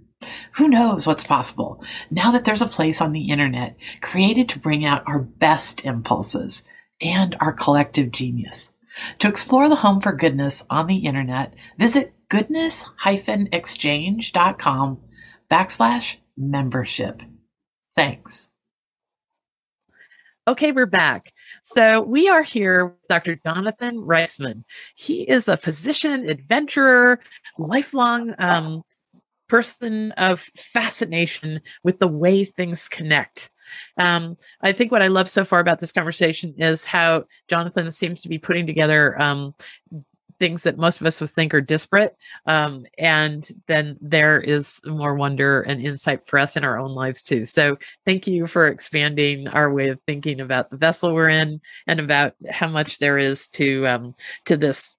Who 0.52 0.68
knows 0.68 1.06
what's 1.06 1.24
possible 1.24 1.84
now 2.10 2.32
that 2.32 2.46
there's 2.46 2.62
a 2.62 2.66
place 2.66 3.02
on 3.02 3.12
the 3.12 3.28
internet 3.28 3.76
created 4.00 4.48
to 4.50 4.58
bring 4.58 4.84
out 4.84 5.06
our 5.06 5.18
best 5.18 5.84
impulses 5.84 6.62
and 7.00 7.36
our 7.38 7.52
collective 7.52 8.10
genius. 8.10 8.72
To 9.18 9.28
explore 9.28 9.68
the 9.68 9.76
home 9.76 10.00
for 10.00 10.12
goodness 10.12 10.64
on 10.70 10.86
the 10.86 11.00
internet, 11.00 11.52
visit 11.78 12.14
goodness-exchange.com 12.30 15.00
backslash 15.50 16.16
membership. 16.36 17.20
Thanks. 17.94 18.48
Okay, 20.48 20.70
we're 20.70 20.86
back. 20.86 21.32
So 21.64 22.00
we 22.02 22.28
are 22.28 22.44
here 22.44 22.86
with 22.86 23.08
Dr. 23.08 23.34
Jonathan 23.34 23.96
Reisman. 23.96 24.62
He 24.94 25.22
is 25.22 25.48
a 25.48 25.56
physician, 25.56 26.28
adventurer, 26.28 27.18
lifelong 27.58 28.32
um, 28.38 28.82
person 29.48 30.12
of 30.12 30.48
fascination 30.56 31.62
with 31.82 31.98
the 31.98 32.06
way 32.06 32.44
things 32.44 32.88
connect. 32.88 33.50
Um, 33.98 34.36
I 34.60 34.70
think 34.70 34.92
what 34.92 35.02
I 35.02 35.08
love 35.08 35.28
so 35.28 35.42
far 35.42 35.58
about 35.58 35.80
this 35.80 35.90
conversation 35.90 36.54
is 36.58 36.84
how 36.84 37.24
Jonathan 37.48 37.90
seems 37.90 38.22
to 38.22 38.28
be 38.28 38.38
putting 38.38 38.68
together 38.68 39.20
um, 39.20 39.52
things 40.38 40.64
that 40.64 40.78
most 40.78 41.00
of 41.00 41.06
us 41.06 41.20
would 41.20 41.30
think 41.30 41.54
are 41.54 41.60
disparate. 41.60 42.16
Um, 42.46 42.86
and 42.98 43.46
then 43.66 43.96
there 44.00 44.40
is 44.40 44.80
more 44.84 45.14
wonder 45.14 45.62
and 45.62 45.80
insight 45.80 46.26
for 46.26 46.38
us 46.38 46.56
in 46.56 46.64
our 46.64 46.78
own 46.78 46.92
lives 46.92 47.22
too. 47.22 47.44
So 47.44 47.78
thank 48.04 48.26
you 48.26 48.46
for 48.46 48.66
expanding 48.66 49.48
our 49.48 49.72
way 49.72 49.88
of 49.88 50.00
thinking 50.06 50.40
about 50.40 50.70
the 50.70 50.76
vessel 50.76 51.14
we're 51.14 51.28
in 51.28 51.60
and 51.86 52.00
about 52.00 52.34
how 52.50 52.68
much 52.68 52.98
there 52.98 53.18
is 53.18 53.48
to 53.48 53.86
um, 53.86 54.14
to 54.46 54.56
this 54.56 54.94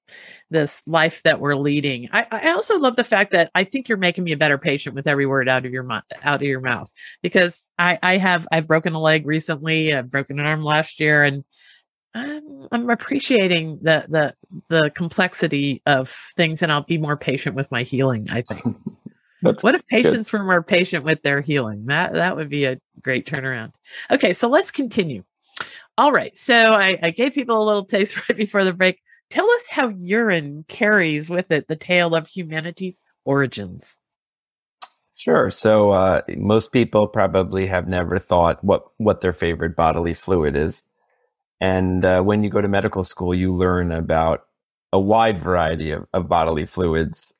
this 0.50 0.82
life 0.88 1.21
that 1.23 1.39
we're 1.39 1.56
leading. 1.56 2.08
I, 2.13 2.26
I, 2.32 2.52
also 2.52 2.80
love 2.80 2.95
the 2.95 3.04
fact 3.04 3.34
that 3.34 3.52
I 3.54 3.65
think 3.65 3.89
you're 3.89 3.97
making 3.97 4.23
me 4.23 4.32
a 4.32 4.38
better 4.38 4.58
patient 4.58 4.95
with 4.95 5.08
every 5.08 5.26
word 5.26 5.50
out 5.50 5.65
of 5.65 5.73
your 5.73 5.84
mouth, 5.84 6.04
out 6.23 6.41
of 6.41 6.47
your 6.47 6.62
mouth, 6.62 6.89
because 7.21 7.65
I, 7.78 8.00
I 8.02 8.17
have 8.17 8.47
I've 8.52 8.67
broken 8.67 8.93
a 8.93 9.02
leg 9.02 9.26
recently, 9.26 9.93
I've 9.93 10.10
broken 10.10 10.39
an 10.39 10.45
arm 10.45 10.63
last 10.63 11.00
year, 11.00 11.23
and 11.23 11.43
I'm, 12.17 12.67
I'm 12.71 12.89
appreciating 12.89 13.80
the 13.82 14.06
the 14.08 14.34
the 14.69 14.89
complexity 14.89 15.82
of 15.86 16.15
things, 16.36 16.62
and 16.62 16.71
I'll 16.71 16.84
be 16.84 16.97
more 16.97 17.17
patient 17.17 17.56
with 17.56 17.71
my 17.71 17.84
healing. 17.84 18.27
I 18.30 18.41
think. 18.41 18.63
what 19.41 19.75
if 19.75 19.86
patients 19.88 20.32
good. 20.32 20.39
were 20.39 20.43
more 20.43 20.63
patient 20.63 21.03
with 21.03 21.21
their 21.21 21.41
healing? 21.41 21.86
That 21.88 22.13
that 22.13 22.36
would 22.36 22.49
be 22.49 22.65
a 22.65 22.80
great 23.01 23.27
turnaround. 23.27 23.73
Okay, 24.10 24.34
so 24.34 24.49
let's 24.49 24.71
continue. 24.71 25.23
All 25.97 26.12
right, 26.12 26.36
so 26.36 26.73
I, 26.73 26.97
I 27.01 27.10
gave 27.12 27.34
people 27.34 27.62
a 27.62 27.65
little 27.65 27.86
taste 27.86 28.17
right 28.30 28.38
before 28.38 28.63
the 28.63 28.73
break. 28.73 28.99
Tell 29.30 29.49
us 29.51 29.67
how 29.69 29.89
urine 29.89 30.63
carries 30.67 31.30
with 31.30 31.51
it 31.51 31.67
the 31.67 31.75
tale 31.75 32.15
of 32.15 32.27
humanity's 32.27 33.01
origins. 33.25 33.97
Sure. 35.15 35.49
So 35.49 35.91
uh, 35.91 36.21
most 36.38 36.71
people 36.71 37.08
probably 37.08 37.65
have 37.65 37.88
never 37.88 38.19
thought 38.19 38.63
what 38.63 38.86
what 38.97 39.21
their 39.21 39.34
favorite 39.34 39.75
bodily 39.75 40.13
fluid 40.13 40.56
is. 40.56 40.86
And 41.59 42.05
uh, 42.05 42.21
when 42.21 42.43
you 42.43 42.49
go 42.49 42.61
to 42.61 42.67
medical 42.67 43.03
school, 43.03 43.33
you 43.33 43.53
learn 43.53 43.91
about 43.91 44.45
a 44.93 44.99
wide 44.99 45.39
variety 45.39 45.91
of, 45.91 46.05
of 46.13 46.29
bodily 46.29 46.65
fluids. 46.65 47.33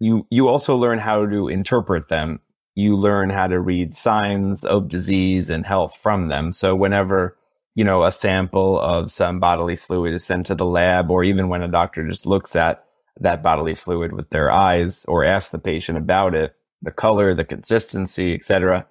You 0.00 0.26
you 0.30 0.48
also 0.48 0.76
learn 0.76 0.98
how 0.98 1.26
to 1.26 1.48
interpret 1.48 2.08
them. 2.08 2.40
You 2.74 2.96
learn 2.96 3.30
how 3.30 3.46
to 3.46 3.60
read 3.60 3.94
signs 3.94 4.64
of 4.64 4.88
disease 4.88 5.50
and 5.50 5.66
health 5.66 5.96
from 5.96 6.28
them. 6.28 6.52
So 6.52 6.74
whenever 6.74 7.36
you 7.74 7.84
know 7.84 8.04
a 8.04 8.12
sample 8.12 8.80
of 8.80 9.10
some 9.10 9.40
bodily 9.40 9.76
fluid 9.76 10.14
is 10.14 10.24
sent 10.24 10.46
to 10.46 10.54
the 10.54 10.66
lab, 10.66 11.10
or 11.10 11.24
even 11.24 11.48
when 11.48 11.62
a 11.62 11.68
doctor 11.68 12.06
just 12.06 12.26
looks 12.26 12.56
at 12.56 12.84
that 13.20 13.42
bodily 13.42 13.74
fluid 13.74 14.12
with 14.12 14.30
their 14.30 14.50
eyes 14.50 15.04
or 15.06 15.24
asks 15.24 15.50
the 15.50 15.58
patient 15.58 15.98
about 15.98 16.34
it, 16.34 16.54
the 16.82 16.90
color, 16.90 17.34
the 17.34 17.44
consistency, 17.44 18.34
etc 18.34 18.86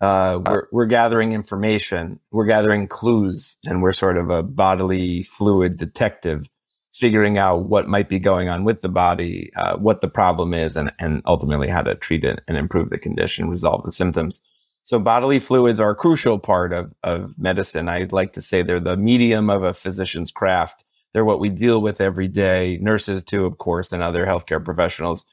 uh, 0.00 0.40
we're, 0.46 0.66
we're 0.72 0.86
gathering 0.86 1.32
information, 1.32 2.20
we're 2.30 2.46
gathering 2.46 2.88
clues, 2.88 3.56
and 3.66 3.82
we're 3.82 3.92
sort 3.92 4.16
of 4.16 4.30
a 4.30 4.42
bodily 4.42 5.22
fluid 5.22 5.76
detective, 5.76 6.48
figuring 6.92 7.36
out 7.36 7.68
what 7.68 7.86
might 7.86 8.08
be 8.08 8.18
going 8.18 8.48
on 8.48 8.64
with 8.64 8.80
the 8.80 8.88
body, 8.88 9.50
uh, 9.56 9.76
what 9.76 10.00
the 10.00 10.08
problem 10.08 10.54
is, 10.54 10.76
and, 10.76 10.92
and 10.98 11.22
ultimately 11.26 11.68
how 11.68 11.82
to 11.82 11.94
treat 11.94 12.24
it 12.24 12.40
and 12.48 12.56
improve 12.56 12.90
the 12.90 12.98
condition, 12.98 13.50
resolve 13.50 13.84
the 13.84 13.92
symptoms. 13.92 14.40
So 14.82 14.98
bodily 14.98 15.38
fluids 15.38 15.80
are 15.80 15.90
a 15.90 15.94
crucial 15.96 16.38
part 16.38 16.72
of, 16.72 16.92
of 17.02 17.38
medicine. 17.38 17.88
I'd 17.88 18.12
like 18.12 18.32
to 18.32 18.42
say 18.42 18.62
they're 18.62 18.80
the 18.80 18.96
medium 18.96 19.50
of 19.50 19.62
a 19.62 19.74
physician's 19.74 20.32
craft. 20.32 20.84
They're 21.12 21.24
what 21.24 21.40
we 21.40 21.50
deal 21.50 21.82
with 21.82 22.00
every 22.00 22.28
day. 22.28 22.78
Nurses 22.80 23.22
too, 23.22 23.44
of 23.44 23.58
course, 23.58 23.92
and 23.92 24.02
other 24.02 24.24
healthcare 24.24 24.64
professionals 24.64 25.26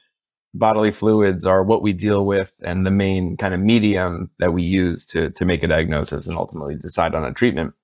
bodily 0.54 0.90
fluids 0.90 1.44
are 1.44 1.62
what 1.62 1.82
we 1.82 1.92
deal 1.92 2.24
with 2.24 2.52
and 2.62 2.86
the 2.86 2.90
main 2.90 3.36
kind 3.36 3.54
of 3.54 3.60
medium 3.60 4.30
that 4.38 4.52
we 4.52 4.62
use 4.62 5.04
to 5.06 5.30
to 5.30 5.44
make 5.44 5.62
a 5.62 5.68
diagnosis 5.68 6.26
and 6.26 6.36
ultimately 6.36 6.74
decide 6.74 7.14
on 7.14 7.24
a 7.24 7.32
treatment. 7.32 7.74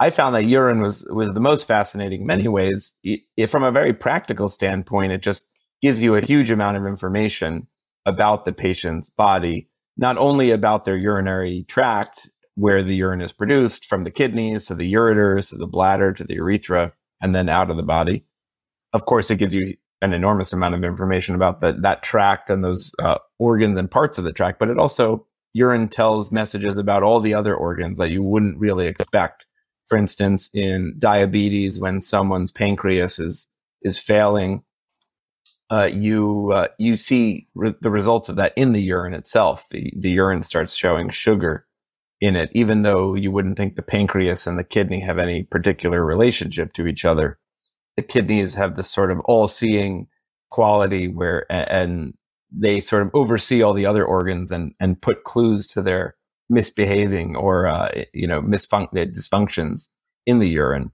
I 0.00 0.10
found 0.10 0.34
that 0.34 0.44
urine 0.44 0.80
was 0.80 1.06
was 1.10 1.34
the 1.34 1.40
most 1.40 1.66
fascinating 1.66 2.22
in 2.22 2.26
many 2.26 2.48
ways. 2.48 2.96
It, 3.02 3.46
from 3.48 3.62
a 3.62 3.70
very 3.70 3.92
practical 3.92 4.48
standpoint, 4.48 5.12
it 5.12 5.22
just 5.22 5.48
gives 5.80 6.02
you 6.02 6.16
a 6.16 6.24
huge 6.24 6.50
amount 6.50 6.76
of 6.76 6.86
information 6.86 7.66
about 8.06 8.44
the 8.44 8.52
patient's 8.52 9.10
body, 9.10 9.68
not 9.96 10.18
only 10.18 10.50
about 10.50 10.84
their 10.84 10.96
urinary 10.96 11.64
tract, 11.68 12.30
where 12.54 12.82
the 12.82 12.94
urine 12.94 13.20
is 13.20 13.32
produced 13.32 13.84
from 13.84 14.04
the 14.04 14.10
kidneys 14.10 14.66
to 14.66 14.74
the 14.74 14.92
ureters 14.92 15.50
to 15.50 15.56
the 15.56 15.66
bladder 15.66 16.12
to 16.12 16.24
the 16.24 16.34
urethra, 16.34 16.92
and 17.20 17.34
then 17.34 17.48
out 17.48 17.70
of 17.70 17.76
the 17.76 17.82
body. 17.82 18.24
Of 18.92 19.06
course, 19.06 19.30
it 19.30 19.36
gives 19.36 19.54
you 19.54 19.74
an 20.02 20.12
enormous 20.12 20.52
amount 20.52 20.74
of 20.74 20.84
information 20.84 21.34
about 21.34 21.60
the, 21.60 21.72
that 21.72 22.02
tract 22.02 22.50
and 22.50 22.62
those 22.62 22.92
uh, 22.98 23.18
organs 23.38 23.78
and 23.78 23.90
parts 23.90 24.18
of 24.18 24.24
the 24.24 24.32
tract, 24.32 24.58
but 24.58 24.68
it 24.68 24.78
also 24.78 25.26
urine 25.54 25.88
tells 25.88 26.32
messages 26.32 26.76
about 26.76 27.04
all 27.04 27.20
the 27.20 27.34
other 27.34 27.54
organs 27.54 27.98
that 27.98 28.10
you 28.10 28.22
wouldn't 28.22 28.58
really 28.58 28.88
expect. 28.88 29.46
For 29.88 29.96
instance, 29.96 30.50
in 30.52 30.96
diabetes, 30.98 31.78
when 31.78 32.00
someone's 32.00 32.52
pancreas 32.52 33.18
is 33.18 33.48
is 33.82 33.98
failing, 33.98 34.64
uh, 35.70 35.88
you 35.92 36.50
uh, 36.52 36.68
you 36.78 36.96
see 36.96 37.48
re- 37.54 37.74
the 37.80 37.90
results 37.90 38.28
of 38.28 38.36
that 38.36 38.52
in 38.56 38.72
the 38.72 38.82
urine 38.82 39.14
itself. 39.14 39.66
The 39.70 39.92
the 39.96 40.10
urine 40.10 40.42
starts 40.42 40.74
showing 40.74 41.10
sugar 41.10 41.66
in 42.20 42.36
it, 42.36 42.50
even 42.52 42.82
though 42.82 43.14
you 43.14 43.30
wouldn't 43.30 43.56
think 43.56 43.76
the 43.76 43.82
pancreas 43.82 44.46
and 44.46 44.58
the 44.58 44.64
kidney 44.64 45.00
have 45.00 45.18
any 45.18 45.42
particular 45.44 46.04
relationship 46.04 46.72
to 46.74 46.86
each 46.86 47.04
other 47.04 47.38
the 47.96 48.02
kidneys 48.02 48.54
have 48.54 48.76
this 48.76 48.88
sort 48.88 49.10
of 49.10 49.20
all-seeing 49.20 50.08
quality 50.50 51.08
where 51.08 51.46
and 51.50 52.14
they 52.50 52.80
sort 52.80 53.02
of 53.02 53.10
oversee 53.14 53.62
all 53.62 53.72
the 53.72 53.86
other 53.86 54.04
organs 54.04 54.52
and 54.52 54.74
and 54.78 55.00
put 55.00 55.24
clues 55.24 55.66
to 55.66 55.82
their 55.82 56.14
misbehaving 56.50 57.34
or 57.34 57.66
uh, 57.66 57.90
you 58.12 58.26
know 58.26 58.40
misfunc- 58.40 58.92
dysfunctions 58.92 59.88
in 60.26 60.38
the 60.38 60.48
urine. 60.48 60.92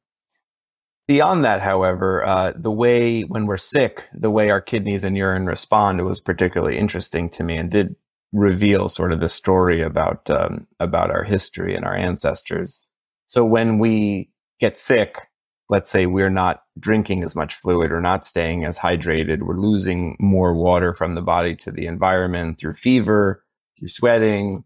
Beyond 1.07 1.43
that, 1.45 1.63
however, 1.63 2.25
uh, 2.25 2.53
the 2.55 2.71
way 2.71 3.23
when 3.23 3.47
we're 3.47 3.57
sick, 3.57 4.09
the 4.13 4.31
way 4.31 4.51
our 4.51 4.61
kidneys 4.61 5.05
and 5.05 5.17
urine 5.17 5.47
respond 5.47 6.05
was 6.05 6.21
particularly 6.21 6.79
interesting 6.79 7.31
to 7.31 7.43
me 7.43 7.57
and 7.57 7.71
did 7.71 7.97
reveal 8.33 8.91
sort 8.91 9.13
of 9.13 9.21
the 9.21 9.29
story 9.29 9.81
about 9.81 10.29
um, 10.31 10.67
about 10.79 11.11
our 11.11 11.25
history 11.25 11.75
and 11.75 11.85
our 11.85 11.97
ancestors. 11.97 12.87
So 13.27 13.45
when 13.45 13.79
we 13.79 14.31
get 14.61 14.79
sick, 14.79 15.29
let's 15.68 15.91
say 15.91 16.07
we're 16.07 16.31
not 16.31 16.62
drinking 16.79 17.22
as 17.22 17.35
much 17.35 17.55
fluid 17.55 17.93
or 17.93 18.01
not 18.01 18.24
staying 18.24 18.64
as 18.64 18.79
hydrated, 18.79 19.43
we're 19.43 19.61
losing 19.61 20.16
more 20.20 20.55
water 20.55 20.95
from 20.95 21.14
the 21.14 21.22
body 21.22 21.55
to 21.57 21.70
the 21.70 21.87
environment 21.87 22.59
through 22.59 22.74
fever, 22.74 23.45
through 23.79 23.89
sweating, 23.89 24.64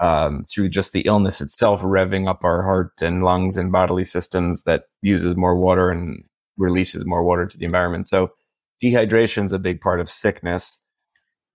um, 0.00 0.42
through 0.44 0.68
just 0.68 0.92
the 0.92 1.02
illness 1.02 1.40
itself, 1.40 1.82
revving 1.82 2.28
up 2.28 2.44
our 2.44 2.62
heart 2.62 2.92
and 3.00 3.22
lungs 3.22 3.56
and 3.56 3.72
bodily 3.72 4.04
systems 4.04 4.64
that 4.64 4.84
uses 5.02 5.36
more 5.36 5.56
water 5.56 5.90
and 5.90 6.24
releases 6.56 7.04
more 7.04 7.22
water 7.22 7.46
to 7.46 7.58
the 7.58 7.64
environment. 7.64 8.08
So 8.08 8.32
dehydration 8.82 9.46
is 9.46 9.52
a 9.52 9.58
big 9.58 9.80
part 9.80 10.00
of 10.00 10.10
sickness. 10.10 10.80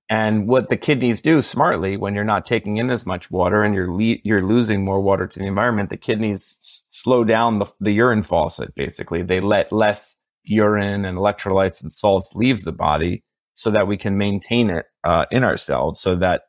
And 0.10 0.48
what 0.48 0.70
the 0.70 0.78
kidneys 0.78 1.22
do 1.22 1.42
smartly 1.42 1.96
when 1.96 2.16
you're 2.16 2.24
not 2.24 2.46
taking 2.46 2.78
in 2.78 2.90
as 2.90 3.06
much 3.06 3.30
water 3.30 3.62
and 3.62 3.76
you're 3.76 3.92
le- 3.92 4.18
you're 4.24 4.44
losing 4.44 4.84
more 4.84 5.00
water 5.00 5.28
to 5.28 5.40
the 5.40 5.46
environment, 5.46 5.92
the 5.92 5.98
kidneys 5.98 6.84
slow 7.02 7.24
down 7.24 7.60
the, 7.60 7.66
the 7.80 7.92
urine 7.92 8.24
faucet. 8.24 8.74
Basically, 8.76 9.22
they 9.22 9.40
let 9.40 9.72
less 9.72 10.16
urine 10.44 11.06
and 11.06 11.18
electrolytes 11.18 11.82
and 11.82 11.92
salts 11.92 12.34
leave 12.36 12.64
the 12.64 12.72
body 12.72 13.24
so 13.54 13.72
that 13.72 13.88
we 13.88 13.98
can 13.98 14.18
maintain 14.18 14.70
it 14.70 14.86
uh, 15.04 15.26
in 15.32 15.44
ourselves, 15.44 16.00
so 16.00 16.16
that 16.16 16.44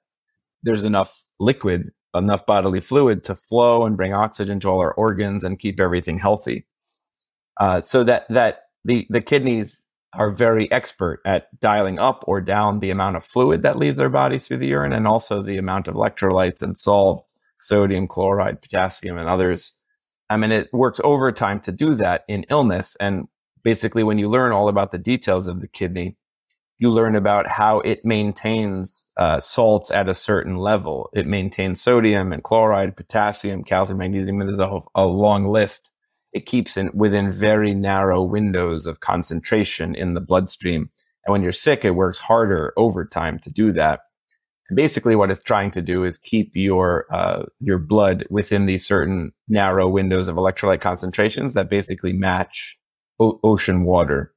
there's 0.63 0.85
enough 0.85 1.25
liquid, 1.39 1.91
enough 2.15 2.47
bodily 2.47 2.81
fluid 2.81 3.25
to 3.25 3.35
flow 3.35 3.85
and 3.85 3.97
bring 3.97 4.13
oxygen 4.13 4.61
to 4.61 4.69
all 4.69 4.81
our 4.81 4.93
organs 4.93 5.43
and 5.45 5.59
keep 5.59 5.81
everything 5.81 6.19
healthy. 6.19 6.67
Uh, 7.59 7.81
so 7.81 8.05
that 8.05 8.27
that 8.29 8.63
the 8.85 9.07
the 9.11 9.21
kidneys 9.21 9.85
are 10.15 10.31
very 10.31 10.71
expert 10.73 11.21
at 11.25 11.49
dialing 11.61 11.99
up 11.99 12.25
or 12.27 12.41
down 12.41 12.81
the 12.81 12.91
amount 12.91 13.17
of 13.17 13.25
fluid 13.25 13.63
that 13.63 13.79
leaves 13.79 13.97
their 13.97 14.09
bodies 14.09 14.49
through 14.49 14.57
the 14.57 14.67
urine 14.67 14.93
and 14.93 15.07
also 15.07 15.43
the 15.43 15.57
amount 15.57 15.87
of 15.87 15.95
electrolytes 15.95 16.63
and 16.63 16.77
salts, 16.77 17.39
sodium, 17.61 18.09
chloride, 18.09 18.61
potassium, 18.61 19.19
and 19.19 19.29
others. 19.29 19.77
I 20.31 20.37
mean, 20.37 20.53
it 20.53 20.73
works 20.73 21.01
overtime 21.03 21.61
to 21.63 21.73
do 21.73 21.97
that 21.97 22.25
in 22.29 22.47
illness. 22.49 22.97
And 23.01 23.27
basically, 23.65 24.05
when 24.05 24.19
you 24.19 24.31
learn 24.31 24.53
all 24.53 24.69
about 24.69 24.93
the 24.93 24.99
details 24.99 25.49
of 25.49 25.61
the 25.61 25.67
kidney, 25.67 26.17
you 26.79 26.91
learn 26.91 27.17
about 27.17 27.47
how 27.47 27.81
it 27.81 28.05
maintains 28.05 29.11
uh, 29.17 29.41
salts 29.41 29.91
at 29.91 30.09
a 30.09 30.15
certain 30.15 30.57
level. 30.57 31.11
It 31.13 31.27
maintains 31.27 31.83
sodium 31.83 32.33
and 32.33 32.43
chloride, 32.43 32.97
potassium, 32.97 33.65
calcium, 33.65 33.99
magnesium. 33.99 34.39
There's 34.39 34.59
a, 34.59 34.81
a 34.95 35.07
long 35.07 35.45
list. 35.45 35.91
It 36.33 36.47
keeps 36.47 36.77
it 36.77 36.95
within 36.95 37.33
very 37.33 37.75
narrow 37.75 38.23
windows 38.23 38.87
of 38.87 39.01
concentration 39.01 39.97
in 39.97 40.15
the 40.15 40.21
bloodstream. 40.21 40.91
And 41.27 41.33
when 41.33 41.43
you're 41.43 41.53
sick, 41.53 41.85
it 41.85 41.91
works 41.91 42.19
harder 42.19 42.73
over 42.77 43.05
time 43.05 43.41
to 43.41 43.51
do 43.51 43.73
that. 43.73 44.01
Basically, 44.75 45.17
what 45.17 45.31
it's 45.31 45.43
trying 45.43 45.71
to 45.73 45.83
do 45.83 46.05
is 46.05 46.19
keep 46.19 46.53
your 46.55 47.07
uh, 47.13 47.45
your 47.61 47.79
blood 47.79 48.27
within 48.31 48.67
these 48.67 48.87
certain 48.87 49.33
narrow 49.49 49.89
windows 49.89 50.29
of 50.29 50.37
electrolyte 50.37 50.81
concentrations 50.81 51.55
that 51.55 51.71
basically 51.71 52.13
match 52.13 52.79
o- 53.19 53.41
ocean 53.43 53.85
water. 53.85 54.33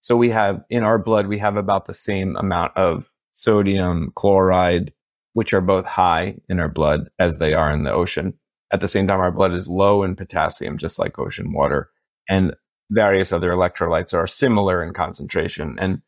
So 0.00 0.16
we 0.16 0.30
have 0.30 0.62
in 0.70 0.82
our 0.82 0.98
blood, 0.98 1.26
we 1.26 1.38
have 1.38 1.56
about 1.56 1.86
the 1.86 1.94
same 1.94 2.36
amount 2.36 2.76
of 2.76 3.08
sodium, 3.32 4.12
chloride, 4.14 4.92
which 5.32 5.52
are 5.52 5.60
both 5.60 5.86
high 5.86 6.36
in 6.48 6.60
our 6.60 6.68
blood 6.68 7.08
as 7.18 7.38
they 7.38 7.54
are 7.54 7.70
in 7.70 7.84
the 7.84 7.92
ocean. 7.92 8.34
At 8.72 8.80
the 8.80 8.88
same 8.88 9.06
time, 9.06 9.20
our 9.20 9.32
blood 9.32 9.52
is 9.52 9.68
low 9.68 10.02
in 10.02 10.16
potassium, 10.16 10.78
just 10.78 10.98
like 10.98 11.18
ocean 11.18 11.52
water. 11.52 11.90
And 12.28 12.54
various 12.90 13.32
other 13.32 13.50
electrolytes 13.50 14.14
are 14.14 14.26
similar 14.26 14.82
in 14.82 14.92
concentration. 14.92 15.76
And 15.78 16.02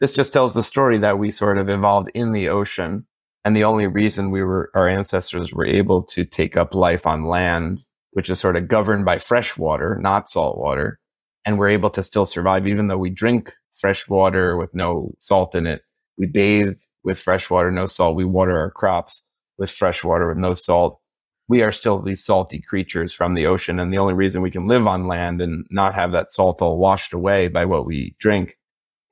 this 0.00 0.12
just 0.12 0.32
tells 0.32 0.54
the 0.54 0.62
story 0.62 0.98
that 0.98 1.18
we 1.18 1.30
sort 1.30 1.58
of 1.58 1.68
evolved 1.68 2.10
in 2.14 2.32
the 2.32 2.48
ocean. 2.48 3.06
And 3.44 3.56
the 3.56 3.64
only 3.64 3.86
reason 3.86 4.30
we 4.30 4.42
were, 4.42 4.70
our 4.74 4.88
ancestors 4.88 5.52
were 5.52 5.66
able 5.66 6.02
to 6.04 6.24
take 6.24 6.56
up 6.56 6.74
life 6.74 7.06
on 7.06 7.24
land, 7.24 7.80
which 8.12 8.30
is 8.30 8.38
sort 8.38 8.56
of 8.56 8.68
governed 8.68 9.04
by 9.04 9.18
fresh 9.18 9.56
water, 9.56 9.98
not 10.00 10.28
salt 10.28 10.58
water, 10.58 11.00
and 11.44 11.58
we're 11.58 11.70
able 11.70 11.90
to 11.90 12.02
still 12.02 12.26
survive 12.26 12.68
even 12.68 12.86
though 12.86 12.98
we 12.98 13.10
drink 13.10 13.52
fresh 13.72 14.08
water 14.08 14.56
with 14.56 14.74
no 14.74 15.12
salt 15.18 15.54
in 15.54 15.66
it. 15.66 15.82
We 16.16 16.26
bathe 16.26 16.78
with 17.02 17.18
fresh 17.18 17.50
water, 17.50 17.70
no 17.70 17.86
salt. 17.86 18.16
We 18.16 18.24
water 18.24 18.56
our 18.58 18.70
crops 18.70 19.24
with 19.58 19.70
fresh 19.70 20.04
water 20.04 20.28
with 20.28 20.38
no 20.38 20.54
salt. 20.54 21.00
We 21.48 21.62
are 21.62 21.72
still 21.72 22.00
these 22.00 22.24
salty 22.24 22.60
creatures 22.60 23.12
from 23.12 23.34
the 23.34 23.46
ocean. 23.46 23.80
And 23.80 23.92
the 23.92 23.98
only 23.98 24.14
reason 24.14 24.42
we 24.42 24.50
can 24.50 24.68
live 24.68 24.86
on 24.86 25.08
land 25.08 25.40
and 25.40 25.66
not 25.70 25.94
have 25.94 26.12
that 26.12 26.32
salt 26.32 26.62
all 26.62 26.78
washed 26.78 27.12
away 27.12 27.48
by 27.48 27.64
what 27.64 27.86
we 27.86 28.14
drink 28.20 28.56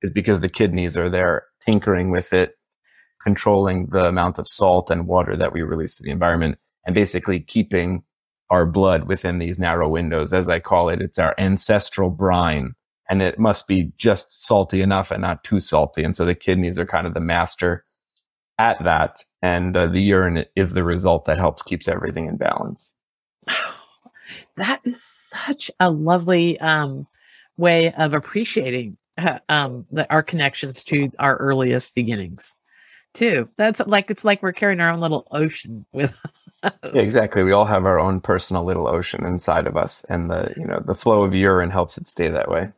is 0.03 0.11
because 0.11 0.41
the 0.41 0.49
kidneys 0.49 0.97
are 0.97 1.11
there 1.11 1.45
tinkering 1.61 2.11
with 2.11 2.33
it, 2.33 2.55
controlling 3.22 3.86
the 3.86 4.06
amount 4.06 4.38
of 4.38 4.48
salt 4.48 4.90
and 4.90 5.06
water 5.06 5.36
that 5.36 5.52
we 5.52 5.62
release 5.62 5.96
to 5.96 6.02
the 6.02 6.10
environment 6.10 6.58
and 6.86 6.94
basically 6.94 7.40
keeping 7.40 8.02
our 8.48 8.66
blood 8.66 9.04
within 9.04 9.38
these 9.38 9.58
narrow 9.58 9.88
windows, 9.88 10.32
as 10.32 10.48
I 10.48 10.58
call 10.58 10.88
it. 10.88 11.00
It's 11.00 11.18
our 11.18 11.34
ancestral 11.38 12.10
brine 12.10 12.74
and 13.08 13.22
it 13.22 13.38
must 13.38 13.66
be 13.66 13.92
just 13.98 14.40
salty 14.40 14.80
enough 14.80 15.10
and 15.10 15.20
not 15.20 15.42
too 15.42 15.60
salty. 15.60 16.04
And 16.04 16.14
so 16.14 16.24
the 16.24 16.34
kidneys 16.34 16.78
are 16.78 16.86
kind 16.86 17.06
of 17.06 17.14
the 17.14 17.20
master 17.20 17.84
at 18.56 18.82
that. 18.84 19.24
And 19.42 19.76
uh, 19.76 19.86
the 19.86 20.00
urine 20.00 20.44
is 20.54 20.74
the 20.74 20.84
result 20.84 21.24
that 21.24 21.38
helps 21.38 21.62
keeps 21.62 21.88
everything 21.88 22.26
in 22.26 22.36
balance. 22.36 22.94
That 24.56 24.80
is 24.84 25.02
such 25.02 25.70
a 25.80 25.90
lovely 25.90 26.58
um, 26.60 27.08
way 27.56 27.92
of 27.92 28.14
appreciating 28.14 28.96
uh, 29.18 29.38
um, 29.48 29.86
the, 29.90 30.10
our 30.12 30.22
connections 30.22 30.84
to 30.84 31.10
our 31.18 31.36
earliest 31.36 31.94
beginnings 31.94 32.54
too. 33.14 33.48
That's 33.56 33.80
like 33.86 34.11
it's 34.11 34.24
like 34.24 34.42
we're 34.42 34.52
carrying 34.52 34.80
our 34.80 34.90
own 34.90 35.00
little 35.00 35.26
ocean 35.30 35.86
with 35.92 36.16
yeah, 36.62 37.02
exactly. 37.02 37.42
We 37.42 37.52
all 37.52 37.64
have 37.64 37.86
our 37.86 37.98
own 37.98 38.20
personal 38.20 38.64
little 38.64 38.86
ocean 38.86 39.24
inside 39.24 39.66
of 39.66 39.76
us, 39.76 40.04
and 40.08 40.30
the 40.30 40.52
you 40.56 40.66
know 40.66 40.82
the 40.84 40.94
flow 40.94 41.22
of 41.22 41.34
urine 41.34 41.70
helps 41.70 41.96
it 41.98 42.08
stay 42.08 42.28
that 42.28 42.50
way. 42.50 42.72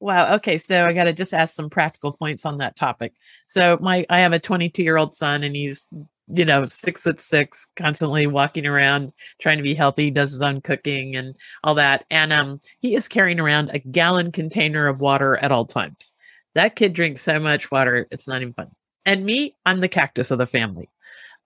Wow. 0.00 0.34
Okay. 0.34 0.58
So 0.58 0.86
I 0.86 0.92
got 0.92 1.04
to 1.04 1.12
just 1.12 1.34
ask 1.34 1.54
some 1.54 1.70
practical 1.70 2.12
points 2.12 2.46
on 2.46 2.58
that 2.58 2.76
topic. 2.76 3.14
So 3.46 3.78
my, 3.80 4.06
I 4.08 4.20
have 4.20 4.32
a 4.32 4.38
22 4.38 4.82
year 4.82 4.96
old 4.96 5.12
son 5.12 5.42
and 5.42 5.56
he's, 5.56 5.88
you 6.28 6.44
know, 6.44 6.66
six 6.66 7.02
foot 7.02 7.20
six, 7.20 7.66
constantly 7.74 8.26
walking 8.28 8.64
around, 8.64 9.12
trying 9.40 9.56
to 9.56 9.64
be 9.64 9.74
healthy, 9.74 10.10
does 10.10 10.30
his 10.30 10.42
own 10.42 10.60
cooking 10.60 11.16
and 11.16 11.34
all 11.64 11.74
that. 11.74 12.04
And, 12.10 12.32
um, 12.32 12.60
he 12.80 12.94
is 12.94 13.08
carrying 13.08 13.40
around 13.40 13.70
a 13.70 13.80
gallon 13.80 14.30
container 14.30 14.86
of 14.86 15.00
water 15.00 15.36
at 15.36 15.50
all 15.50 15.64
times. 15.66 16.14
That 16.54 16.76
kid 16.76 16.92
drinks 16.92 17.22
so 17.22 17.40
much 17.40 17.70
water. 17.70 18.06
It's 18.12 18.28
not 18.28 18.40
even 18.40 18.54
fun. 18.54 18.70
And 19.06 19.24
me, 19.24 19.56
I'm 19.64 19.80
the 19.80 19.88
cactus 19.88 20.30
of 20.30 20.38
the 20.38 20.46
family. 20.46 20.88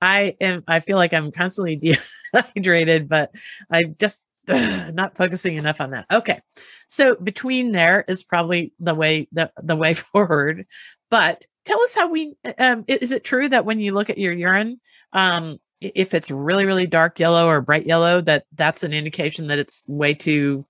I 0.01 0.37
am, 0.41 0.65
I 0.67 0.81
feel 0.81 0.97
like 0.97 1.15
I'm 1.15 1.31
constantly 1.31 1.77
dehydrated, 2.33 3.09
but 3.09 3.31
I'm 3.71 3.95
just, 3.99 4.23
ugh, 4.49 4.95
not 4.95 5.17
focusing 5.17 5.57
enough 5.57 5.81
on 5.81 5.91
that. 5.93 6.07
Okay. 6.11 6.41
So 6.89 7.15
between 7.15 7.73
there 7.73 8.05
is 8.09 8.25
probably 8.25 8.73
the 8.81 8.95
way, 8.95 9.29
the, 9.33 9.51
the 9.63 9.77
way 9.77 9.95
forward, 9.95 10.67
but 11.11 11.45
tell 11.65 11.81
us 11.83 11.95
how 11.95 12.09
we, 12.09 12.35
um, 12.59 12.85
is 12.89 13.13
it 13.13 13.25
true 13.25 13.49
that 13.49 13.65
when 13.65 13.79
you 13.79 13.93
look 13.93 14.11
at 14.11 14.19
your 14.19 14.33
urine, 14.33 14.81
um, 15.13 15.59
if 15.81 16.15
it's 16.15 16.31
really, 16.31 16.65
really 16.65 16.87
dark 16.87 17.19
yellow 17.19 17.49
or 17.49 17.61
bright 17.61 17.87
yellow, 17.87 18.21
that 18.21 18.45
that's 18.55 18.85
an 18.85 18.93
indication 18.93 19.49
that 19.49 19.59
it's 19.59 19.85
way 19.89 20.15
too, 20.15 20.65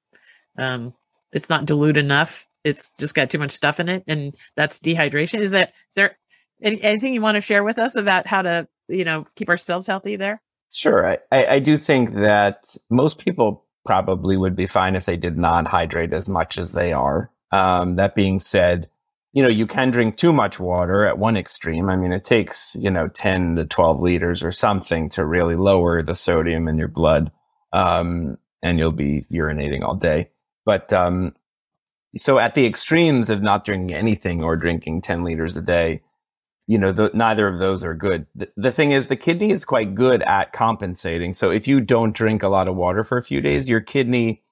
um, 0.59 0.95
it's 1.33 1.51
not 1.51 1.67
dilute 1.67 1.97
enough. 1.97 2.47
It's 2.65 2.91
just 2.99 3.15
got 3.15 3.31
too 3.31 3.39
much 3.39 3.53
stuff 3.53 3.81
in 3.81 3.89
it, 3.89 4.05
and 4.07 4.35
that's 4.57 4.79
dehydration. 4.79 5.41
Is 5.41 5.51
that 5.51 5.71
is 5.71 5.95
there 5.97 6.19
any, 6.63 6.83
anything 6.83 7.15
you 7.15 7.21
want 7.21 7.35
to 7.37 7.41
share 7.41 7.65
with 7.65 7.79
us 7.79 7.97
about 7.97 8.27
how 8.27 8.43
to 8.43 8.69
you 8.89 9.05
know 9.05 9.27
keep 9.37 9.49
ourselves 9.49 9.87
healthy 9.87 10.17
there? 10.17 10.41
Sure. 10.73 11.07
I, 11.07 11.19
I 11.31 11.59
do 11.59 11.77
think 11.77 12.15
that 12.15 12.75
most 12.89 13.19
people 13.19 13.67
probably 13.85 14.37
would 14.37 14.57
be 14.57 14.67
fine 14.67 14.97
if 14.97 15.05
they 15.05 15.17
did 15.17 15.37
not 15.37 15.67
hydrate 15.67 16.13
as 16.13 16.29
much 16.29 16.57
as 16.57 16.73
they 16.73 16.93
are. 16.93 17.31
Um, 17.51 17.97
that 17.97 18.15
being 18.15 18.41
said, 18.41 18.89
you 19.33 19.43
know, 19.43 19.49
you 19.49 19.67
can 19.67 19.91
drink 19.91 20.17
too 20.17 20.33
much 20.33 20.59
water 20.59 21.05
at 21.05 21.19
one 21.19 21.37
extreme. 21.37 21.91
I 21.91 21.97
mean, 21.97 22.13
it 22.13 22.25
takes, 22.25 22.75
you 22.75 22.91
know, 22.91 23.09
10 23.09 23.57
to 23.57 23.67
12 23.67 24.01
liters 24.01 24.43
or 24.43 24.53
something 24.53 25.09
to 25.11 25.25
really 25.25 25.57
lower 25.57 26.03
the 26.03 26.15
sodium 26.15 26.69
in 26.69 26.79
your 26.79 26.89
blood. 26.89 27.31
Um, 27.73 28.39
and 28.63 28.79
you'll 28.79 28.93
be 28.93 29.27
urinating 29.31 29.83
all 29.83 29.97
day. 29.97 30.31
But, 30.65 30.93
um, 30.93 31.35
so 32.17 32.39
at 32.39 32.55
the 32.55 32.67
extremes 32.67 33.31
of 33.31 33.43
not 33.43 33.65
drinking 33.65 33.97
anything 33.97 34.45
or 34.45 34.55
drinking 34.55 35.03
10 35.03 35.25
liters 35.25 35.57
a 35.57 35.63
day, 35.63 36.03
you 36.67 36.79
know, 36.79 36.93
the, 36.93 37.11
neither 37.13 37.49
of 37.49 37.59
those 37.59 37.83
are 37.85 37.95
good. 37.95 38.27
The, 38.35 38.49
the, 38.57 38.73
thing 38.73 38.93
is, 38.93 39.09
the 39.09 39.17
kidney 39.17 39.51
is 39.51 39.65
quite 39.65 39.95
good 39.95 40.23
at 40.23 40.53
compensating. 40.53 41.35
So 41.35 41.51
if 41.51 41.67
you 41.67 41.81
don't 41.81 42.15
drink 42.15 42.43
a 42.43 42.49
lot 42.49 42.69
of 42.69 42.77
water 42.77 43.05
for 43.05 43.19
a 43.19 43.23
few 43.23 43.41
days, 43.41 43.69
your 43.69 43.81
kidney 43.81 44.43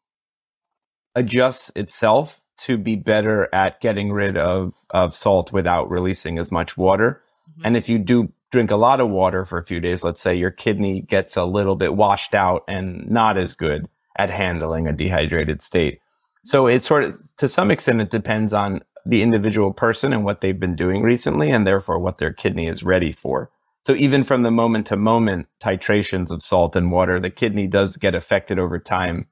adjusts 1.15 1.71
itself 1.77 2.41
to 2.59 2.77
be 2.77 2.97
better 2.97 3.49
at 3.53 3.81
getting 3.81 4.13
rid 4.13 4.37
of, 4.37 4.75
of 4.91 5.15
salt 5.15 5.53
without 5.53 5.91
releasing 5.91 6.39
as 6.39 6.53
much 6.53 6.77
water. 6.77 7.23
Mm-hmm. 7.51 7.67
And 7.67 7.77
if 7.77 7.89
you 7.89 7.99
do 7.99 8.33
drink 8.51 8.71
a 8.71 8.77
lot 8.77 9.01
of 9.01 9.09
water 9.09 9.45
for 9.45 9.59
a 9.59 9.65
few 9.65 9.81
days, 9.81 10.05
let's 10.05 10.21
say 10.21 10.35
your 10.35 10.51
kidney 10.51 11.01
gets 11.01 11.37
a 11.37 11.45
little 11.45 11.77
bit 11.77 11.95
washed 11.95 12.35
out 12.35 12.65
and 12.69 13.09
not 13.09 13.39
as 13.39 13.55
good 13.55 13.89
at 14.19 14.31
handling 14.31 14.87
a 14.87 14.93
dehydrated 14.93 15.63
state. 15.63 16.01
So 16.45 16.67
it 16.67 16.85
sort 16.85 17.05
of, 17.05 17.17
to 17.37 17.49
some 17.49 17.71
extent, 17.71 18.01
it 18.01 18.11
depends 18.11 18.53
on 18.53 18.83
the 19.07 19.23
individual 19.23 19.73
person 19.73 20.13
and 20.13 20.25
what 20.25 20.41
they've 20.41 20.59
been 20.59 20.77
doing 20.77 21.03
recently, 21.03 21.51
and 21.51 21.67
therefore 21.67 21.99
what 21.99 22.19
their 22.19 22.33
kidney 22.33 22.67
is 22.67 22.83
ready 22.83 23.13
for. 23.13 23.51
So 23.87 23.95
even 23.95 24.25
from 24.25 24.43
the 24.43 24.51
moment 24.51 24.87
to 24.89 24.97
moment 24.97 25.49
titrations 25.63 26.31
of 26.31 26.43
salt 26.43 26.77
and 26.77 26.93
water, 26.93 27.19
the 27.19 27.31
kidney 27.31 27.67
does 27.67 27.97
get 27.97 28.15
affected 28.15 28.59
over 28.59 28.79
time. 28.79 29.27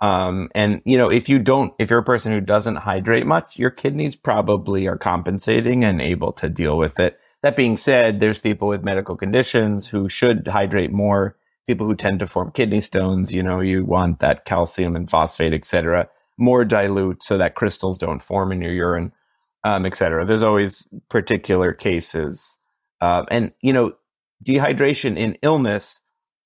Um, 0.00 0.48
and 0.54 0.80
you 0.84 0.98
know, 0.98 1.10
if 1.10 1.28
you 1.28 1.38
don't, 1.38 1.74
if 1.78 1.90
you're 1.90 2.00
a 2.00 2.04
person 2.04 2.32
who 2.32 2.40
doesn't 2.40 2.76
hydrate 2.76 3.26
much, 3.26 3.58
your 3.58 3.70
kidneys 3.70 4.16
probably 4.16 4.88
are 4.88 4.98
compensating 4.98 5.84
and 5.84 6.00
able 6.00 6.32
to 6.32 6.48
deal 6.48 6.76
with 6.78 6.98
it. 6.98 7.18
That 7.42 7.56
being 7.56 7.76
said, 7.76 8.20
there's 8.20 8.40
people 8.40 8.68
with 8.68 8.84
medical 8.84 9.16
conditions 9.16 9.88
who 9.88 10.08
should 10.08 10.48
hydrate 10.48 10.92
more. 10.92 11.36
People 11.66 11.86
who 11.86 11.94
tend 11.94 12.20
to 12.20 12.26
form 12.26 12.50
kidney 12.50 12.80
stones, 12.80 13.32
you 13.32 13.42
know, 13.42 13.60
you 13.60 13.84
want 13.84 14.20
that 14.20 14.44
calcium 14.44 14.96
and 14.96 15.08
phosphate, 15.08 15.54
et 15.54 15.64
cetera 15.64 16.08
more 16.38 16.64
dilute 16.64 17.22
so 17.22 17.38
that 17.38 17.54
crystals 17.54 17.98
don't 17.98 18.22
form 18.22 18.52
in 18.52 18.60
your 18.60 18.72
urine, 18.72 19.12
um, 19.64 19.86
et 19.86 19.96
cetera. 19.96 20.24
There's 20.24 20.42
always 20.42 20.88
particular 21.08 21.72
cases. 21.72 22.58
Uh, 23.00 23.24
and, 23.30 23.52
you 23.60 23.72
know, 23.72 23.92
dehydration 24.44 25.16
in 25.16 25.36
illness 25.42 26.00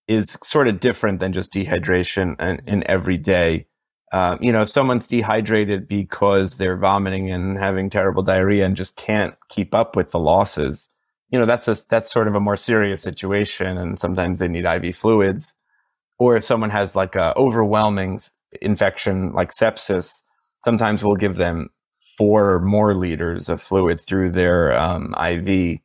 is 0.07 0.39
sort 0.43 0.69
of 0.69 0.81
different 0.81 1.21
than 1.21 1.33
just 1.33 1.53
dehydration 1.53 2.41
in, 2.41 2.61
in 2.67 2.91
every 2.91 3.17
day. 3.17 3.67
Um, 4.13 4.39
you 4.41 4.53
know, 4.53 4.63
if 4.63 4.71
someone's 4.71 5.07
dehydrated 5.07 5.87
because 5.87 6.57
they're 6.57 6.79
vomiting 6.79 7.31
and 7.31 7.59
having 7.59 7.91
terrible 7.91 8.23
diarrhea 8.23 8.65
and 8.65 8.77
just 8.77 8.97
can't 8.97 9.35
keep 9.51 9.75
up 9.75 9.97
with 9.97 10.13
the 10.13 10.19
losses, 10.19 10.89
you 11.31 11.39
know, 11.39 11.45
that's 11.45 11.69
a, 11.69 11.77
that's 11.91 12.11
sort 12.11 12.27
of 12.27 12.35
a 12.35 12.41
more 12.41 12.57
serious 12.57 13.03
situation. 13.03 13.77
And 13.77 13.99
sometimes 13.99 14.39
they 14.39 14.49
need 14.49 14.65
IV 14.65 14.97
fluids. 14.97 15.55
Or 16.19 16.37
if 16.37 16.45
someone 16.45 16.71
has 16.71 16.97
like 16.97 17.17
a 17.17 17.37
overwhelming 17.37 18.21
infection 18.61 19.33
like 19.33 19.51
sepsis, 19.53 20.23
sometimes 20.65 21.05
we'll 21.05 21.17
give 21.17 21.37
them 21.37 21.69
four 22.17 22.55
or 22.55 22.61
more 22.61 22.95
liters 22.95 23.49
of 23.49 23.63
fluid 23.63 24.01
through 24.01 24.31
their 24.31 24.73
um, 24.73 25.15
IV 25.15 25.81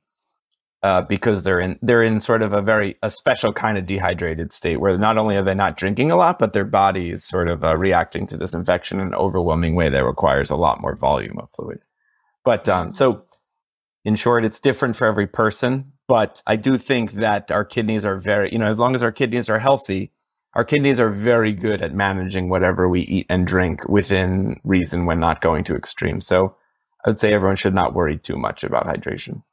uh, 0.84 1.02
because 1.02 1.44
they're 1.44 1.62
in 1.62 1.80
they're 1.82 2.04
in 2.04 2.20
sort 2.20 2.42
of 2.42 2.52
a 2.52 2.62
very 2.62 2.98
a 3.02 3.10
special 3.10 3.54
kind 3.54 3.78
of 3.78 3.86
dehydrated 3.86 4.52
state 4.52 4.82
where 4.82 4.98
not 4.98 5.18
only 5.18 5.38
are 5.38 5.44
they 5.44 5.56
not 5.56 5.78
drinking 5.78 6.12
a 6.12 6.16
lot, 6.16 6.38
but 6.38 6.52
their 6.52 6.66
body 6.66 7.10
is 7.12 7.24
sort 7.24 7.48
of 7.48 7.64
uh, 7.64 7.78
reacting 7.78 8.28
to 8.28 8.38
this 8.38 8.54
infection 8.54 9.00
in 9.00 9.08
an 9.08 9.16
overwhelming 9.16 9.76
way 9.76 9.88
that 9.90 10.04
requires 10.04 10.50
a 10.50 10.58
lot 10.58 10.82
more 10.82 10.96
volume 10.96 11.40
of 11.40 11.50
fluid. 11.56 11.80
But 12.44 12.68
um, 12.68 12.94
so, 12.94 13.24
in 14.04 14.16
short, 14.16 14.44
it's 14.44 14.60
different 14.60 14.98
for 14.98 15.08
every 15.08 15.28
person. 15.28 15.94
But 16.10 16.44
I 16.46 16.58
do 16.58 16.78
think 16.78 17.14
that 17.14 17.50
our 17.50 17.64
kidneys 17.64 18.04
are 18.06 18.18
very, 18.18 18.52
you 18.52 18.60
know, 18.60 18.68
as 18.68 18.78
long 18.78 18.94
as 18.94 19.04
our 19.04 19.12
kidneys 19.12 19.50
are 19.50 19.60
healthy, 19.60 20.12
our 20.56 20.64
kidneys 20.64 21.00
are 21.00 21.10
very 21.10 21.52
good 21.52 21.82
at 21.82 21.94
managing 21.94 22.50
whatever 22.50 22.88
we 22.88 23.02
eat 23.02 23.26
and 23.30 23.48
drink 23.48 23.88
within 23.88 24.60
reason 24.64 25.06
when 25.06 25.20
not 25.20 25.42
going 25.42 25.64
to 25.66 25.76
extremes. 25.76 26.28
So 26.28 26.56
I 27.06 27.10
would 27.10 27.20
say 27.20 27.34
everyone 27.34 27.56
should 27.56 27.74
not 27.74 27.94
worry 27.94 28.18
too 28.18 28.38
much 28.38 28.64
about 28.64 28.86
hydration. 28.86 29.44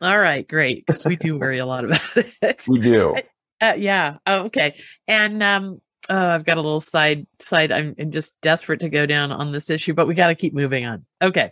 All 0.00 0.18
right, 0.18 0.46
great. 0.46 0.86
Because 0.86 1.04
we 1.04 1.16
do 1.16 1.38
worry 1.38 1.58
a 1.58 1.66
lot 1.66 1.84
about 1.84 2.16
it. 2.16 2.64
We 2.68 2.80
do. 2.80 3.16
Uh, 3.60 3.74
yeah. 3.76 4.18
Oh, 4.26 4.44
okay. 4.44 4.76
And 5.08 5.42
um, 5.42 5.80
uh, 6.08 6.14
I've 6.14 6.44
got 6.44 6.56
a 6.56 6.60
little 6.60 6.80
side 6.80 7.26
side. 7.40 7.72
I'm, 7.72 7.94
I'm 7.98 8.12
just 8.12 8.34
desperate 8.40 8.80
to 8.80 8.88
go 8.88 9.06
down 9.06 9.32
on 9.32 9.52
this 9.52 9.70
issue, 9.70 9.94
but 9.94 10.06
we 10.06 10.14
got 10.14 10.28
to 10.28 10.34
keep 10.34 10.54
moving 10.54 10.86
on. 10.86 11.04
Okay. 11.20 11.50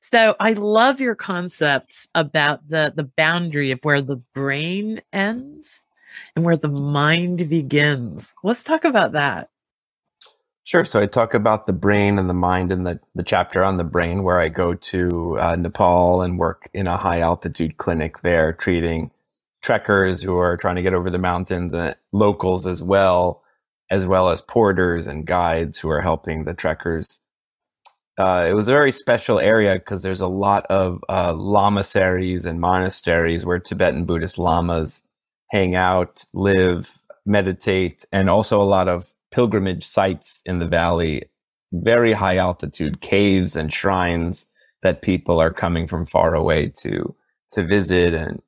So 0.00 0.34
I 0.40 0.54
love 0.54 1.00
your 1.00 1.14
concepts 1.14 2.08
about 2.14 2.66
the 2.68 2.92
the 2.94 3.04
boundary 3.04 3.70
of 3.70 3.80
where 3.82 4.02
the 4.02 4.16
brain 4.34 5.02
ends 5.12 5.82
and 6.36 6.44
where 6.44 6.56
the 6.56 6.68
mind 6.68 7.48
begins. 7.48 8.34
Let's 8.42 8.64
talk 8.64 8.84
about 8.84 9.12
that. 9.12 9.50
Sure. 10.64 10.84
So 10.84 11.00
I 11.00 11.06
talk 11.06 11.34
about 11.34 11.66
the 11.66 11.72
brain 11.72 12.18
and 12.18 12.30
the 12.30 12.34
mind 12.34 12.70
in 12.70 12.84
the, 12.84 13.00
the 13.14 13.24
chapter 13.24 13.64
on 13.64 13.78
the 13.78 13.84
brain, 13.84 14.22
where 14.22 14.38
I 14.38 14.48
go 14.48 14.74
to 14.74 15.38
uh, 15.40 15.56
Nepal 15.56 16.22
and 16.22 16.38
work 16.38 16.70
in 16.72 16.86
a 16.86 16.96
high 16.96 17.20
altitude 17.20 17.78
clinic 17.78 18.20
there, 18.22 18.52
treating 18.52 19.10
trekkers 19.60 20.22
who 20.22 20.36
are 20.38 20.56
trying 20.56 20.76
to 20.76 20.82
get 20.82 20.94
over 20.94 21.10
the 21.10 21.18
mountains 21.18 21.74
and 21.74 21.96
locals 22.12 22.66
as 22.66 22.82
well, 22.82 23.42
as 23.90 24.06
well 24.06 24.30
as 24.30 24.40
porters 24.40 25.06
and 25.08 25.26
guides 25.26 25.78
who 25.78 25.90
are 25.90 26.00
helping 26.00 26.44
the 26.44 26.54
trekkers. 26.54 27.18
Uh, 28.16 28.46
it 28.48 28.52
was 28.52 28.68
a 28.68 28.72
very 28.72 28.92
special 28.92 29.40
area 29.40 29.74
because 29.74 30.02
there's 30.02 30.20
a 30.20 30.28
lot 30.28 30.64
of 30.66 31.02
uh, 31.08 31.32
lamaseries 31.32 32.44
and 32.44 32.60
monasteries 32.60 33.44
where 33.44 33.58
Tibetan 33.58 34.04
Buddhist 34.04 34.38
lamas 34.38 35.02
hang 35.52 35.74
out, 35.74 36.24
live, 36.32 36.98
meditate, 37.26 38.06
and 38.10 38.30
also 38.30 38.60
a 38.60 38.64
lot 38.64 38.88
of 38.88 39.12
pilgrimage 39.30 39.84
sites 39.84 40.40
in 40.46 40.58
the 40.58 40.66
valley, 40.66 41.24
very 41.72 42.12
high 42.12 42.38
altitude 42.38 43.02
caves 43.02 43.54
and 43.54 43.72
shrines 43.72 44.46
that 44.82 45.02
people 45.02 45.40
are 45.40 45.52
coming 45.52 45.86
from 45.86 46.06
far 46.06 46.34
away 46.34 46.68
to 46.68 47.14
to 47.52 47.66
visit 47.66 48.14
and 48.14 48.40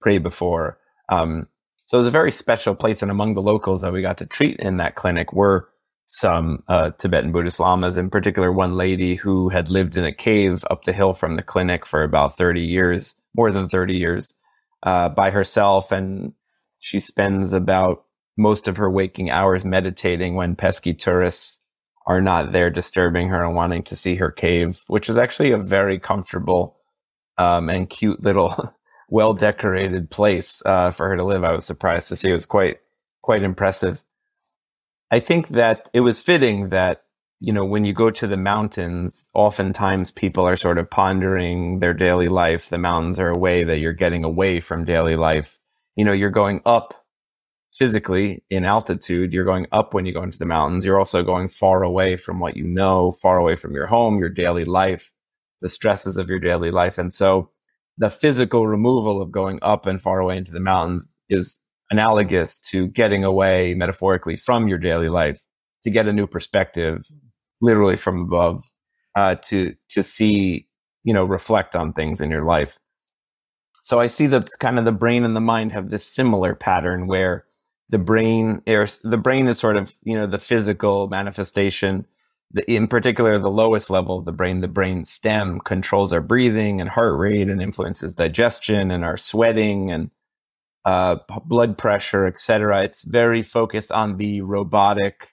pray 0.00 0.18
before. 0.18 0.78
Um, 1.08 1.46
so 1.86 1.96
it 1.96 1.98
was 1.98 2.08
a 2.08 2.10
very 2.10 2.32
special 2.32 2.74
place, 2.74 3.02
and 3.02 3.10
among 3.10 3.34
the 3.34 3.42
locals 3.42 3.82
that 3.82 3.92
we 3.92 4.02
got 4.02 4.18
to 4.18 4.26
treat 4.26 4.58
in 4.58 4.78
that 4.78 4.96
clinic 4.96 5.32
were 5.32 5.68
some 6.06 6.64
uh, 6.66 6.90
Tibetan 6.98 7.30
Buddhist 7.30 7.60
lamas, 7.60 7.96
in 7.96 8.10
particular 8.10 8.52
one 8.52 8.74
lady 8.74 9.14
who 9.14 9.48
had 9.48 9.70
lived 9.70 9.96
in 9.96 10.04
a 10.04 10.12
cave 10.12 10.64
up 10.70 10.84
the 10.84 10.92
hill 10.92 11.14
from 11.14 11.36
the 11.36 11.42
clinic 11.42 11.86
for 11.86 12.02
about 12.02 12.36
30 12.36 12.62
years, 12.62 13.14
more 13.36 13.52
than 13.52 13.68
30 13.68 13.96
years, 13.96 14.34
uh, 14.82 15.08
by 15.08 15.30
herself. 15.30 15.92
And 15.92 16.32
she 16.78 16.98
spends 17.00 17.52
about 17.52 18.04
most 18.36 18.68
of 18.68 18.76
her 18.76 18.90
waking 18.90 19.30
hours 19.30 19.64
meditating 19.64 20.34
when 20.34 20.56
pesky 20.56 20.94
tourists 20.94 21.60
are 22.06 22.20
not 22.20 22.52
there 22.52 22.70
disturbing 22.70 23.28
her 23.28 23.42
and 23.42 23.54
wanting 23.54 23.82
to 23.82 23.96
see 23.96 24.16
her 24.16 24.30
cave, 24.30 24.80
which 24.86 25.08
is 25.08 25.16
actually 25.16 25.50
a 25.50 25.58
very 25.58 25.98
comfortable 25.98 26.76
um, 27.38 27.68
and 27.68 27.90
cute 27.90 28.22
little, 28.22 28.74
well 29.10 29.34
decorated 29.34 30.10
place 30.10 30.62
uh, 30.64 30.90
for 30.90 31.08
her 31.08 31.16
to 31.16 31.24
live. 31.24 31.42
I 31.42 31.52
was 31.52 31.64
surprised 31.64 32.08
to 32.08 32.16
see 32.16 32.30
it 32.30 32.34
was 32.34 32.46
quite 32.46 32.78
quite 33.22 33.42
impressive. 33.42 34.04
I 35.10 35.18
think 35.18 35.48
that 35.48 35.88
it 35.92 36.00
was 36.00 36.20
fitting 36.20 36.68
that 36.68 37.02
you 37.40 37.52
know 37.52 37.64
when 37.64 37.84
you 37.84 37.92
go 37.92 38.10
to 38.10 38.26
the 38.26 38.36
mountains, 38.36 39.28
oftentimes 39.34 40.10
people 40.10 40.46
are 40.46 40.56
sort 40.56 40.78
of 40.78 40.90
pondering 40.90 41.80
their 41.80 41.94
daily 41.94 42.28
life. 42.28 42.68
The 42.68 42.78
mountains 42.78 43.20
are 43.20 43.30
a 43.30 43.38
way 43.38 43.64
that 43.64 43.78
you're 43.78 43.92
getting 43.92 44.24
away 44.24 44.60
from 44.60 44.84
daily 44.84 45.16
life. 45.16 45.58
You 45.96 46.04
know, 46.04 46.12
you're 46.12 46.30
going 46.30 46.62
up 46.64 46.94
physically 47.72 48.42
in 48.48 48.64
altitude. 48.64 49.32
You're 49.32 49.44
going 49.44 49.66
up 49.70 49.92
when 49.92 50.06
you 50.06 50.12
go 50.12 50.22
into 50.22 50.38
the 50.38 50.46
mountains. 50.46 50.86
You're 50.86 50.98
also 50.98 51.22
going 51.22 51.50
far 51.50 51.82
away 51.82 52.16
from 52.16 52.40
what 52.40 52.56
you 52.56 52.64
know, 52.64 53.12
far 53.12 53.38
away 53.38 53.56
from 53.56 53.72
your 53.72 53.86
home, 53.86 54.18
your 54.18 54.30
daily 54.30 54.64
life, 54.64 55.12
the 55.60 55.68
stresses 55.68 56.16
of 56.16 56.30
your 56.30 56.40
daily 56.40 56.70
life. 56.70 56.96
And 56.96 57.12
so 57.12 57.50
the 57.98 58.10
physical 58.10 58.66
removal 58.66 59.20
of 59.20 59.30
going 59.30 59.58
up 59.60 59.86
and 59.86 60.00
far 60.00 60.20
away 60.20 60.38
into 60.38 60.52
the 60.52 60.60
mountains 60.60 61.18
is 61.28 61.62
analogous 61.90 62.58
to 62.58 62.88
getting 62.88 63.24
away 63.24 63.74
metaphorically 63.74 64.36
from 64.36 64.68
your 64.68 64.78
daily 64.78 65.08
life 65.08 65.44
to 65.84 65.90
get 65.90 66.08
a 66.08 66.12
new 66.12 66.26
perspective, 66.26 67.06
literally 67.60 67.96
from 67.96 68.22
above, 68.22 68.64
uh, 69.14 69.36
to, 69.36 69.74
to 69.90 70.02
see, 70.02 70.68
you 71.04 71.14
know, 71.14 71.24
reflect 71.24 71.76
on 71.76 71.92
things 71.92 72.20
in 72.20 72.30
your 72.30 72.44
life. 72.44 72.78
So 73.82 74.00
I 74.00 74.08
see 74.08 74.26
the 74.26 74.42
kind 74.58 74.78
of 74.78 74.84
the 74.84 74.92
brain 74.92 75.24
and 75.24 75.36
the 75.36 75.40
mind 75.40 75.72
have 75.72 75.90
this 75.90 76.04
similar 76.04 76.54
pattern 76.54 77.06
where 77.06 77.44
the 77.88 77.98
brain 77.98 78.62
the 78.66 79.18
brain 79.18 79.46
is 79.46 79.58
sort 79.58 79.76
of 79.76 79.94
you 80.02 80.16
know 80.16 80.26
the 80.26 80.38
physical 80.38 81.08
manifestation 81.08 82.06
the, 82.50 82.68
in 82.70 82.88
particular 82.88 83.38
the 83.38 83.50
lowest 83.50 83.90
level 83.90 84.18
of 84.18 84.24
the 84.24 84.32
brain 84.32 84.60
the 84.60 84.68
brain 84.68 85.04
stem 85.04 85.60
controls 85.60 86.12
our 86.12 86.20
breathing 86.20 86.80
and 86.80 86.90
heart 86.90 87.18
rate 87.18 87.48
and 87.48 87.62
influences 87.62 88.14
digestion 88.14 88.90
and 88.90 89.04
our 89.04 89.16
sweating 89.16 89.90
and 89.90 90.10
uh, 90.84 91.16
blood 91.44 91.76
pressure 91.76 92.26
etc 92.26 92.82
it's 92.82 93.04
very 93.04 93.42
focused 93.42 93.92
on 93.92 94.16
the 94.16 94.40
robotic 94.40 95.30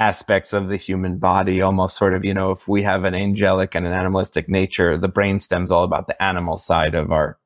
aspects 0.00 0.52
of 0.52 0.68
the 0.68 0.76
human 0.76 1.18
body 1.18 1.60
almost 1.60 1.96
sort 1.96 2.14
of 2.14 2.24
you 2.24 2.32
know 2.32 2.52
if 2.52 2.68
we 2.68 2.82
have 2.82 3.04
an 3.04 3.14
angelic 3.14 3.74
and 3.74 3.84
an 3.84 3.92
animalistic 3.92 4.48
nature 4.48 4.96
the 4.96 5.08
brain 5.08 5.40
stem's 5.40 5.72
all 5.72 5.82
about 5.82 6.06
the 6.06 6.22
animal 6.22 6.56
side 6.56 6.94
of 6.94 7.10
our 7.10 7.36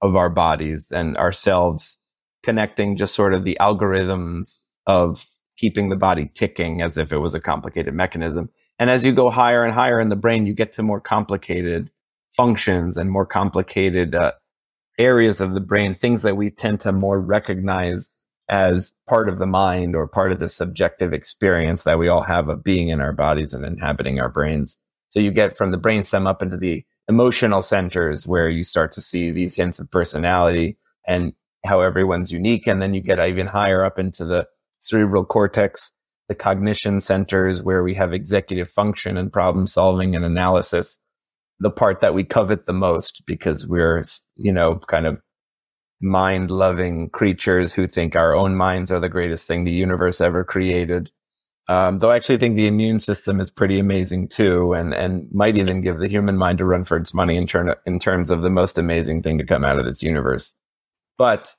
of 0.00 0.16
our 0.16 0.28
bodies 0.28 0.90
and 0.90 1.16
ourselves 1.16 1.98
connecting 2.42 2.96
just 2.96 3.14
sort 3.14 3.32
of 3.32 3.44
the 3.44 3.56
algorithms 3.60 4.64
of 4.86 5.26
keeping 5.56 5.88
the 5.88 5.96
body 5.96 6.30
ticking 6.34 6.82
as 6.82 6.98
if 6.98 7.12
it 7.12 7.18
was 7.18 7.34
a 7.34 7.40
complicated 7.40 7.94
mechanism. 7.94 8.50
And 8.78 8.90
as 8.90 9.04
you 9.04 9.12
go 9.12 9.30
higher 9.30 9.62
and 9.62 9.72
higher 9.72 10.00
in 10.00 10.08
the 10.08 10.16
brain, 10.16 10.46
you 10.46 10.54
get 10.54 10.72
to 10.72 10.82
more 10.82 11.00
complicated 11.00 11.90
functions 12.30 12.96
and 12.96 13.10
more 13.10 13.26
complicated 13.26 14.14
uh, 14.14 14.32
areas 14.98 15.40
of 15.40 15.54
the 15.54 15.60
brain, 15.60 15.94
things 15.94 16.22
that 16.22 16.36
we 16.36 16.50
tend 16.50 16.80
to 16.80 16.92
more 16.92 17.20
recognize 17.20 18.21
as 18.52 18.92
part 19.08 19.30
of 19.30 19.38
the 19.38 19.46
mind 19.46 19.96
or 19.96 20.06
part 20.06 20.30
of 20.30 20.38
the 20.38 20.48
subjective 20.48 21.14
experience 21.14 21.84
that 21.84 21.98
we 21.98 22.06
all 22.06 22.20
have 22.20 22.50
of 22.50 22.62
being 22.62 22.88
in 22.88 23.00
our 23.00 23.14
bodies 23.14 23.54
and 23.54 23.64
inhabiting 23.64 24.20
our 24.20 24.28
brains. 24.28 24.76
So 25.08 25.20
you 25.20 25.30
get 25.30 25.56
from 25.56 25.70
the 25.70 25.78
brainstem 25.78 26.28
up 26.28 26.42
into 26.42 26.58
the 26.58 26.84
emotional 27.08 27.62
centers 27.62 28.26
where 28.26 28.50
you 28.50 28.62
start 28.62 28.92
to 28.92 29.00
see 29.00 29.30
these 29.30 29.54
hints 29.54 29.78
of 29.78 29.90
personality 29.90 30.76
and 31.08 31.32
how 31.64 31.80
everyone's 31.80 32.30
unique. 32.30 32.66
And 32.66 32.82
then 32.82 32.92
you 32.92 33.00
get 33.00 33.26
even 33.26 33.46
higher 33.46 33.86
up 33.86 33.98
into 33.98 34.26
the 34.26 34.46
cerebral 34.80 35.24
cortex, 35.24 35.90
the 36.28 36.34
cognition 36.34 37.00
centers 37.00 37.62
where 37.62 37.82
we 37.82 37.94
have 37.94 38.12
executive 38.12 38.68
function 38.68 39.16
and 39.16 39.32
problem 39.32 39.66
solving 39.66 40.14
and 40.14 40.26
analysis, 40.26 40.98
the 41.58 41.70
part 41.70 42.02
that 42.02 42.12
we 42.12 42.22
covet 42.22 42.66
the 42.66 42.74
most 42.74 43.22
because 43.24 43.66
we're, 43.66 44.02
you 44.36 44.52
know, 44.52 44.76
kind 44.88 45.06
of 45.06 45.22
mind 46.02 46.50
loving 46.50 47.08
creatures 47.10 47.74
who 47.74 47.86
think 47.86 48.16
our 48.16 48.34
own 48.34 48.56
minds 48.56 48.90
are 48.90 49.00
the 49.00 49.08
greatest 49.08 49.46
thing 49.46 49.64
the 49.64 49.70
universe 49.70 50.20
ever 50.20 50.44
created. 50.44 51.10
Um, 51.68 52.00
though 52.00 52.10
I 52.10 52.16
actually 52.16 52.38
think 52.38 52.56
the 52.56 52.66
immune 52.66 52.98
system 52.98 53.38
is 53.40 53.50
pretty 53.50 53.78
amazing 53.78 54.28
too, 54.28 54.72
and, 54.74 54.92
and 54.92 55.28
might 55.32 55.56
even 55.56 55.80
give 55.80 55.98
the 55.98 56.08
human 56.08 56.36
mind 56.36 56.60
a 56.60 56.64
run 56.64 56.84
for 56.84 56.96
its 56.96 57.14
money 57.14 57.36
in, 57.36 57.46
turn, 57.46 57.72
in 57.86 58.00
terms 58.00 58.30
of 58.30 58.42
the 58.42 58.50
most 58.50 58.78
amazing 58.78 59.22
thing 59.22 59.38
to 59.38 59.46
come 59.46 59.64
out 59.64 59.78
of 59.78 59.84
this 59.84 60.02
universe. 60.02 60.54
But 61.16 61.54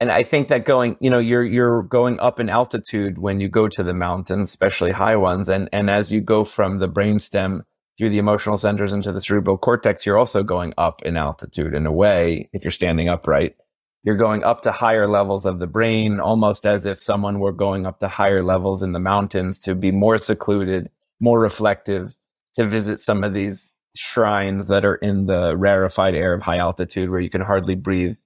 and 0.00 0.10
I 0.10 0.22
think 0.22 0.48
that 0.48 0.64
going, 0.64 0.96
you 1.00 1.10
know, 1.10 1.18
you're 1.18 1.44
you're 1.44 1.82
going 1.82 2.20
up 2.20 2.38
in 2.38 2.48
altitude 2.48 3.18
when 3.18 3.40
you 3.40 3.48
go 3.48 3.68
to 3.68 3.82
the 3.82 3.94
mountains, 3.94 4.50
especially 4.50 4.90
high 4.90 5.16
ones, 5.16 5.48
and 5.48 5.68
and 5.72 5.88
as 5.88 6.12
you 6.12 6.20
go 6.20 6.44
from 6.44 6.78
the 6.78 6.88
brainstem 6.88 7.62
through 7.96 8.10
the 8.10 8.18
emotional 8.18 8.58
centers 8.58 8.92
into 8.92 9.12
the 9.12 9.20
cerebral 9.20 9.56
cortex, 9.56 10.04
you're 10.04 10.18
also 10.18 10.42
going 10.42 10.74
up 10.76 11.02
in 11.02 11.16
altitude 11.16 11.74
in 11.74 11.86
a 11.86 11.92
way. 11.92 12.48
If 12.52 12.64
you're 12.64 12.70
standing 12.70 13.08
upright, 13.08 13.56
you're 14.04 14.16
going 14.16 14.44
up 14.44 14.60
to 14.62 14.72
higher 14.72 15.08
levels 15.08 15.46
of 15.46 15.58
the 15.58 15.66
brain, 15.66 16.20
almost 16.20 16.66
as 16.66 16.84
if 16.84 17.00
someone 17.00 17.40
were 17.40 17.52
going 17.52 17.86
up 17.86 18.00
to 18.00 18.08
higher 18.08 18.42
levels 18.42 18.82
in 18.82 18.92
the 18.92 19.00
mountains 19.00 19.58
to 19.60 19.74
be 19.74 19.90
more 19.90 20.18
secluded, 20.18 20.90
more 21.20 21.40
reflective, 21.40 22.14
to 22.54 22.66
visit 22.66 23.00
some 23.00 23.24
of 23.24 23.32
these 23.32 23.72
shrines 23.96 24.66
that 24.66 24.84
are 24.84 24.96
in 24.96 25.26
the 25.26 25.56
rarefied 25.56 26.14
air 26.14 26.34
of 26.34 26.42
high 26.42 26.58
altitude 26.58 27.08
where 27.08 27.20
you 27.20 27.30
can 27.30 27.40
hardly 27.40 27.74
breathe. 27.74 28.16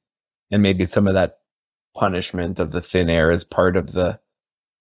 And 0.50 0.62
maybe 0.62 0.84
some 0.84 1.06
of 1.06 1.14
that 1.14 1.38
punishment 1.94 2.58
of 2.58 2.72
the 2.72 2.80
thin 2.80 3.08
air 3.08 3.30
is 3.30 3.44
part 3.44 3.76
of 3.76 3.92
the 3.92 4.18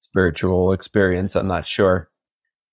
spiritual 0.01 0.71
experience. 0.71 1.35
I'm 1.35 1.47
not 1.47 1.67
sure. 1.67 2.09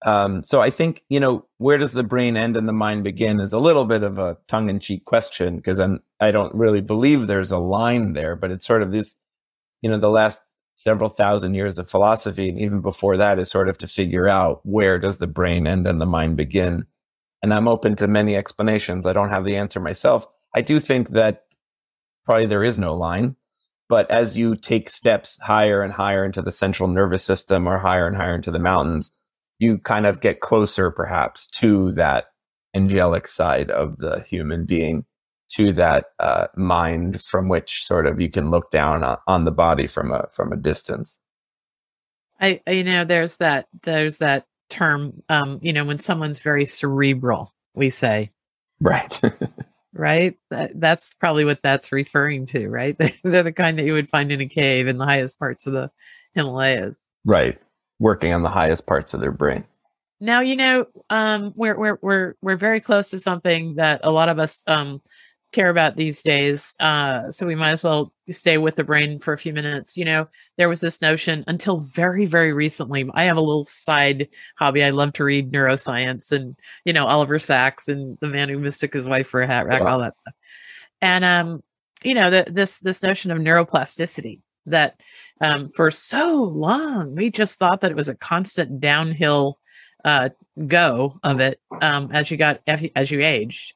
Um, 0.06 0.44
so 0.44 0.60
I 0.60 0.70
think, 0.70 1.02
you 1.08 1.18
know, 1.18 1.46
where 1.58 1.78
does 1.78 1.92
the 1.92 2.04
brain 2.04 2.36
end 2.36 2.56
and 2.56 2.68
the 2.68 2.72
mind 2.72 3.04
begin 3.04 3.40
is 3.40 3.52
a 3.52 3.58
little 3.58 3.84
bit 3.84 4.02
of 4.02 4.18
a 4.18 4.38
tongue 4.48 4.68
in 4.70 4.80
cheek 4.80 5.04
question 5.04 5.56
because 5.56 5.78
I'm, 5.78 6.02
I 6.20 6.30
don't 6.30 6.54
really 6.54 6.80
believe 6.80 7.26
there's 7.26 7.50
a 7.50 7.58
line 7.58 8.12
there, 8.12 8.36
but 8.36 8.50
it's 8.50 8.66
sort 8.66 8.82
of 8.82 8.92
this, 8.92 9.14
you 9.82 9.90
know, 9.90 9.98
the 9.98 10.10
last 10.10 10.40
several 10.76 11.08
thousand 11.08 11.54
years 11.54 11.78
of 11.78 11.88
philosophy 11.88 12.48
and 12.48 12.58
even 12.58 12.80
before 12.80 13.16
that 13.16 13.38
is 13.38 13.50
sort 13.50 13.68
of 13.68 13.78
to 13.78 13.86
figure 13.86 14.28
out 14.28 14.60
where 14.64 14.98
does 14.98 15.18
the 15.18 15.26
brain 15.26 15.66
end 15.66 15.86
and 15.86 16.00
the 16.00 16.06
mind 16.06 16.36
begin. 16.36 16.86
And 17.42 17.52
I'm 17.52 17.68
open 17.68 17.96
to 17.96 18.08
many 18.08 18.36
explanations. 18.36 19.06
I 19.06 19.12
don't 19.12 19.30
have 19.30 19.44
the 19.44 19.56
answer 19.56 19.80
myself. 19.80 20.26
I 20.54 20.62
do 20.62 20.80
think 20.80 21.10
that 21.10 21.44
probably 22.24 22.46
there 22.46 22.64
is 22.64 22.78
no 22.78 22.94
line. 22.94 23.36
But 23.88 24.10
as 24.10 24.36
you 24.36 24.56
take 24.56 24.88
steps 24.88 25.38
higher 25.40 25.82
and 25.82 25.92
higher 25.92 26.24
into 26.24 26.40
the 26.40 26.52
central 26.52 26.88
nervous 26.88 27.22
system 27.22 27.66
or 27.66 27.78
higher 27.78 28.06
and 28.06 28.16
higher 28.16 28.34
into 28.34 28.50
the 28.50 28.58
mountains, 28.58 29.10
you 29.58 29.78
kind 29.78 30.06
of 30.06 30.20
get 30.20 30.40
closer 30.40 30.90
perhaps 30.90 31.46
to 31.46 31.92
that 31.92 32.26
angelic 32.74 33.26
side 33.26 33.70
of 33.70 33.98
the 33.98 34.20
human 34.20 34.64
being, 34.64 35.04
to 35.56 35.72
that 35.72 36.06
uh, 36.18 36.46
mind 36.56 37.22
from 37.22 37.48
which 37.48 37.84
sort 37.84 38.06
of 38.06 38.20
you 38.20 38.30
can 38.30 38.50
look 38.50 38.70
down 38.70 39.02
on, 39.02 39.18
on 39.26 39.44
the 39.44 39.52
body 39.52 39.86
from 39.86 40.12
a 40.12 40.28
from 40.32 40.52
a 40.52 40.56
distance. 40.56 41.18
I, 42.40 42.60
you 42.68 42.84
know, 42.84 43.04
there's 43.04 43.36
that 43.38 43.66
there's 43.82 44.18
that 44.18 44.46
term, 44.68 45.22
um, 45.28 45.60
you 45.62 45.72
know, 45.72 45.84
when 45.84 45.98
someone's 45.98 46.40
very 46.40 46.66
cerebral, 46.66 47.54
we 47.74 47.90
say, 47.90 48.32
right. 48.80 49.20
right? 49.92 50.36
That, 50.50 50.72
that's 50.80 51.14
probably 51.14 51.44
what 51.44 51.60
that's 51.62 51.92
referring 51.92 52.46
to, 52.46 52.68
right? 52.68 52.96
They're 53.24 53.42
the 53.42 53.52
kind 53.52 53.78
that 53.78 53.84
you 53.84 53.92
would 53.92 54.08
find 54.08 54.32
in 54.32 54.40
a 54.40 54.48
cave 54.48 54.88
in 54.88 54.96
the 54.96 55.04
highest 55.04 55.38
parts 55.38 55.66
of 55.66 55.72
the 55.72 55.90
Himalayas. 56.34 57.06
Right. 57.24 57.58
Working 57.98 58.32
on 58.32 58.42
the 58.42 58.50
highest 58.50 58.86
parts 58.86 59.14
of 59.14 59.20
their 59.20 59.32
brain. 59.32 59.64
Now, 60.20 60.40
you 60.40 60.56
know, 60.56 60.86
um, 61.10 61.52
we're, 61.54 61.76
we're, 61.78 61.98
we're, 62.02 62.34
we're 62.40 62.56
very 62.56 62.80
close 62.80 63.10
to 63.10 63.18
something 63.18 63.76
that 63.76 64.00
a 64.04 64.10
lot 64.10 64.28
of 64.28 64.38
us, 64.38 64.62
um, 64.66 65.00
care 65.54 65.70
about 65.70 65.96
these 65.96 66.22
days. 66.22 66.74
Uh, 66.80 67.30
so 67.30 67.46
we 67.46 67.54
might 67.54 67.70
as 67.70 67.84
well 67.84 68.12
stay 68.30 68.58
with 68.58 68.76
the 68.76 68.84
brain 68.84 69.18
for 69.18 69.32
a 69.32 69.38
few 69.38 69.52
minutes. 69.52 69.96
You 69.96 70.04
know, 70.04 70.28
there 70.58 70.68
was 70.68 70.80
this 70.80 71.00
notion 71.00 71.44
until 71.46 71.78
very, 71.78 72.26
very 72.26 72.52
recently. 72.52 73.08
I 73.14 73.24
have 73.24 73.36
a 73.36 73.40
little 73.40 73.64
side 73.64 74.28
hobby. 74.58 74.82
I 74.82 74.90
love 74.90 75.12
to 75.14 75.24
read 75.24 75.52
neuroscience 75.52 76.32
and, 76.32 76.56
you 76.84 76.92
know, 76.92 77.06
Oliver 77.06 77.38
Sacks 77.38 77.88
and 77.88 78.18
the 78.20 78.28
man 78.28 78.48
who 78.48 78.58
mistook 78.58 78.92
his 78.92 79.06
wife 79.06 79.28
for 79.28 79.42
a 79.42 79.46
hat 79.46 79.66
rack, 79.66 79.82
all 79.82 80.00
that 80.00 80.16
stuff. 80.16 80.34
And, 81.00 81.24
um, 81.24 81.62
you 82.02 82.14
know, 82.14 82.30
the, 82.30 82.44
this, 82.50 82.80
this 82.80 83.02
notion 83.02 83.30
of 83.30 83.38
neuroplasticity 83.38 84.40
that, 84.66 85.00
um, 85.40 85.70
for 85.70 85.90
so 85.90 86.42
long, 86.42 87.14
we 87.14 87.30
just 87.30 87.58
thought 87.58 87.82
that 87.82 87.90
it 87.90 87.96
was 87.96 88.08
a 88.08 88.14
constant 88.14 88.80
downhill, 88.80 89.58
uh, 90.04 90.30
go 90.66 91.18
of 91.22 91.40
it, 91.40 91.60
um, 91.80 92.10
as 92.12 92.30
you 92.30 92.36
got, 92.36 92.60
as 92.66 93.10
you 93.10 93.22
aged. 93.22 93.74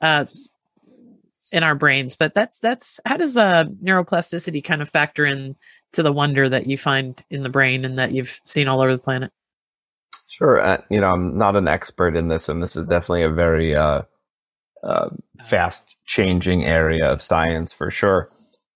Uh, 0.00 0.24
in 1.52 1.62
our 1.62 1.74
brains 1.74 2.16
but 2.16 2.34
that's 2.34 2.58
that's 2.58 3.00
how 3.04 3.16
does 3.16 3.36
uh 3.36 3.64
neuroplasticity 3.82 4.62
kind 4.62 4.82
of 4.82 4.88
factor 4.88 5.24
in 5.26 5.54
to 5.92 6.02
the 6.02 6.12
wonder 6.12 6.48
that 6.48 6.66
you 6.66 6.78
find 6.78 7.24
in 7.30 7.42
the 7.42 7.48
brain 7.48 7.84
and 7.84 7.98
that 7.98 8.12
you've 8.12 8.40
seen 8.44 8.68
all 8.68 8.80
over 8.80 8.92
the 8.92 8.98
planet? 8.98 9.32
Sure 10.28 10.60
uh, 10.60 10.80
you 10.88 11.00
know 11.00 11.12
i'm 11.12 11.36
not 11.36 11.56
an 11.56 11.66
expert 11.66 12.16
in 12.16 12.28
this 12.28 12.48
and 12.48 12.62
this 12.62 12.76
is 12.76 12.86
definitely 12.86 13.22
a 13.22 13.30
very 13.30 13.74
uh, 13.74 14.02
uh, 14.82 15.10
fast 15.40 15.96
changing 16.06 16.64
area 16.64 17.04
of 17.06 17.20
science 17.20 17.72
for 17.72 17.90
sure 17.90 18.30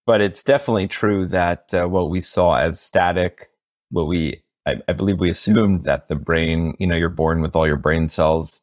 but 0.07 0.21
it's 0.21 0.43
definitely 0.43 0.89
true 0.89 1.27
that 1.27 1.73
uh, 1.73 1.87
what 1.87 2.11
we 2.11 2.21
saw 2.21 2.55
as 2.55 2.81
static 2.81 3.51
what 3.91 4.07
we 4.07 4.43
I, 4.67 4.77
I, 4.89 4.93
believe 4.95 5.21
we 5.21 5.31
assumed 5.31 5.85
that 5.85 6.09
the 6.09 6.17
brain 6.17 6.75
you 6.79 6.87
know 6.87 6.97
you're 6.97 7.09
born 7.09 7.41
with 7.41 7.55
all 7.55 7.67
your 7.67 7.77
brain 7.77 8.09
cells 8.09 8.61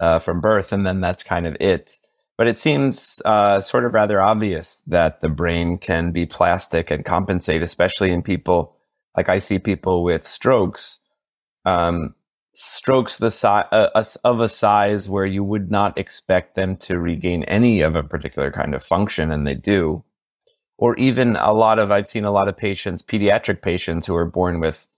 uh, 0.00 0.18
from 0.18 0.40
birth 0.40 0.72
and 0.72 0.86
then 0.86 1.00
that's 1.00 1.22
kind 1.22 1.46
of 1.46 1.56
it 1.60 1.98
but 2.42 2.48
it 2.48 2.58
seems 2.58 3.22
uh, 3.24 3.60
sort 3.60 3.84
of 3.84 3.94
rather 3.94 4.20
obvious 4.20 4.82
that 4.88 5.20
the 5.20 5.28
brain 5.28 5.78
can 5.78 6.10
be 6.10 6.26
plastic 6.26 6.90
and 6.90 7.04
compensate, 7.04 7.62
especially 7.62 8.10
in 8.10 8.20
people 8.20 8.74
like 9.16 9.28
I 9.28 9.38
see 9.38 9.60
people 9.60 10.02
with 10.02 10.26
strokes. 10.26 10.98
Um, 11.64 12.16
strokes 12.52 13.18
the 13.18 13.30
size 13.30 13.66
uh, 13.70 14.04
of 14.24 14.40
a 14.40 14.48
size 14.48 15.08
where 15.08 15.24
you 15.24 15.44
would 15.44 15.70
not 15.70 15.96
expect 15.96 16.56
them 16.56 16.74
to 16.78 16.98
regain 16.98 17.44
any 17.44 17.80
of 17.80 17.94
a 17.94 18.02
particular 18.02 18.50
kind 18.50 18.74
of 18.74 18.82
function, 18.82 19.30
and 19.30 19.46
they 19.46 19.54
do. 19.54 20.02
Or 20.78 20.96
even 20.96 21.36
a 21.36 21.52
lot 21.52 21.78
of 21.78 21.92
I've 21.92 22.08
seen 22.08 22.24
a 22.24 22.32
lot 22.32 22.48
of 22.48 22.56
patients, 22.56 23.04
pediatric 23.04 23.62
patients, 23.62 24.08
who 24.08 24.16
are 24.16 24.26
born 24.26 24.58
with 24.58 24.88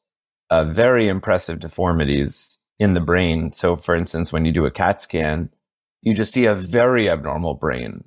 uh, 0.48 0.64
very 0.64 1.08
impressive 1.08 1.60
deformities 1.60 2.58
in 2.78 2.94
the 2.94 3.02
brain. 3.02 3.52
So, 3.52 3.76
for 3.76 3.94
instance, 3.94 4.32
when 4.32 4.46
you 4.46 4.52
do 4.52 4.64
a 4.64 4.70
CAT 4.70 5.02
scan, 5.02 5.50
you 6.04 6.14
just 6.14 6.32
see 6.32 6.44
a 6.44 6.54
very 6.54 7.08
abnormal 7.08 7.54
brain 7.54 8.04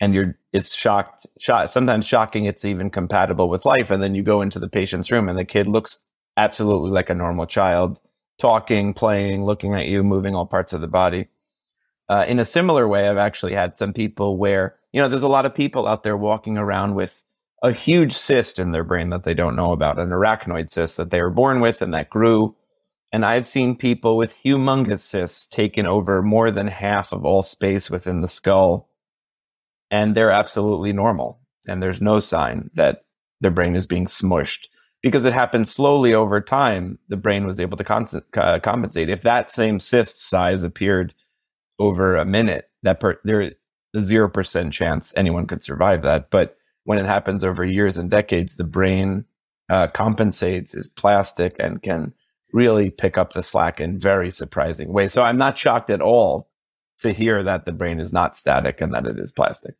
and 0.00 0.14
you're 0.14 0.38
it's 0.52 0.74
shocked 0.74 1.26
shot 1.38 1.70
sometimes 1.70 2.06
shocking 2.06 2.46
it's 2.46 2.64
even 2.64 2.90
compatible 2.90 3.48
with 3.48 3.66
life. 3.66 3.90
And 3.90 4.02
then 4.02 4.14
you 4.14 4.22
go 4.22 4.40
into 4.40 4.58
the 4.58 4.68
patient's 4.68 5.10
room 5.10 5.28
and 5.28 5.38
the 5.38 5.44
kid 5.44 5.66
looks 5.66 5.98
absolutely 6.36 6.90
like 6.90 7.10
a 7.10 7.14
normal 7.14 7.46
child 7.46 8.00
talking 8.38 8.94
playing 8.94 9.44
looking 9.44 9.74
at 9.74 9.86
you 9.86 10.02
moving 10.02 10.34
all 10.34 10.46
parts 10.46 10.72
of 10.72 10.80
the 10.80 10.88
body. 10.88 11.28
Uh, 12.08 12.24
in 12.26 12.40
a 12.40 12.44
similar 12.44 12.88
way 12.88 13.06
i've 13.08 13.16
actually 13.16 13.54
had 13.54 13.78
some 13.78 13.92
people 13.92 14.36
where 14.36 14.74
you 14.92 15.00
know 15.00 15.08
there's 15.08 15.22
a 15.22 15.28
lot 15.28 15.46
of 15.46 15.54
people 15.54 15.86
out 15.86 16.02
there 16.02 16.16
walking 16.16 16.58
around 16.58 16.96
with 16.96 17.22
a 17.62 17.70
huge 17.70 18.12
cyst 18.12 18.58
in 18.58 18.72
their 18.72 18.82
brain 18.82 19.10
that 19.10 19.22
they 19.22 19.32
don't 19.32 19.54
know 19.54 19.70
about 19.70 19.96
an 19.96 20.08
arachnoid 20.08 20.68
cyst 20.68 20.96
that 20.96 21.10
they 21.10 21.22
were 21.22 21.30
born 21.30 21.60
with 21.60 21.80
and 21.80 21.94
that 21.94 22.10
grew 22.10 22.56
and 23.12 23.24
I've 23.24 23.46
seen 23.46 23.76
people 23.76 24.16
with 24.16 24.36
humongous 24.44 25.00
cysts 25.00 25.46
taking 25.46 25.86
over 25.86 26.22
more 26.22 26.50
than 26.50 26.68
half 26.68 27.12
of 27.12 27.24
all 27.24 27.42
space 27.42 27.90
within 27.90 28.20
the 28.20 28.28
skull. 28.28 28.88
And 29.90 30.14
they're 30.14 30.30
absolutely 30.30 30.92
normal. 30.92 31.40
And 31.66 31.82
there's 31.82 32.00
no 32.00 32.20
sign 32.20 32.70
that 32.74 33.04
their 33.40 33.50
brain 33.50 33.74
is 33.74 33.86
being 33.86 34.06
smushed 34.06 34.66
because 35.02 35.24
it 35.24 35.32
happens 35.32 35.72
slowly 35.72 36.14
over 36.14 36.40
time. 36.40 36.98
The 37.08 37.16
brain 37.16 37.46
was 37.46 37.58
able 37.58 37.76
to 37.76 38.22
uh, 38.34 38.58
compensate. 38.60 39.10
If 39.10 39.22
that 39.22 39.50
same 39.50 39.80
cyst 39.80 40.20
size 40.20 40.62
appeared 40.62 41.14
over 41.78 42.16
a 42.16 42.24
minute, 42.24 42.70
that 42.82 43.00
per- 43.00 43.20
a 43.26 44.00
zero 44.00 44.28
percent 44.28 44.72
chance 44.72 45.12
anyone 45.16 45.46
could 45.46 45.64
survive 45.64 46.02
that. 46.02 46.30
But 46.30 46.56
when 46.84 46.98
it 46.98 47.06
happens 47.06 47.42
over 47.42 47.64
years 47.64 47.98
and 47.98 48.08
decades, 48.10 48.54
the 48.54 48.64
brain 48.64 49.24
uh, 49.68 49.88
compensates, 49.88 50.74
is 50.74 50.90
plastic, 50.90 51.56
and 51.58 51.82
can 51.82 52.12
really 52.52 52.90
pick 52.90 53.18
up 53.18 53.32
the 53.32 53.42
slack 53.42 53.80
in 53.80 53.98
very 53.98 54.30
surprising 54.30 54.92
ways. 54.92 55.12
So 55.12 55.22
I'm 55.22 55.38
not 55.38 55.58
shocked 55.58 55.90
at 55.90 56.02
all 56.02 56.48
to 57.00 57.12
hear 57.12 57.42
that 57.42 57.64
the 57.64 57.72
brain 57.72 58.00
is 58.00 58.12
not 58.12 58.36
static 58.36 58.80
and 58.80 58.92
that 58.94 59.06
it 59.06 59.18
is 59.18 59.32
plastic. 59.32 59.74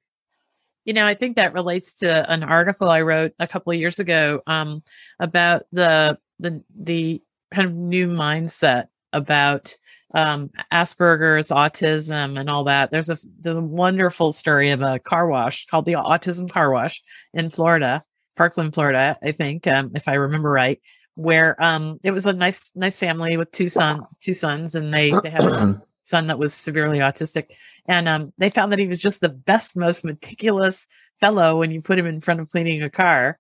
You 0.85 0.95
know, 0.95 1.07
I 1.07 1.15
think 1.15 1.37
that 1.37 1.53
relates 1.53 1.95
to 1.95 2.31
an 2.31 2.43
article 2.43 2.89
I 2.89 3.03
wrote 3.03 3.33
a 3.39 3.47
couple 3.47 3.73
of 3.73 3.79
years 3.79 3.99
ago 3.99 4.41
um, 4.47 4.83
about 5.19 5.65
the 5.73 6.19
the 6.39 6.63
the 6.75 7.23
kind 7.53 7.69
of 7.69 7.75
new 7.75 8.09
mindset 8.09 8.87
about 9.13 9.75
um, 10.15 10.51
Asperger's, 10.73 11.51
autism, 11.51 12.41
and 12.41 12.49
all 12.49 12.65
that. 12.65 12.91
There's 12.91 13.11
a 13.11 13.19
there's 13.41 13.57
a 13.57 13.61
wonderful 13.61 14.33
story 14.33 14.71
of 14.71 14.81
a 14.81 14.99
car 14.99 15.29
wash 15.29 15.67
called 15.67 15.85
the 15.85 15.93
Autism 15.93 16.51
Car 16.51 16.73
Wash 16.73 17.03
in 17.35 17.51
Florida, 17.51 18.03
Parkland, 18.37 18.73
Florida, 18.73 19.19
I 19.23 19.33
think, 19.33 19.67
um, 19.67 19.93
if 19.95 20.09
I 20.09 20.15
remember 20.15 20.51
right, 20.51 20.81
where 21.15 21.61
um 21.63 21.99
it 22.05 22.13
was 22.13 22.27
a 22.27 22.33
nice 22.33 22.73
nice 22.75 22.99
family 22.99 23.37
with 23.37 23.51
two 23.51 23.69
son 23.69 24.03
two 24.21 24.35
sons 24.35 24.75
and 24.75 24.93
they 24.93 25.13
they 25.23 25.31
had 25.31 25.43
a 25.43 25.83
son 26.03 26.27
that 26.27 26.39
was 26.39 26.55
severely 26.55 26.99
autistic 26.99 27.51
and 27.87 28.09
um 28.09 28.33
they 28.39 28.51
found 28.51 28.73
that 28.73 28.79
he 28.79 28.87
was 28.87 29.01
just 29.01 29.21
the 29.21 29.29
best 29.29 29.77
most 29.77 30.05
meticulous 30.05 30.87
fellow 31.21 31.59
when 31.59 31.71
you 31.71 31.83
put 31.83 31.99
him 31.99 32.07
in 32.07 32.21
front 32.21 32.41
of 32.41 32.49
cleaning 32.49 32.83
a 32.83 32.91
car 32.91 33.39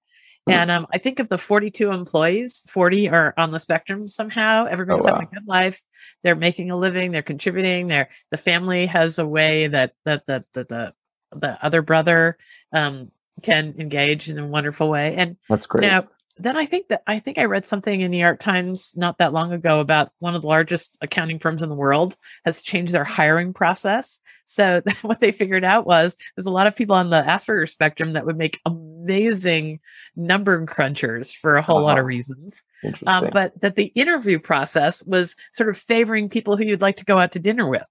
mm. 0.48 0.52
and 0.52 0.70
um, 0.70 0.86
I 0.92 0.98
think 0.98 1.20
of 1.20 1.28
the 1.28 1.38
42 1.38 1.90
employees, 1.90 2.62
40 2.68 3.08
are 3.08 3.34
on 3.36 3.50
the 3.50 3.60
spectrum 3.60 4.08
somehow. 4.08 4.66
Everybody's 4.66 5.04
oh, 5.04 5.08
wow. 5.08 5.14
having 5.14 5.28
a 5.28 5.34
good 5.34 5.48
life. 5.48 5.82
They're 6.22 6.34
making 6.34 6.70
a 6.70 6.76
living. 6.76 7.12
They're 7.12 7.22
contributing. 7.22 7.88
They're, 7.88 8.08
the 8.30 8.38
family 8.38 8.86
has 8.86 9.18
a 9.18 9.26
way 9.26 9.68
that, 9.68 9.92
that, 10.04 10.26
that, 10.26 10.44
that 10.54 10.68
the, 10.68 10.92
the 11.32 11.64
other 11.64 11.82
brother, 11.82 12.38
um, 12.72 13.10
can 13.40 13.74
engage 13.78 14.28
in 14.28 14.38
a 14.38 14.46
wonderful 14.46 14.88
way. 14.88 15.14
And 15.16 15.36
that's 15.48 15.66
great. 15.66 15.84
You 15.84 15.90
know, 15.90 16.08
then 16.42 16.56
I 16.56 16.64
think 16.64 16.88
that 16.88 17.02
I 17.06 17.18
think 17.18 17.38
I 17.38 17.44
read 17.44 17.66
something 17.66 18.00
in 18.00 18.10
the 18.10 18.16
New 18.16 18.22
York 18.22 18.40
Times 18.40 18.94
not 18.96 19.18
that 19.18 19.32
long 19.32 19.52
ago 19.52 19.80
about 19.80 20.12
one 20.18 20.34
of 20.34 20.42
the 20.42 20.48
largest 20.48 20.96
accounting 21.00 21.38
firms 21.38 21.62
in 21.62 21.68
the 21.68 21.74
world 21.74 22.16
has 22.44 22.62
changed 22.62 22.92
their 22.92 23.04
hiring 23.04 23.52
process. 23.52 24.20
So 24.46 24.82
what 25.02 25.20
they 25.20 25.32
figured 25.32 25.64
out 25.64 25.86
was 25.86 26.16
there's 26.34 26.46
a 26.46 26.50
lot 26.50 26.66
of 26.66 26.74
people 26.74 26.96
on 26.96 27.10
the 27.10 27.22
Asperger 27.22 27.68
spectrum 27.68 28.14
that 28.14 28.26
would 28.26 28.38
make 28.38 28.60
amazing 28.64 29.80
number 30.16 30.64
crunchers 30.66 31.34
for 31.34 31.56
a 31.56 31.62
whole 31.62 31.76
uh-huh. 31.76 31.84
lot 31.84 31.98
of 31.98 32.02
uh-huh. 32.02 32.06
reasons. 32.06 32.64
Um, 33.06 33.28
but 33.32 33.60
that 33.60 33.76
the 33.76 33.92
interview 33.94 34.38
process 34.38 35.04
was 35.04 35.36
sort 35.52 35.68
of 35.68 35.78
favoring 35.78 36.28
people 36.28 36.56
who 36.56 36.64
you'd 36.64 36.80
like 36.80 36.96
to 36.96 37.04
go 37.04 37.18
out 37.18 37.32
to 37.32 37.38
dinner 37.38 37.68
with. 37.68 37.86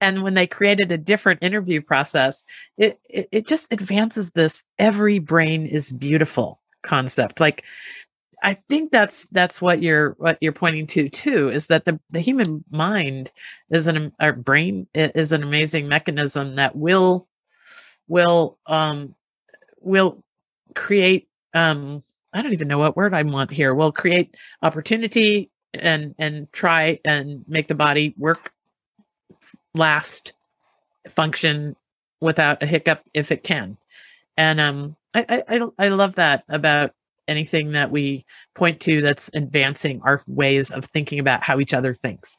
and 0.00 0.22
when 0.22 0.34
they 0.34 0.46
created 0.46 0.92
a 0.92 0.98
different 0.98 1.42
interview 1.42 1.80
process, 1.80 2.44
it, 2.76 3.00
it, 3.08 3.28
it 3.32 3.46
just 3.46 3.72
advances 3.72 4.30
this 4.32 4.62
every 4.78 5.18
brain 5.18 5.66
is 5.66 5.90
beautiful 5.90 6.60
concept. 6.86 7.40
Like 7.40 7.64
I 8.42 8.54
think 8.68 8.92
that's 8.92 9.28
that's 9.28 9.60
what 9.60 9.82
you're 9.82 10.10
what 10.18 10.38
you're 10.40 10.52
pointing 10.52 10.86
to 10.88 11.08
too 11.08 11.50
is 11.50 11.66
that 11.68 11.84
the 11.84 11.98
the 12.10 12.20
human 12.20 12.64
mind 12.70 13.30
is 13.70 13.88
an 13.88 14.12
our 14.20 14.32
brain 14.32 14.86
is 14.94 15.32
an 15.32 15.42
amazing 15.42 15.88
mechanism 15.88 16.56
that 16.56 16.76
will 16.76 17.28
will 18.08 18.58
um 18.66 19.14
will 19.80 20.22
create 20.74 21.28
um 21.54 22.02
I 22.32 22.42
don't 22.42 22.52
even 22.52 22.68
know 22.68 22.78
what 22.78 22.96
word 22.96 23.14
I 23.14 23.22
want 23.22 23.50
here. 23.50 23.74
Will 23.74 23.92
create 23.92 24.36
opportunity 24.62 25.50
and 25.72 26.14
and 26.18 26.52
try 26.52 27.00
and 27.04 27.44
make 27.48 27.68
the 27.68 27.74
body 27.74 28.14
work 28.18 28.52
last 29.74 30.34
function 31.08 31.76
without 32.20 32.62
a 32.62 32.66
hiccup 32.66 33.02
if 33.14 33.32
it 33.32 33.42
can. 33.42 33.78
And 34.36 34.60
um 34.60 34.96
I 35.14 35.42
I 35.48 35.60
I 35.78 35.88
love 35.88 36.16
that 36.16 36.44
about 36.48 36.92
anything 37.28 37.72
that 37.72 37.90
we 37.90 38.24
point 38.54 38.80
to 38.80 39.00
that's 39.02 39.30
advancing 39.34 40.00
our 40.04 40.22
ways 40.26 40.70
of 40.70 40.84
thinking 40.84 41.18
about 41.18 41.42
how 41.42 41.58
each 41.58 41.74
other 41.74 41.94
thinks. 41.94 42.38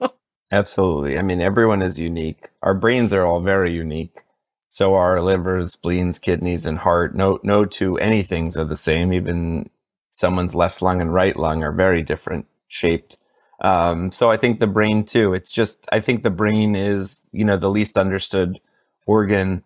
Absolutely. 0.52 1.18
I 1.18 1.22
mean, 1.22 1.40
everyone 1.40 1.80
is 1.80 1.98
unique. 1.98 2.48
Our 2.62 2.74
brains 2.74 3.12
are 3.12 3.24
all 3.24 3.40
very 3.40 3.72
unique. 3.72 4.22
So 4.68 4.94
our 4.94 5.20
livers, 5.20 5.72
spleens, 5.72 6.18
kidneys, 6.18 6.66
and 6.66 6.78
heart, 6.78 7.14
no, 7.14 7.38
no 7.42 7.64
two 7.64 7.94
anythings 7.94 8.56
are 8.56 8.64
the 8.64 8.76
same. 8.76 9.12
Even 9.12 9.70
someone's 10.12 10.54
left 10.54 10.82
lung 10.82 11.00
and 11.00 11.12
right 11.12 11.36
lung 11.36 11.62
are 11.62 11.72
very 11.72 12.02
different 12.02 12.46
shaped. 12.68 13.16
Um, 13.60 14.10
so 14.10 14.30
I 14.30 14.36
think 14.36 14.58
the 14.58 14.66
brain 14.66 15.04
too. 15.04 15.34
It's 15.34 15.52
just 15.52 15.84
I 15.92 16.00
think 16.00 16.22
the 16.22 16.30
brain 16.30 16.74
is 16.76 17.20
you 17.32 17.44
know 17.44 17.56
the 17.56 17.70
least 17.70 17.96
understood 17.96 18.60
organ, 19.06 19.64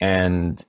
and 0.00 0.64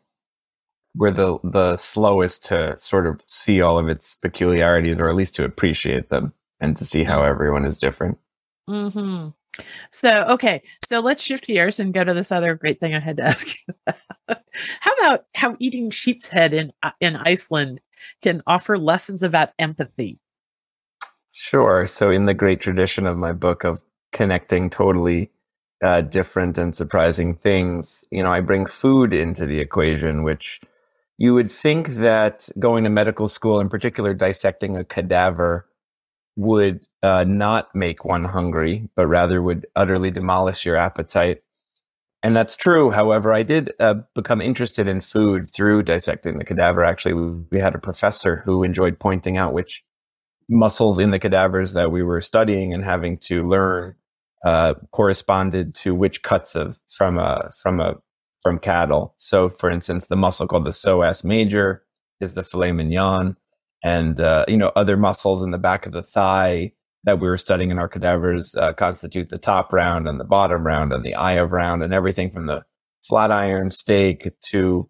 we're 0.95 1.11
the 1.11 1.39
the 1.43 1.77
slowest 1.77 2.45
to 2.45 2.77
sort 2.77 3.07
of 3.07 3.21
see 3.25 3.61
all 3.61 3.79
of 3.79 3.89
its 3.89 4.15
peculiarities, 4.15 4.99
or 4.99 5.09
at 5.09 5.15
least 5.15 5.35
to 5.35 5.45
appreciate 5.45 6.09
them 6.09 6.33
and 6.59 6.77
to 6.77 6.85
see 6.85 7.03
how 7.03 7.19
mm-hmm. 7.19 7.29
everyone 7.29 7.65
is 7.65 7.77
different. 7.77 8.17
Hmm. 8.67 9.29
So 9.91 10.25
okay, 10.29 10.63
so 10.83 10.99
let's 10.99 11.21
shift 11.21 11.45
gears 11.47 11.79
and 11.79 11.93
go 11.93 12.03
to 12.03 12.13
this 12.13 12.31
other 12.31 12.55
great 12.55 12.79
thing 12.79 12.95
I 12.95 12.99
had 12.99 13.17
to 13.17 13.23
ask 13.27 13.55
you. 13.67 13.93
how 14.27 14.93
about 14.99 15.25
how 15.35 15.55
eating 15.59 15.91
sheep's 15.91 16.29
head 16.29 16.53
in 16.53 16.71
uh, 16.81 16.91
in 16.99 17.15
Iceland 17.15 17.81
can 18.21 18.41
offer 18.47 18.77
lessons 18.77 19.23
about 19.23 19.51
empathy? 19.59 20.19
Sure. 21.31 21.85
So, 21.87 22.11
in 22.11 22.25
the 22.25 22.33
great 22.33 22.61
tradition 22.61 23.07
of 23.07 23.17
my 23.17 23.31
book 23.31 23.63
of 23.63 23.81
connecting 24.11 24.69
totally 24.69 25.31
uh, 25.83 26.01
different 26.01 26.57
and 26.57 26.75
surprising 26.75 27.35
things, 27.35 28.05
you 28.11 28.21
know, 28.21 28.31
I 28.31 28.39
bring 28.39 28.67
food 28.67 29.13
into 29.13 29.47
the 29.47 29.59
equation, 29.59 30.23
which 30.23 30.61
you 31.23 31.33
would 31.33 31.49
think 31.49 31.87
that 31.87 32.49
going 32.59 32.83
to 32.83 32.89
medical 32.89 33.29
school, 33.29 33.61
in 33.61 33.69
particular, 33.69 34.13
dissecting 34.13 34.75
a 34.75 34.83
cadaver, 34.83 35.69
would 36.35 36.85
uh, 37.01 37.23
not 37.25 37.73
make 37.73 38.03
one 38.03 38.25
hungry, 38.25 38.89
but 38.97 39.07
rather 39.07 39.41
would 39.41 39.65
utterly 39.73 40.11
demolish 40.11 40.65
your 40.65 40.75
appetite. 40.75 41.41
And 42.23 42.35
that's 42.35 42.57
true. 42.57 42.91
However, 42.91 43.31
I 43.31 43.43
did 43.43 43.71
uh, 43.79 44.01
become 44.13 44.41
interested 44.41 44.85
in 44.89 44.99
food 44.99 45.49
through 45.49 45.83
dissecting 45.83 46.39
the 46.39 46.43
cadaver. 46.43 46.83
Actually, 46.83 47.13
we, 47.49 47.57
had 47.57 47.73
a 47.73 47.79
professor 47.79 48.41
who 48.43 48.61
enjoyed 48.63 48.99
pointing 48.99 49.37
out 49.37 49.53
which 49.53 49.81
muscles 50.49 50.99
in 50.99 51.11
the 51.11 51.19
cadavers 51.19 51.71
that 51.71 51.89
we 51.89 52.03
were 52.03 52.19
studying 52.19 52.73
and 52.73 52.83
having 52.83 53.17
to 53.19 53.43
learn 53.43 53.95
uh, 54.43 54.73
corresponded 54.91 55.73
to 55.75 55.95
which 55.95 56.21
cuts 56.21 56.53
of 56.53 56.81
from 56.89 57.17
a 57.17 57.49
from 57.53 57.79
a 57.79 57.95
from 58.43 58.59
cattle. 58.59 59.15
So, 59.17 59.49
for 59.49 59.71
instance, 59.71 60.07
the 60.07 60.15
muscle 60.15 60.47
called 60.47 60.65
the 60.65 60.71
psoas 60.71 61.23
major 61.23 61.83
is 62.19 62.35
the 62.35 62.43
filet 62.43 62.73
mignon, 62.73 63.37
and 63.83 64.19
uh, 64.19 64.45
you 64.47 64.57
know 64.57 64.71
other 64.75 64.97
muscles 64.97 65.41
in 65.41 65.51
the 65.51 65.57
back 65.57 65.85
of 65.85 65.93
the 65.93 66.03
thigh 66.03 66.73
that 67.05 67.19
we 67.19 67.27
were 67.27 67.37
studying 67.37 67.71
in 67.71 67.79
our 67.79 67.87
cadavers 67.87 68.55
uh, 68.55 68.73
constitute 68.73 69.29
the 69.29 69.37
top 69.37 69.73
round 69.73 70.07
and 70.07 70.19
the 70.19 70.25
bottom 70.25 70.65
round 70.65 70.93
and 70.93 71.03
the 71.03 71.15
eye 71.15 71.33
of 71.33 71.51
round 71.51 71.83
and 71.83 71.93
everything 71.93 72.29
from 72.29 72.45
the 72.45 72.63
flat 73.07 73.31
iron 73.31 73.71
steak 73.71 74.29
to 74.39 74.89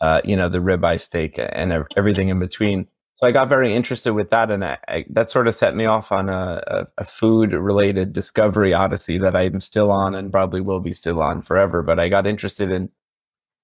uh, 0.00 0.20
you 0.24 0.36
know 0.36 0.48
the 0.48 0.58
ribeye 0.58 1.00
steak 1.00 1.38
and 1.38 1.86
everything 1.96 2.28
in 2.28 2.38
between. 2.38 2.88
So 3.18 3.26
I 3.26 3.32
got 3.32 3.48
very 3.48 3.74
interested 3.74 4.12
with 4.12 4.30
that, 4.30 4.48
and 4.52 4.64
I, 4.64 4.78
I, 4.86 5.04
that 5.10 5.28
sort 5.28 5.48
of 5.48 5.56
set 5.56 5.74
me 5.74 5.86
off 5.86 6.12
on 6.12 6.28
a, 6.28 6.62
a, 6.64 6.86
a 6.98 7.04
food-related 7.04 8.12
discovery 8.12 8.72
odyssey 8.72 9.18
that 9.18 9.34
I'm 9.34 9.60
still 9.60 9.90
on 9.90 10.14
and 10.14 10.30
probably 10.30 10.60
will 10.60 10.78
be 10.78 10.92
still 10.92 11.20
on 11.20 11.42
forever. 11.42 11.82
But 11.82 11.98
I 11.98 12.08
got 12.08 12.28
interested 12.28 12.70
in 12.70 12.90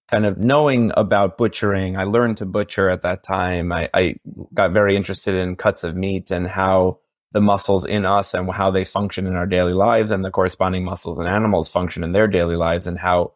kind 0.09 0.27
of 0.27 0.39
knowing 0.39 0.91
about 0.97 1.39
butchering. 1.39 1.97
I 1.97 2.03
learned 2.03 2.39
to 2.39 2.47
butcher 2.47 2.91
at 2.91 3.03
that 3.03 3.23
time. 3.23 3.71
I, 3.71 3.89
I 3.95 4.17
got 4.53 4.73
very 4.73 4.97
interested 4.97 5.37
in 5.37 5.55
cuts 5.55 5.85
of 5.85 5.95
meat 5.95 6.33
and 6.33 6.49
how 6.49 6.99
the 7.31 7.41
muscles 7.41 7.85
in 7.85 8.05
us 8.05 8.35
and 8.35 8.51
how 8.51 8.73
they 8.73 8.85
function 8.85 9.25
in 9.25 9.37
our 9.37 9.47
daily 9.47 9.73
lives, 9.73 10.11
and 10.11 10.25
the 10.25 10.33
corresponding 10.33 10.85
muscles 10.85 11.21
in 11.21 11.29
animals 11.29 11.69
function 11.69 12.03
in 12.03 12.11
their 12.11 12.27
daily 12.27 12.57
lives, 12.57 12.89
and 12.89 12.99
how 12.99 13.35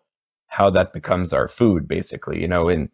how 0.49 0.69
that 0.71 0.93
becomes 0.93 1.33
our 1.33 1.47
food, 1.47 1.87
basically. 1.87 2.41
You 2.41 2.49
know, 2.49 2.69
in 2.69 2.91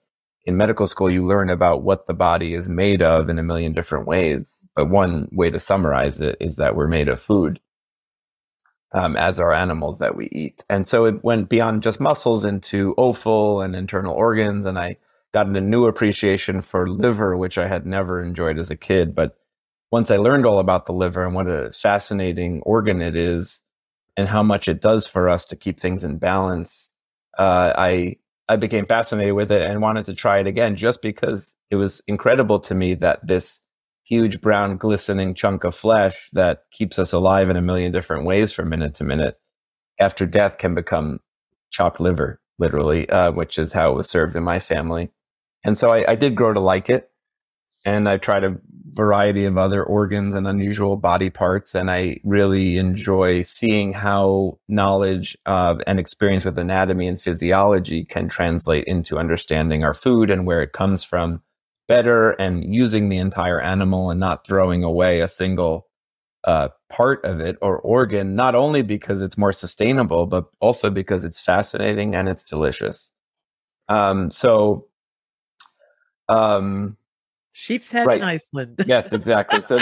in 0.46 0.56
medical 0.56 0.86
school, 0.86 1.10
you 1.10 1.26
learn 1.26 1.48
about 1.48 1.82
what 1.82 2.06
the 2.06 2.14
body 2.14 2.54
is 2.54 2.68
made 2.68 3.02
of 3.02 3.28
in 3.28 3.38
a 3.38 3.42
million 3.42 3.72
different 3.72 4.06
ways. 4.06 4.66
But 4.76 4.90
one 4.90 5.28
way 5.32 5.50
to 5.50 5.58
summarize 5.58 6.20
it 6.20 6.36
is 6.40 6.56
that 6.56 6.76
we're 6.76 6.86
made 6.86 7.08
of 7.08 7.20
food, 7.20 7.60
um, 8.92 9.16
as 9.16 9.40
are 9.40 9.52
animals 9.52 9.98
that 10.00 10.16
we 10.16 10.28
eat. 10.30 10.62
And 10.68 10.86
so 10.86 11.06
it 11.06 11.24
went 11.24 11.48
beyond 11.48 11.82
just 11.82 12.00
muscles 12.00 12.44
into 12.44 12.94
offal 12.98 13.62
and 13.62 13.74
internal 13.74 14.14
organs. 14.14 14.66
And 14.66 14.78
I 14.78 14.98
got 15.32 15.46
a 15.46 15.60
new 15.60 15.86
appreciation 15.86 16.60
for 16.60 16.88
liver, 16.88 17.36
which 17.36 17.56
I 17.56 17.66
had 17.66 17.86
never 17.86 18.22
enjoyed 18.22 18.58
as 18.58 18.70
a 18.70 18.76
kid. 18.76 19.14
But 19.14 19.38
once 19.90 20.10
I 20.10 20.16
learned 20.18 20.44
all 20.44 20.58
about 20.58 20.84
the 20.84 20.92
liver 20.92 21.24
and 21.24 21.34
what 21.34 21.48
a 21.48 21.72
fascinating 21.72 22.60
organ 22.62 23.00
it 23.00 23.16
is 23.16 23.62
and 24.16 24.28
how 24.28 24.42
much 24.42 24.68
it 24.68 24.82
does 24.82 25.06
for 25.06 25.28
us 25.28 25.46
to 25.46 25.56
keep 25.56 25.80
things 25.80 26.04
in 26.04 26.18
balance, 26.18 26.92
uh, 27.38 27.72
I 27.76 28.16
I 28.48 28.56
became 28.56 28.86
fascinated 28.86 29.34
with 29.34 29.50
it 29.50 29.62
and 29.62 29.80
wanted 29.80 30.06
to 30.06 30.14
try 30.14 30.38
it 30.38 30.46
again 30.46 30.76
just 30.76 31.00
because 31.00 31.54
it 31.70 31.76
was 31.76 32.02
incredible 32.06 32.60
to 32.60 32.74
me 32.74 32.94
that 32.94 33.26
this 33.26 33.60
huge 34.04 34.40
brown 34.40 34.76
glistening 34.76 35.34
chunk 35.34 35.64
of 35.64 35.74
flesh 35.74 36.28
that 36.34 36.64
keeps 36.70 36.98
us 36.98 37.12
alive 37.12 37.48
in 37.48 37.56
a 37.56 37.62
million 37.62 37.90
different 37.90 38.26
ways 38.26 38.52
from 38.52 38.68
minute 38.68 38.94
to 38.94 39.04
minute 39.04 39.38
after 39.98 40.26
death 40.26 40.58
can 40.58 40.74
become 40.74 41.20
chopped 41.70 42.00
liver, 42.00 42.40
literally, 42.58 43.08
uh, 43.08 43.32
which 43.32 43.58
is 43.58 43.72
how 43.72 43.92
it 43.92 43.96
was 43.96 44.10
served 44.10 44.36
in 44.36 44.42
my 44.42 44.58
family. 44.58 45.10
And 45.64 45.78
so 45.78 45.90
I, 45.90 46.12
I 46.12 46.14
did 46.14 46.34
grow 46.34 46.52
to 46.52 46.60
like 46.60 46.90
it 46.90 47.10
and 47.84 48.08
I 48.08 48.18
tried 48.18 48.44
a 48.44 48.58
variety 48.84 49.46
of 49.46 49.56
other 49.56 49.82
organs 49.82 50.34
and 50.34 50.46
unusual 50.46 50.96
body 50.96 51.30
parts. 51.30 51.74
And 51.74 51.90
I 51.90 52.18
really 52.22 52.76
enjoy 52.76 53.42
seeing 53.42 53.92
how 53.92 54.58
knowledge 54.68 55.36
of 55.46 55.80
and 55.86 55.98
experience 55.98 56.44
with 56.44 56.58
anatomy 56.58 57.06
and 57.06 57.20
physiology 57.20 58.04
can 58.04 58.28
translate 58.28 58.84
into 58.84 59.18
understanding 59.18 59.84
our 59.84 59.94
food 59.94 60.30
and 60.30 60.46
where 60.46 60.62
it 60.62 60.72
comes 60.72 61.02
from 61.02 61.42
better 61.88 62.30
and 62.32 62.74
using 62.74 63.08
the 63.08 63.18
entire 63.18 63.60
animal 63.60 64.10
and 64.10 64.20
not 64.20 64.46
throwing 64.46 64.84
away 64.84 65.20
a 65.20 65.28
single 65.28 65.86
uh, 66.44 66.68
part 66.90 67.24
of 67.24 67.40
it 67.40 67.56
or 67.62 67.78
organ, 67.78 68.34
not 68.34 68.54
only 68.54 68.82
because 68.82 69.22
it's 69.22 69.38
more 69.38 69.52
sustainable, 69.52 70.26
but 70.26 70.44
also 70.60 70.90
because 70.90 71.24
it's 71.24 71.40
fascinating 71.40 72.14
and 72.14 72.28
it's 72.28 72.44
delicious. 72.44 73.12
Um, 73.88 74.30
so, 74.30 74.88
um, 76.28 76.96
Sheep's 77.56 77.92
head 77.92 78.08
right. 78.08 78.18
in 78.18 78.24
Iceland. 78.24 78.84
yes, 78.86 79.12
exactly. 79.12 79.62
So, 79.64 79.78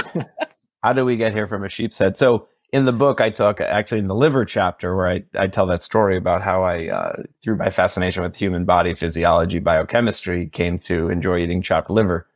how 0.85 0.93
do 0.93 1.07
we 1.07 1.17
get 1.17 1.33
here 1.33 1.47
from 1.47 1.65
a 1.65 1.71
sheep's 1.71 1.97
head? 1.97 2.19
So, 2.19 2.47
in 2.71 2.85
the 2.85 2.93
book, 2.93 3.23
I 3.23 3.31
talk 3.31 3.63
actually 3.63 4.01
in 4.01 4.09
the 4.09 4.15
liver 4.15 4.45
chapter 4.45 4.95
where 4.95 5.09
I, 5.09 5.25
I 5.35 5.47
tell 5.47 5.67
that 5.67 5.83
story 5.83 6.19
about 6.19 6.43
how 6.43 6.63
I, 6.65 6.89
uh, 6.89 7.23
through 7.43 7.57
my 7.57 7.71
fascination 7.71 8.23
with 8.23 8.37
human 8.37 8.67
body 8.67 8.93
physiology, 8.95 9.59
biochemistry, 9.59 10.49
came 10.49 10.79
to 10.81 11.09
enjoy 11.09 11.39
eating 11.39 11.63
chopped 11.63 11.89
liver. 11.89 12.29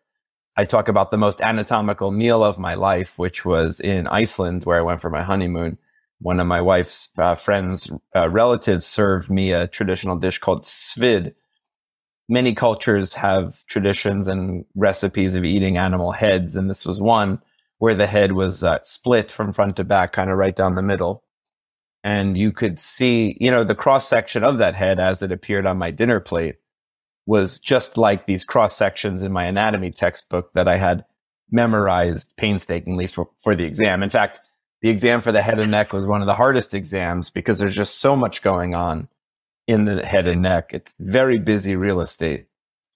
I 0.57 0.65
talk 0.65 0.89
about 0.89 1.11
the 1.11 1.19
most 1.19 1.43
anatomical 1.43 2.11
meal 2.11 2.43
of 2.43 2.59
my 2.59 2.75
life, 2.75 3.19
which 3.19 3.45
was 3.45 3.79
in 3.79 4.07
Iceland, 4.07 4.65
where 4.65 4.79
I 4.79 4.83
went 4.83 5.03
for 5.03 5.11
my 5.11 5.23
honeymoon. 5.23 5.77
One 6.19 6.41
of 6.41 6.47
my 6.47 6.63
wife's 6.63 7.11
uh, 7.19 7.35
friends' 7.35 7.91
uh, 8.15 8.31
relatives 8.31 8.87
served 8.87 9.29
me 9.29 9.53
a 9.53 9.67
traditional 9.67 10.17
dish 10.17 10.39
called 10.39 10.65
svid, 10.65 11.35
many 12.29 12.55
cultures 12.55 13.15
have 13.15 13.65
traditions 13.67 14.29
and 14.29 14.65
recipes 14.75 15.35
of 15.35 15.45
eating 15.45 15.77
animal 15.77 16.13
heads, 16.13 16.57
and 16.57 16.69
this 16.69 16.85
was 16.85 17.01
one 17.01 17.41
where 17.79 17.95
the 17.95 18.07
head 18.07 18.33
was 18.33 18.65
uh, 18.65 18.79
split 18.83 19.31
from 19.31 19.53
front 19.53 19.77
to 19.77 19.85
back, 19.85 20.13
kind 20.13 20.31
of 20.31 20.39
right 20.39 20.57
down 20.57 20.75
the 20.75 20.83
middle. 20.83 21.23
And 22.03 22.39
you 22.39 22.53
could 22.53 22.79
see, 22.79 23.37
you 23.41 23.51
know, 23.51 23.65
the 23.65 23.75
cross 23.75 24.09
section 24.09 24.45
of 24.45 24.59
that 24.59 24.77
head 24.77 24.99
as 24.99 25.23
it 25.23 25.33
appeared 25.33 25.67
on 25.67 25.77
my 25.77 25.91
dinner 25.91 26.21
plate 26.21 26.57
was 27.27 27.59
just 27.59 27.99
like 27.99 28.27
these 28.27 28.45
cross 28.45 28.77
sections 28.77 29.23
in 29.23 29.33
my 29.33 29.45
anatomy 29.45 29.91
textbook 29.91 30.53
that 30.55 30.69
I 30.69 30.77
had 30.77 31.05
memorized 31.51 32.37
painstakingly 32.37 33.09
for, 33.09 33.29
for 33.39 33.55
the 33.55 33.65
exam. 33.65 34.03
In 34.03 34.11
fact, 34.11 34.41
the 34.83 34.89
exam 34.89 35.21
for 35.21 35.33
the 35.33 35.43
head 35.43 35.59
and 35.59 35.71
neck 35.71 35.93
was 35.93 36.07
one 36.07 36.21
of 36.21 36.27
the 36.27 36.35
hardest 36.35 36.75
exams 36.75 37.29
because 37.31 37.59
there's 37.59 37.75
just 37.75 37.99
so 37.99 38.15
much 38.15 38.43
going 38.43 38.75
on 38.75 39.09
in 39.67 39.85
the 39.85 40.05
head 40.05 40.27
and 40.27 40.43
neck. 40.43 40.71
It's 40.73 40.95
very 40.99 41.39
busy 41.39 41.77
real 41.77 42.01
estate. 42.01 42.47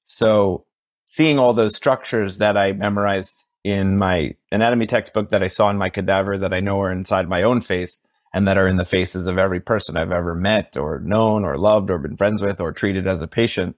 So 0.04 0.66
seeing 1.06 1.38
all 1.38 1.54
those 1.54 1.76
structures 1.76 2.38
that 2.38 2.56
I 2.56 2.72
memorized 2.72 3.44
in 3.64 3.98
my 3.98 4.34
anatomy 4.50 4.86
textbook 4.86 5.30
that 5.30 5.42
I 5.42 5.48
saw 5.48 5.68
in 5.70 5.76
my 5.76 5.90
cadaver 5.90 6.38
that 6.38 6.54
I 6.54 6.60
know 6.60 6.80
are 6.80 6.92
inside 6.92 7.28
my 7.28 7.42
own 7.42 7.60
face 7.60 8.00
and 8.32 8.46
that 8.46 8.56
are 8.56 8.68
in 8.68 8.76
the 8.76 8.84
faces 8.84 9.26
of 9.26 9.38
every 9.38 9.60
person 9.60 9.96
I've 9.96 10.12
ever 10.12 10.34
met 10.34 10.76
or 10.76 11.00
known 11.00 11.44
or 11.44 11.58
loved 11.58 11.90
or 11.90 11.98
been 11.98 12.16
friends 12.16 12.42
with 12.42 12.60
or 12.60 12.72
treated 12.72 13.06
as 13.06 13.20
a 13.20 13.26
patient. 13.26 13.76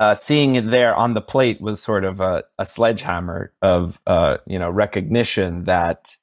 Uh, 0.00 0.14
seeing 0.14 0.54
it 0.54 0.70
there 0.70 0.94
on 0.94 1.14
the 1.14 1.20
plate 1.20 1.60
was 1.60 1.82
sort 1.82 2.04
of 2.04 2.20
a, 2.20 2.44
a 2.58 2.66
sledgehammer 2.66 3.52
of, 3.62 4.00
uh, 4.06 4.36
you 4.46 4.58
know, 4.58 4.70
recognition 4.70 5.64
that, 5.64 6.16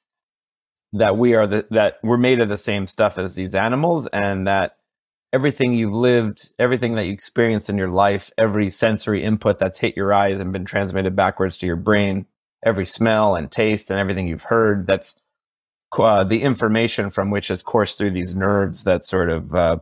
that 0.94 1.18
we 1.18 1.34
are 1.34 1.46
the, 1.46 1.66
that 1.70 1.98
we're 2.02 2.16
made 2.16 2.40
of 2.40 2.48
the 2.48 2.56
same 2.56 2.86
stuff 2.86 3.18
as 3.18 3.34
these 3.34 3.54
animals 3.54 4.06
and 4.06 4.46
that 4.46 4.75
everything 5.36 5.74
you've 5.74 5.92
lived, 5.92 6.50
everything 6.58 6.94
that 6.94 7.04
you 7.04 7.12
experienced 7.12 7.68
in 7.68 7.76
your 7.76 7.90
life, 7.90 8.30
every 8.38 8.70
sensory 8.70 9.22
input 9.22 9.58
that's 9.58 9.78
hit 9.78 9.94
your 9.94 10.10
eyes 10.10 10.40
and 10.40 10.50
been 10.50 10.64
transmitted 10.64 11.14
backwards 11.14 11.58
to 11.58 11.66
your 11.66 11.76
brain, 11.76 12.24
every 12.64 12.86
smell 12.86 13.34
and 13.34 13.52
taste 13.52 13.90
and 13.90 14.00
everything 14.00 14.26
you've 14.26 14.44
heard, 14.44 14.86
that's 14.86 15.14
uh, 15.98 16.24
the 16.24 16.40
information 16.40 17.10
from 17.10 17.30
which 17.30 17.48
has 17.48 17.62
coursed 17.62 17.98
through 17.98 18.12
these 18.12 18.34
nerves 18.34 18.84
that 18.84 19.04
sort 19.04 19.28
of 19.28 19.54
uh, 19.54 19.76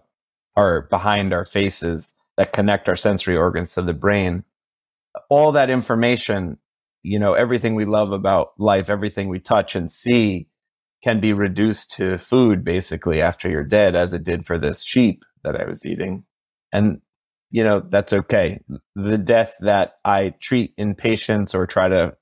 are 0.57 0.89
behind 0.91 1.33
our 1.33 1.45
faces 1.45 2.15
that 2.37 2.53
connect 2.53 2.89
our 2.89 2.97
sensory 2.97 3.37
organs 3.37 3.75
to 3.75 3.83
the 3.83 3.95
brain. 3.95 4.43
All 5.31 5.53
that 5.53 5.71
information, 5.71 6.59
you 7.05 7.21
know, 7.21 7.35
everything 7.35 7.77
we 7.77 7.85
love 7.85 8.11
about 8.11 8.55
life, 8.59 8.91
everything 8.91 9.29
we 9.29 9.39
touch 9.39 9.77
and 9.77 9.89
see 9.89 10.49
can 11.01 11.21
be 11.21 11.33
reduced 11.33 11.93
to 11.93 12.19
food 12.19 12.65
basically 12.65 13.23
after 13.23 13.49
you're 13.49 13.63
dead, 13.63 13.95
as 13.95 14.13
it 14.13 14.25
did 14.25 14.45
for 14.45 14.59
this 14.59 14.83
sheep 14.83 15.23
that 15.45 15.61
I 15.61 15.65
was 15.65 15.87
eating. 15.87 16.25
And, 16.73 17.01
you 17.51 17.63
know, 17.63 17.81
that's 17.81 18.13
okay. 18.13 18.59
The 18.97 19.19
death 19.19 19.55
that 19.61 19.97
I 20.05 20.35
treat 20.41 20.75
in 20.77 20.95
patients 20.95 21.55
or 21.55 21.67
try 21.67 21.89
to 21.89 22.17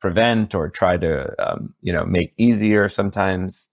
prevent 0.00 0.54
or 0.54 0.68
try 0.68 0.96
to 0.96 1.34
um, 1.38 1.74
you 1.80 1.92
know 1.92 2.04
make 2.04 2.32
easier 2.36 2.88
sometimes 2.88 3.68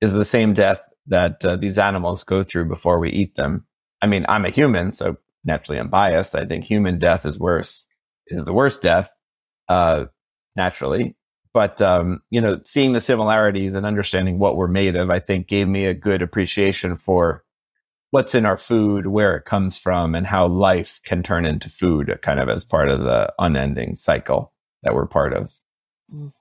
is 0.00 0.12
the 0.12 0.24
same 0.24 0.52
death 0.52 0.82
that 1.06 1.44
uh, 1.44 1.56
these 1.56 1.78
animals 1.78 2.24
go 2.24 2.42
through 2.42 2.68
before 2.68 2.98
we 2.98 3.10
eat 3.10 3.34
them. 3.36 3.66
I 4.00 4.06
mean, 4.06 4.24
I'm 4.28 4.44
a 4.44 4.50
human, 4.50 4.92
so 4.92 5.16
naturally 5.44 5.80
I'm 5.80 5.88
biased. 5.88 6.34
I 6.34 6.44
think 6.44 6.64
human 6.64 6.98
death 6.98 7.24
is 7.24 7.38
worse, 7.38 7.86
is 8.28 8.44
the 8.44 8.52
worst 8.52 8.82
death, 8.82 9.10
uh, 9.68 10.06
naturally. 10.56 11.16
But 11.54 11.80
um, 11.80 12.22
you 12.30 12.40
know, 12.40 12.60
seeing 12.62 12.92
the 12.92 13.00
similarities 13.00 13.74
and 13.74 13.86
understanding 13.86 14.38
what 14.38 14.56
we're 14.56 14.68
made 14.68 14.96
of, 14.96 15.10
I 15.10 15.18
think 15.18 15.48
gave 15.48 15.68
me 15.68 15.86
a 15.86 15.94
good 15.94 16.22
appreciation 16.22 16.96
for 16.96 17.44
what's 18.12 18.34
in 18.34 18.44
our 18.44 18.58
food, 18.58 19.06
where 19.06 19.36
it 19.36 19.46
comes 19.46 19.76
from, 19.76 20.14
and 20.14 20.26
how 20.26 20.46
life 20.46 21.00
can 21.04 21.22
turn 21.22 21.44
into 21.46 21.68
food, 21.68 22.16
kind 22.22 22.38
of 22.38 22.48
as 22.48 22.64
part 22.64 22.88
of 22.88 23.00
the 23.00 23.32
unending 23.38 23.96
cycle 23.96 24.52
that 24.82 24.94
we're 24.94 25.06
part 25.06 25.32
of. 25.32 25.52
Mm. 26.14 26.32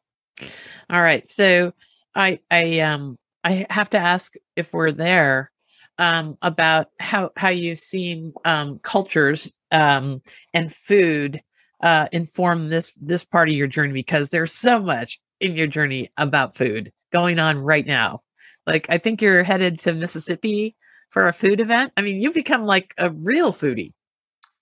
All 0.89 1.01
right. 1.01 1.27
So 1.27 1.73
I 2.13 2.39
I 2.51 2.81
um 2.81 3.17
I 3.43 3.65
have 3.69 3.89
to 3.91 3.97
ask 3.97 4.33
if 4.55 4.73
we're 4.73 4.91
there 4.91 5.51
um 5.97 6.37
about 6.41 6.87
how 6.99 7.31
how 7.37 7.49
you've 7.49 7.79
seen 7.79 8.33
um 8.43 8.79
cultures 8.79 9.49
um 9.71 10.21
and 10.53 10.73
food 10.73 11.41
uh 11.81 12.07
inform 12.11 12.69
this 12.69 12.91
this 12.99 13.23
part 13.23 13.49
of 13.49 13.55
your 13.55 13.67
journey 13.67 13.93
because 13.93 14.29
there's 14.29 14.53
so 14.53 14.79
much 14.79 15.19
in 15.39 15.55
your 15.55 15.67
journey 15.67 16.09
about 16.17 16.55
food 16.55 16.91
going 17.13 17.39
on 17.39 17.57
right 17.57 17.85
now. 17.85 18.21
Like 18.67 18.89
I 18.89 18.97
think 18.97 19.21
you're 19.21 19.43
headed 19.43 19.79
to 19.79 19.93
Mississippi 19.93 20.75
for 21.11 21.27
a 21.27 21.33
food 21.33 21.59
event. 21.59 21.93
I 21.95 22.01
mean, 22.01 22.19
you've 22.19 22.33
become 22.33 22.65
like 22.65 22.95
a 22.97 23.11
real 23.11 23.53
foodie. 23.53 23.93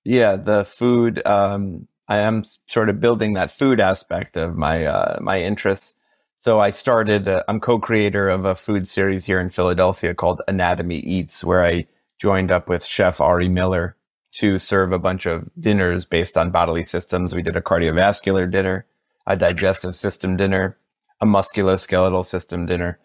Yeah, 0.03 0.35
the 0.35 0.65
food 0.65 1.25
um 1.25 1.87
I 2.09 2.17
am 2.17 2.43
sort 2.65 2.89
of 2.89 2.99
building 2.99 3.33
that 3.33 3.51
food 3.51 3.79
aspect 3.79 4.35
of 4.35 4.57
my 4.57 4.85
uh, 4.85 5.19
my 5.21 5.41
interests. 5.41 5.93
So 6.37 6.59
I 6.59 6.71
started. 6.71 7.27
Uh, 7.27 7.43
I'm 7.47 7.59
co-creator 7.59 8.29
of 8.29 8.45
a 8.45 8.55
food 8.55 8.87
series 8.87 9.25
here 9.25 9.39
in 9.39 9.51
Philadelphia 9.51 10.15
called 10.15 10.41
Anatomy 10.47 10.97
Eats, 10.97 11.43
where 11.43 11.63
I 11.63 11.85
joined 12.17 12.49
up 12.49 12.67
with 12.67 12.83
Chef 12.83 13.21
Ari 13.21 13.47
Miller 13.47 13.95
to 14.31 14.57
serve 14.57 14.91
a 14.91 14.99
bunch 14.99 15.27
of 15.27 15.49
dinners 15.59 16.05
based 16.05 16.35
on 16.35 16.49
bodily 16.49 16.83
systems. 16.83 17.35
We 17.35 17.43
did 17.43 17.55
a 17.55 17.61
cardiovascular 17.61 18.49
dinner, 18.49 18.87
a 19.27 19.37
digestive 19.37 19.95
system 19.95 20.35
dinner, 20.35 20.77
a 21.21 21.27
musculoskeletal 21.27 22.25
system 22.25 22.65
dinner. 22.65 22.99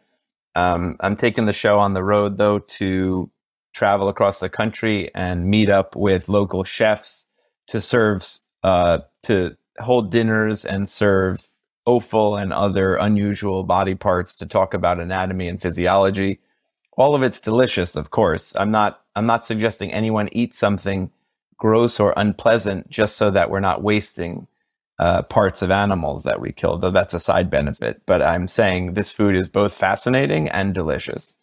Um, 0.55 0.97
I'm 1.01 1.17
taking 1.17 1.45
the 1.45 1.53
show 1.53 1.79
on 1.79 1.93
the 1.93 2.05
road 2.05 2.39
though 2.39 2.61
to 2.61 3.31
travel 3.75 4.09
across 4.09 4.41
the 4.41 4.49
country 4.49 5.11
and 5.15 5.47
meet 5.47 5.69
up 5.69 5.95
with 5.95 6.29
local 6.29 6.65
chefs 6.65 7.27
to 7.67 7.81
serve 7.81 8.25
uh, 8.63 9.01
to 9.25 9.57
hold 9.79 10.11
dinners 10.11 10.65
and 10.65 10.89
serve 10.89 11.47
offal 11.85 12.37
and 12.37 12.53
other 12.53 12.97
unusual 12.97 13.65
body 13.65 13.95
parts 13.95 14.35
to 14.37 14.47
talk 14.47 14.73
about 14.73 15.01
anatomy 15.01 15.49
and 15.49 15.61
physiology. 15.61 16.41
All 16.97 17.15
of 17.15 17.23
it's 17.23 17.41
delicious, 17.41 17.97
of 17.97 18.11
course. 18.11 18.55
I'm 18.57 18.71
not 18.71 19.03
I'm 19.15 19.27
not 19.27 19.45
suggesting 19.45 19.93
anyone 19.93 20.29
eat 20.33 20.55
something 20.55 21.11
gross 21.57 22.01
or 22.01 22.15
unpleasant 22.17 22.91
just 22.91 23.17
so 23.17 23.31
that 23.31 23.51
we're 23.51 23.61
not 23.61 23.83
wasting 23.83 24.47
uh, 24.99 25.23
parts 25.23 25.61
of 25.61 25.71
animals 25.71 26.23
that 26.23 26.41
we 26.41 26.53
kill, 26.53 26.79
though 26.79 26.91
that's 26.91 27.15
a 27.15 27.21
side 27.21 27.51
benefit. 27.51 28.03
But 28.07 28.23
I'm 28.23 28.47
saying 28.47 28.95
this 28.95 29.11
food 29.11 29.35
is 29.35 29.49
both 29.49 29.75
fascinating 29.75 30.49
and 30.49 30.73
delicious 30.73 31.37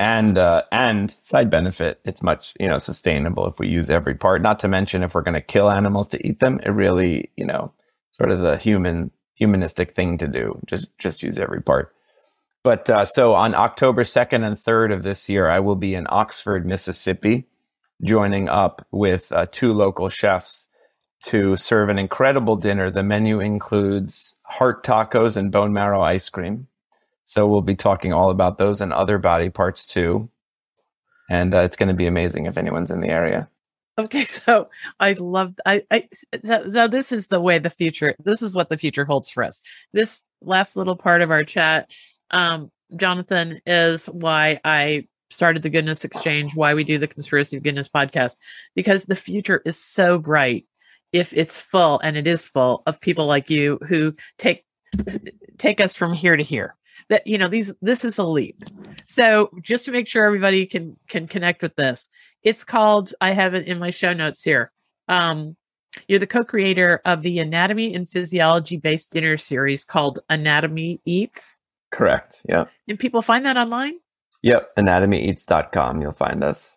and 0.00 0.38
uh, 0.38 0.62
and 0.72 1.14
side 1.20 1.50
benefit, 1.50 2.00
it's 2.06 2.22
much 2.22 2.54
you 2.58 2.66
know 2.66 2.78
sustainable 2.78 3.46
if 3.46 3.58
we 3.58 3.68
use 3.68 3.90
every 3.90 4.14
part. 4.14 4.40
Not 4.40 4.58
to 4.60 4.68
mention 4.68 5.02
if 5.02 5.14
we're 5.14 5.20
going 5.20 5.34
to 5.34 5.42
kill 5.42 5.70
animals 5.70 6.08
to 6.08 6.26
eat 6.26 6.40
them, 6.40 6.58
it 6.64 6.70
really 6.70 7.30
you 7.36 7.44
know 7.44 7.74
sort 8.12 8.30
of 8.30 8.40
the 8.40 8.56
human 8.56 9.10
humanistic 9.34 9.94
thing 9.94 10.16
to 10.16 10.26
do. 10.26 10.58
Just 10.64 10.86
just 10.98 11.22
use 11.22 11.38
every 11.38 11.60
part. 11.60 11.94
But 12.64 12.88
uh, 12.88 13.04
so 13.04 13.34
on 13.34 13.54
October 13.54 14.04
second 14.04 14.42
and 14.42 14.58
third 14.58 14.90
of 14.90 15.02
this 15.02 15.28
year, 15.28 15.48
I 15.48 15.60
will 15.60 15.76
be 15.76 15.94
in 15.94 16.06
Oxford, 16.08 16.64
Mississippi, 16.64 17.46
joining 18.02 18.48
up 18.48 18.86
with 18.90 19.30
uh, 19.32 19.46
two 19.52 19.74
local 19.74 20.08
chefs 20.08 20.66
to 21.24 21.56
serve 21.56 21.90
an 21.90 21.98
incredible 21.98 22.56
dinner. 22.56 22.90
The 22.90 23.02
menu 23.02 23.40
includes 23.40 24.34
heart 24.44 24.82
tacos 24.82 25.36
and 25.36 25.52
bone 25.52 25.74
marrow 25.74 26.00
ice 26.00 26.30
cream 26.30 26.68
so 27.30 27.46
we'll 27.46 27.62
be 27.62 27.76
talking 27.76 28.12
all 28.12 28.30
about 28.30 28.58
those 28.58 28.80
and 28.80 28.92
other 28.92 29.16
body 29.16 29.50
parts 29.50 29.86
too. 29.86 30.28
And 31.28 31.54
uh, 31.54 31.58
it's 31.58 31.76
going 31.76 31.88
to 31.88 31.94
be 31.94 32.08
amazing 32.08 32.46
if 32.46 32.58
anyone's 32.58 32.90
in 32.90 33.00
the 33.00 33.08
area. 33.08 33.48
Okay, 34.00 34.24
so 34.24 34.68
I 34.98 35.12
love 35.12 35.54
I, 35.64 35.84
I 35.92 36.08
so, 36.42 36.68
so, 36.70 36.88
this 36.88 37.12
is 37.12 37.28
the 37.28 37.40
way 37.40 37.60
the 37.60 37.70
future. 37.70 38.16
This 38.18 38.42
is 38.42 38.56
what 38.56 38.68
the 38.68 38.76
future 38.76 39.04
holds 39.04 39.30
for 39.30 39.44
us. 39.44 39.60
This 39.92 40.24
last 40.42 40.76
little 40.76 40.96
part 40.96 41.22
of 41.22 41.30
our 41.30 41.44
chat, 41.44 41.88
um, 42.32 42.72
Jonathan, 42.96 43.60
is 43.64 44.06
why 44.06 44.58
I 44.64 45.06
started 45.30 45.62
the 45.62 45.70
Goodness 45.70 46.04
Exchange. 46.04 46.56
Why 46.56 46.74
we 46.74 46.82
do 46.82 46.98
the 46.98 47.06
Conspiracy 47.06 47.56
of 47.56 47.62
Goodness 47.62 47.88
podcast 47.88 48.38
because 48.74 49.04
the 49.04 49.14
future 49.14 49.62
is 49.64 49.78
so 49.78 50.18
bright 50.18 50.66
if 51.12 51.32
it's 51.32 51.60
full, 51.60 52.00
and 52.00 52.16
it 52.16 52.26
is 52.26 52.44
full 52.44 52.82
of 52.86 53.00
people 53.00 53.26
like 53.26 53.50
you 53.50 53.78
who 53.86 54.16
take 54.36 54.64
take 55.58 55.80
us 55.80 55.94
from 55.94 56.12
here 56.12 56.36
to 56.36 56.42
here 56.42 56.74
that 57.10 57.26
you 57.26 57.36
know 57.36 57.48
these 57.48 57.74
this 57.82 58.04
is 58.04 58.18
a 58.18 58.24
leap. 58.24 58.64
So 59.06 59.50
just 59.62 59.84
to 59.84 59.92
make 59.92 60.08
sure 60.08 60.24
everybody 60.24 60.64
can 60.64 60.96
can 61.08 61.26
connect 61.26 61.60
with 61.60 61.76
this 61.76 62.08
it's 62.42 62.64
called 62.64 63.12
i 63.20 63.30
have 63.30 63.54
it 63.54 63.66
in 63.66 63.78
my 63.78 63.90
show 63.90 64.12
notes 64.12 64.42
here. 64.42 64.72
Um 65.08 65.56
you're 66.06 66.20
the 66.20 66.26
co-creator 66.26 67.00
of 67.04 67.22
the 67.22 67.40
anatomy 67.40 67.92
and 67.94 68.08
physiology 68.08 68.76
based 68.76 69.10
dinner 69.10 69.36
series 69.36 69.84
called 69.84 70.20
anatomy 70.28 71.00
eats. 71.04 71.56
Correct. 71.90 72.42
Yeah 72.48 72.64
and 72.88 72.98
people 72.98 73.22
find 73.22 73.44
that 73.44 73.56
online? 73.56 73.94
Yep. 74.42 74.76
anatomyeats.com 74.76 76.00
you'll 76.00 76.12
find 76.12 76.42
us. 76.42 76.76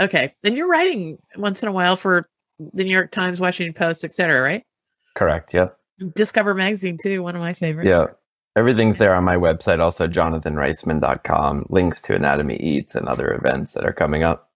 Okay. 0.00 0.34
And 0.42 0.56
you're 0.56 0.68
writing 0.68 1.18
once 1.36 1.62
in 1.62 1.68
a 1.68 1.72
while 1.72 1.94
for 1.94 2.28
the 2.58 2.84
new 2.84 2.92
york 2.92 3.10
times 3.10 3.40
washington 3.40 3.74
post 3.74 4.04
etc 4.04 4.40
right? 4.40 4.64
Correct. 5.14 5.54
Yeah 5.54 5.68
discover 6.14 6.54
magazine 6.54 6.96
too 7.00 7.22
one 7.22 7.36
of 7.36 7.42
my 7.42 7.52
favorites. 7.52 7.88
Yeah 7.88 8.06
Everything's 8.54 8.98
there 8.98 9.14
on 9.14 9.24
my 9.24 9.36
website, 9.36 9.80
also 9.80 10.06
jonathanreisman.com, 10.06 11.66
links 11.70 12.00
to 12.02 12.14
Anatomy 12.14 12.56
Eats 12.56 12.94
and 12.94 13.08
other 13.08 13.32
events 13.32 13.72
that 13.72 13.84
are 13.84 13.92
coming 13.92 14.22
up. 14.22 14.50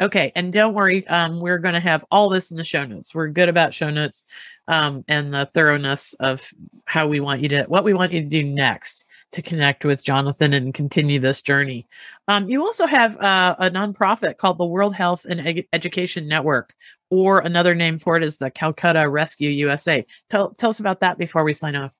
Okay, 0.00 0.32
and 0.34 0.52
don't 0.52 0.74
worry, 0.74 1.06
um, 1.06 1.40
we're 1.40 1.58
going 1.58 1.74
to 1.74 1.80
have 1.80 2.04
all 2.10 2.28
this 2.28 2.50
in 2.50 2.56
the 2.56 2.64
show 2.64 2.84
notes. 2.84 3.14
We're 3.14 3.28
good 3.28 3.48
about 3.48 3.72
show 3.72 3.90
notes 3.90 4.24
um, 4.66 5.04
and 5.06 5.32
the 5.32 5.48
thoroughness 5.54 6.14
of 6.14 6.50
how 6.84 7.06
we 7.06 7.20
want 7.20 7.42
you 7.42 7.48
to, 7.50 7.62
what 7.64 7.84
we 7.84 7.94
want 7.94 8.12
you 8.12 8.20
to 8.20 8.28
do 8.28 8.42
next 8.42 9.04
to 9.32 9.42
connect 9.42 9.84
with 9.84 10.04
Jonathan 10.04 10.52
and 10.52 10.74
continue 10.74 11.20
this 11.20 11.42
journey. 11.42 11.86
Um, 12.26 12.48
you 12.48 12.64
also 12.64 12.86
have 12.86 13.16
uh, 13.18 13.54
a 13.58 13.70
nonprofit 13.70 14.36
called 14.36 14.58
the 14.58 14.64
World 14.64 14.96
Health 14.96 15.26
and 15.28 15.46
Ed- 15.46 15.66
Education 15.72 16.26
Network, 16.26 16.74
or 17.10 17.38
another 17.38 17.74
name 17.74 18.00
for 18.00 18.16
it 18.16 18.24
is 18.24 18.38
the 18.38 18.50
Calcutta 18.50 19.08
Rescue 19.08 19.50
USA. 19.50 20.04
Tell, 20.28 20.50
tell 20.54 20.70
us 20.70 20.80
about 20.80 21.00
that 21.00 21.18
before 21.18 21.44
we 21.44 21.52
sign 21.52 21.76
off. 21.76 21.94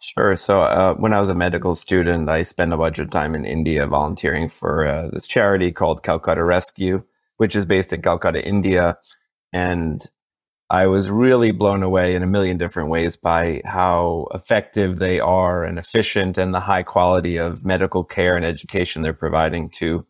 Sure. 0.00 0.34
So 0.34 0.62
uh, 0.62 0.94
when 0.94 1.12
I 1.12 1.20
was 1.20 1.28
a 1.28 1.34
medical 1.34 1.74
student, 1.74 2.28
I 2.30 2.42
spent 2.42 2.72
a 2.72 2.76
bunch 2.78 2.98
of 2.98 3.10
time 3.10 3.34
in 3.34 3.44
India 3.44 3.86
volunteering 3.86 4.48
for 4.48 4.86
uh, 4.86 5.08
this 5.12 5.26
charity 5.26 5.72
called 5.72 6.02
Calcutta 6.02 6.42
Rescue, 6.42 7.02
which 7.36 7.54
is 7.54 7.66
based 7.66 7.92
in 7.92 8.00
Calcutta, 8.00 8.42
India. 8.44 8.96
And 9.52 10.02
I 10.70 10.86
was 10.86 11.10
really 11.10 11.50
blown 11.50 11.82
away 11.82 12.14
in 12.14 12.22
a 12.22 12.26
million 12.26 12.56
different 12.56 12.90
ways 12.90 13.16
by 13.16 13.60
how 13.66 14.28
effective 14.34 15.00
they 15.00 15.20
are 15.20 15.64
and 15.64 15.78
efficient 15.78 16.38
and 16.38 16.54
the 16.54 16.60
high 16.60 16.82
quality 16.84 17.36
of 17.36 17.64
medical 17.64 18.04
care 18.04 18.36
and 18.36 18.44
education 18.44 19.02
they're 19.02 19.12
providing 19.12 19.68
to 19.70 20.06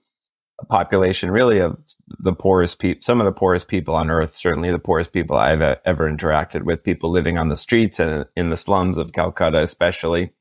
population 0.69 1.31
really 1.31 1.59
of 1.59 1.83
the 2.19 2.33
poorest 2.33 2.79
people, 2.79 3.03
some 3.03 3.21
of 3.21 3.25
the 3.25 3.33
poorest 3.33 3.69
people 3.69 3.95
on 3.95 4.11
earth, 4.11 4.35
certainly 4.35 4.71
the 4.71 4.79
poorest 4.79 5.13
people 5.13 5.37
I've 5.37 5.63
ever 5.63 6.11
interacted 6.11 6.65
with, 6.65 6.83
people 6.83 7.11
living 7.11 7.39
on 7.39 7.49
the 7.49 7.57
streets 7.57 7.99
and 7.99 8.27
in 8.37 8.51
the 8.51 8.57
slums 8.57 8.99
of 8.99 9.13
Calcutta, 9.13 9.59
especially, 9.59 10.33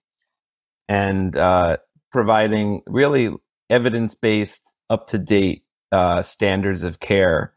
and 0.88 1.36
uh, 1.36 1.78
providing 2.12 2.82
really 2.88 3.34
evidence 3.70 4.16
based, 4.16 4.74
up 4.90 5.08
to 5.08 5.20
date 5.20 5.64
uh, 5.92 6.24
standards 6.24 6.84
of 6.84 7.00
care. 7.00 7.54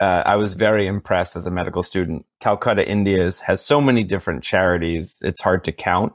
Uh, 0.00 0.22
I 0.26 0.36
was 0.36 0.54
very 0.54 0.86
impressed 0.86 1.36
as 1.36 1.46
a 1.46 1.50
medical 1.50 1.82
student. 1.82 2.26
Calcutta, 2.40 2.86
India 2.86 3.30
has 3.46 3.64
so 3.64 3.80
many 3.80 4.04
different 4.04 4.42
charities, 4.42 5.18
it's 5.22 5.40
hard 5.40 5.64
to 5.64 5.72
count. 5.72 6.12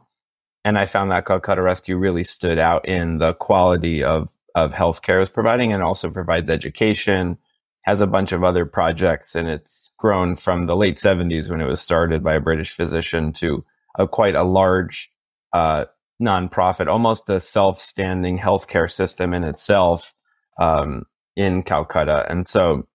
And 0.64 0.78
I 0.78 0.86
found 0.86 1.12
that 1.12 1.26
Calcutta 1.26 1.62
Rescue 1.62 1.98
really 1.98 2.24
stood 2.24 2.60
out 2.60 2.88
in 2.88 3.18
the 3.18 3.34
quality 3.34 4.04
of 4.04 4.30
of 4.56 4.74
healthcare 4.74 5.22
is 5.22 5.30
providing 5.30 5.74
and 5.74 5.84
also 5.84 6.10
provides 6.10 6.50
education, 6.50 7.38
has 7.84 8.02
a 8.02 8.08
bunch 8.08 8.32
of 8.32 8.44
other 8.44 8.66
projects, 8.66 9.36
and 9.36 9.48
it's 9.48 9.94
grown 9.98 10.36
from 10.36 10.68
the 10.68 10.76
late 10.76 10.98
70s 10.98 11.50
when 11.50 11.62
it 11.62 11.68
was 11.68 11.82
started 11.82 12.24
by 12.24 12.36
a 12.36 12.40
British 12.40 12.72
physician 12.72 13.32
to 13.34 13.66
a 13.98 14.08
quite 14.08 14.36
a 14.36 14.44
large 14.44 15.12
uh, 15.54 15.86
nonprofit, 16.22 16.88
almost 16.88 17.30
a 17.30 17.40
self-standing 17.40 18.38
healthcare 18.38 18.90
system 18.90 19.34
in 19.34 19.44
itself 19.44 20.14
um, 20.60 21.06
in 21.36 21.64
Calcutta. 21.64 22.26
And 22.30 22.46
so, 22.46 22.88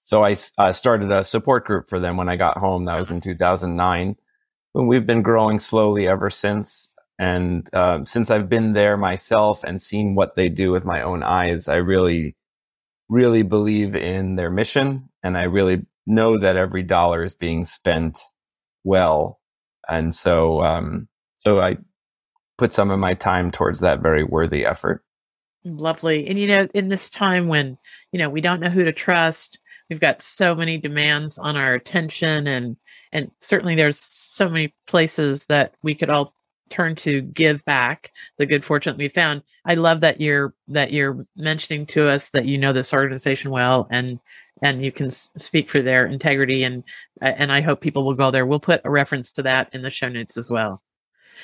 so 0.00 0.24
I 0.24 0.36
uh, 0.56 0.72
started 0.72 1.10
a 1.10 1.24
support 1.24 1.66
group 1.66 1.88
for 1.88 2.00
them 2.00 2.16
when 2.16 2.28
I 2.28 2.36
got 2.36 2.56
home. 2.56 2.86
That 2.86 2.98
was 2.98 3.10
in 3.10 3.20
2009. 3.20 4.16
And 4.74 4.88
we've 4.88 5.06
been 5.06 5.22
growing 5.22 5.60
slowly 5.60 6.08
ever 6.08 6.30
since. 6.30 6.92
And 7.18 7.68
uh, 7.72 8.04
since 8.04 8.30
I've 8.30 8.48
been 8.48 8.74
there 8.74 8.96
myself 8.96 9.64
and 9.64 9.82
seen 9.82 10.14
what 10.14 10.36
they 10.36 10.48
do 10.48 10.70
with 10.70 10.84
my 10.84 11.02
own 11.02 11.22
eyes, 11.22 11.66
I 11.66 11.76
really, 11.76 12.36
really 13.08 13.42
believe 13.42 13.96
in 13.96 14.36
their 14.36 14.50
mission. 14.50 15.08
And 15.22 15.36
I 15.36 15.44
really 15.44 15.84
know 16.06 16.38
that 16.38 16.56
every 16.56 16.84
dollar 16.84 17.24
is 17.24 17.34
being 17.34 17.64
spent 17.64 18.20
well. 18.84 19.40
And 19.88 20.14
so, 20.14 20.62
um, 20.62 21.08
so 21.34 21.60
I 21.60 21.78
put 22.56 22.72
some 22.72 22.90
of 22.90 23.00
my 23.00 23.14
time 23.14 23.50
towards 23.50 23.80
that 23.80 24.00
very 24.00 24.22
worthy 24.22 24.64
effort. 24.64 25.02
Lovely. 25.64 26.26
And, 26.28 26.38
you 26.38 26.46
know, 26.46 26.68
in 26.72 26.88
this 26.88 27.10
time 27.10 27.48
when, 27.48 27.78
you 28.12 28.18
know, 28.18 28.30
we 28.30 28.40
don't 28.40 28.60
know 28.60 28.70
who 28.70 28.84
to 28.84 28.92
trust, 28.92 29.58
we've 29.90 30.00
got 30.00 30.22
so 30.22 30.54
many 30.54 30.78
demands 30.78 31.36
on 31.36 31.56
our 31.56 31.74
attention 31.74 32.46
and, 32.46 32.76
and 33.10 33.30
certainly 33.40 33.74
there's 33.74 33.98
so 33.98 34.48
many 34.48 34.74
places 34.86 35.46
that 35.46 35.74
we 35.82 35.94
could 35.94 36.10
all 36.10 36.34
turn 36.70 36.96
to 36.96 37.20
give 37.20 37.64
back 37.64 38.12
the 38.36 38.46
good 38.46 38.64
fortune 38.64 38.92
that 38.92 38.98
we 38.98 39.08
found. 39.08 39.42
I 39.64 39.74
love 39.74 40.00
that 40.00 40.20
you're 40.20 40.54
that 40.68 40.92
you're 40.92 41.26
mentioning 41.36 41.86
to 41.86 42.08
us 42.08 42.30
that 42.30 42.46
you 42.46 42.58
know 42.58 42.72
this 42.72 42.92
organization 42.92 43.50
well 43.50 43.86
and 43.90 44.20
and 44.62 44.84
you 44.84 44.92
can 44.92 45.10
speak 45.10 45.70
for 45.70 45.80
their 45.80 46.06
integrity 46.06 46.64
and 46.64 46.84
and 47.20 47.52
I 47.52 47.60
hope 47.60 47.80
people 47.80 48.04
will 48.04 48.14
go 48.14 48.30
there. 48.30 48.46
We'll 48.46 48.60
put 48.60 48.82
a 48.84 48.90
reference 48.90 49.34
to 49.34 49.42
that 49.42 49.70
in 49.72 49.82
the 49.82 49.90
show 49.90 50.08
notes 50.08 50.36
as 50.36 50.50
well. 50.50 50.82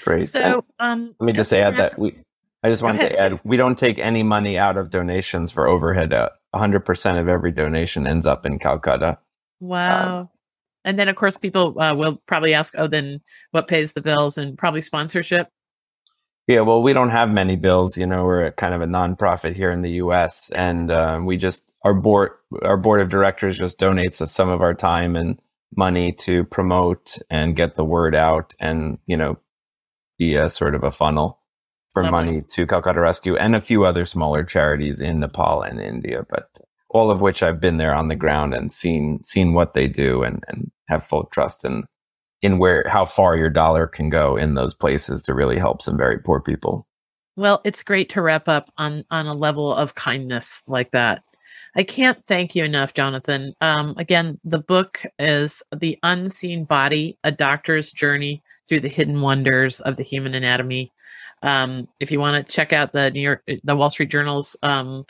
Great. 0.03 0.27
So, 0.27 0.65
um, 0.79 1.15
let 1.19 1.27
me 1.27 1.33
just 1.33 1.53
add 1.53 1.77
that 1.77 1.99
we. 1.99 2.17
I 2.63 2.71
just 2.71 2.83
wanted 2.83 3.11
to 3.11 3.19
add 3.19 3.41
we 3.45 3.59
don't 3.59 3.77
take 3.77 3.99
any 3.99 4.23
money 4.23 4.57
out 4.57 4.79
of 4.79 4.91
donations 4.91 5.53
for 5.53 5.69
overhead. 5.69 6.13
Uh, 6.13 6.31
100% 6.55 7.21
of 7.21 7.29
every 7.29 7.51
donation 7.51 8.07
ends 8.07 8.27
up 8.27 8.47
in 8.47 8.59
Calcutta. 8.59 9.19
Wow. 9.61 10.21
Um, 10.21 10.29
and 10.85 10.99
then, 10.99 11.09
of 11.09 11.17
course, 11.17 11.37
people 11.37 11.81
uh, 11.81 11.95
will 11.95 12.23
probably 12.27 12.55
ask, 12.55 12.75
oh, 12.77 12.87
then 12.87 13.21
what 13.53 13.69
pays 13.69 13.93
the 13.93 14.03
bills 14.03 14.39
and 14.39 14.59
probably 14.59 14.81
sponsorship? 14.81 15.49
Yeah, 16.47 16.61
well, 16.61 16.83
we 16.83 16.93
don't 16.93 17.09
have 17.09 17.31
many 17.31 17.57
bills. 17.57 17.97
You 17.97 18.07
know, 18.07 18.25
we're 18.25 18.51
kind 18.53 18.75
of 18.75 18.83
a 18.83 18.87
nonprofit 18.87 19.57
here 19.57 19.71
in 19.71 19.81
the 19.81 19.93
U.S., 19.93 20.51
and 20.55 20.91
um, 20.91 21.25
we 21.25 21.39
just 21.39 21.73
our 21.83 21.95
board 21.95 22.33
our 22.63 22.77
board 22.77 23.01
of 23.01 23.09
directors 23.09 23.59
just 23.59 23.81
donates 23.81 24.21
us 24.21 24.33
some 24.33 24.51
of 24.51 24.61
our 24.61 24.75
time 24.75 25.17
and 25.17 25.41
money 25.75 26.13
to 26.13 26.45
promote 26.45 27.17
and 27.31 27.57
get 27.57 27.77
the 27.77 27.85
word 27.85 28.15
out, 28.15 28.55
and 28.61 28.99
you 29.07 29.17
know, 29.17 29.39
be 30.19 30.35
a 30.35 30.51
sort 30.51 30.75
of 30.75 30.85
a 30.85 30.91
funnel 30.91 31.41
for 31.91 32.03
Lovely. 32.03 32.27
money 32.27 32.43
to 32.43 32.67
Calcutta 32.67 33.01
Rescue 33.01 33.37
and 33.37 33.57
a 33.57 33.61
few 33.61 33.85
other 33.85 34.05
smaller 34.05 34.45
charities 34.45 35.01
in 35.01 35.21
Nepal 35.21 35.63
and 35.63 35.81
India. 35.81 36.27
But 36.29 36.51
all 36.91 37.11
of 37.11 37.23
which 37.23 37.43
I've 37.43 37.61
been 37.61 37.79
there 37.79 37.95
on 37.95 38.09
the 38.09 38.17
ground 38.17 38.53
and 38.53 38.71
seen 38.71 39.23
seen 39.23 39.55
what 39.55 39.73
they 39.73 39.89
do 39.89 40.23
and, 40.23 40.45
and 40.49 40.71
have 40.89 41.05
full 41.05 41.25
trust 41.33 41.65
in 41.65 41.85
in 42.43 42.59
where 42.59 42.85
how 42.89 43.05
far 43.05 43.37
your 43.37 43.51
dollar 43.51 43.87
can 43.87 44.11
go 44.11 44.37
in 44.37 44.55
those 44.55 44.75
places 44.75 45.23
to 45.23 45.35
really 45.35 45.59
help 45.59 45.81
some 45.81 45.97
very 45.97 46.19
poor 46.19 46.41
people. 46.41 46.87
Well, 47.37 47.61
it's 47.65 47.83
great 47.83 48.11
to 48.11 48.23
wrap 48.23 48.49
up 48.49 48.71
on 48.77 49.05
on 49.11 49.27
a 49.27 49.33
level 49.33 49.75
of 49.75 49.95
kindness 49.95 50.63
like 50.69 50.91
that. 50.93 51.23
I 51.77 51.83
can't 51.83 52.25
thank 52.27 52.55
you 52.55 52.65
enough, 52.65 52.95
Jonathan. 52.95 53.55
Um, 53.61 53.95
again, 53.97 54.39
the 54.45 54.59
book 54.59 55.03
is 55.19 55.63
The 55.75 55.99
Unseen 56.03 56.65
Body 56.65 57.19
A 57.25 57.33
Doctor's 57.33 57.91
Journey 57.91 58.43
Through 58.69 58.81
the 58.81 58.89
Hidden 58.89 59.21
Wonders 59.21 59.81
of 59.81 59.97
the 59.97 60.05
Human 60.05 60.35
Anatomy. 60.35 60.93
Um, 61.43 61.89
if 61.99 62.11
you 62.11 62.21
want 62.21 62.47
to 62.47 62.53
check 62.53 62.73
out 62.73 62.93
the 62.93 63.11
New 63.11 63.21
York, 63.21 63.43
the 63.65 63.77
Wall 63.77 63.91
Street 63.91 64.11
Journal's 64.11 64.57
um, 64.63 65.05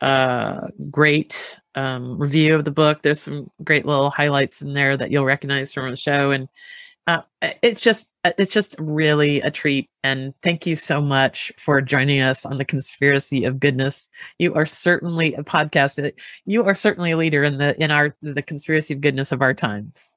uh, 0.00 0.68
great 0.90 1.58
um, 1.74 2.18
review 2.18 2.54
of 2.54 2.64
the 2.64 2.70
book. 2.70 3.02
There's 3.02 3.20
some 3.20 3.50
great 3.62 3.86
little 3.86 4.10
highlights 4.10 4.62
in 4.62 4.74
there 4.74 4.96
that 4.96 5.10
you'll 5.10 5.24
recognize 5.24 5.72
from 5.72 5.90
the 5.90 5.96
show, 5.96 6.30
and 6.30 6.48
uh, 7.06 7.20
it's 7.62 7.80
just 7.80 8.10
uh, 8.24 8.32
it's 8.38 8.52
just 8.52 8.76
really 8.78 9.40
a 9.40 9.50
treat. 9.50 9.90
And 10.02 10.32
thank 10.42 10.66
you 10.66 10.76
so 10.76 11.00
much 11.00 11.52
for 11.58 11.80
joining 11.80 12.20
us 12.20 12.46
on 12.46 12.56
the 12.56 12.64
conspiracy 12.64 13.44
of 13.44 13.60
goodness. 13.60 14.08
You 14.38 14.54
are 14.54 14.66
certainly 14.66 15.34
a 15.34 15.42
podcast. 15.42 16.12
You 16.46 16.64
are 16.64 16.74
certainly 16.74 17.10
a 17.10 17.16
leader 17.16 17.44
in 17.44 17.58
the 17.58 17.80
in 17.82 17.90
our 17.90 18.16
the 18.22 18.42
conspiracy 18.42 18.94
of 18.94 19.00
goodness 19.00 19.32
of 19.32 19.42
our 19.42 19.54
times. 19.54 20.10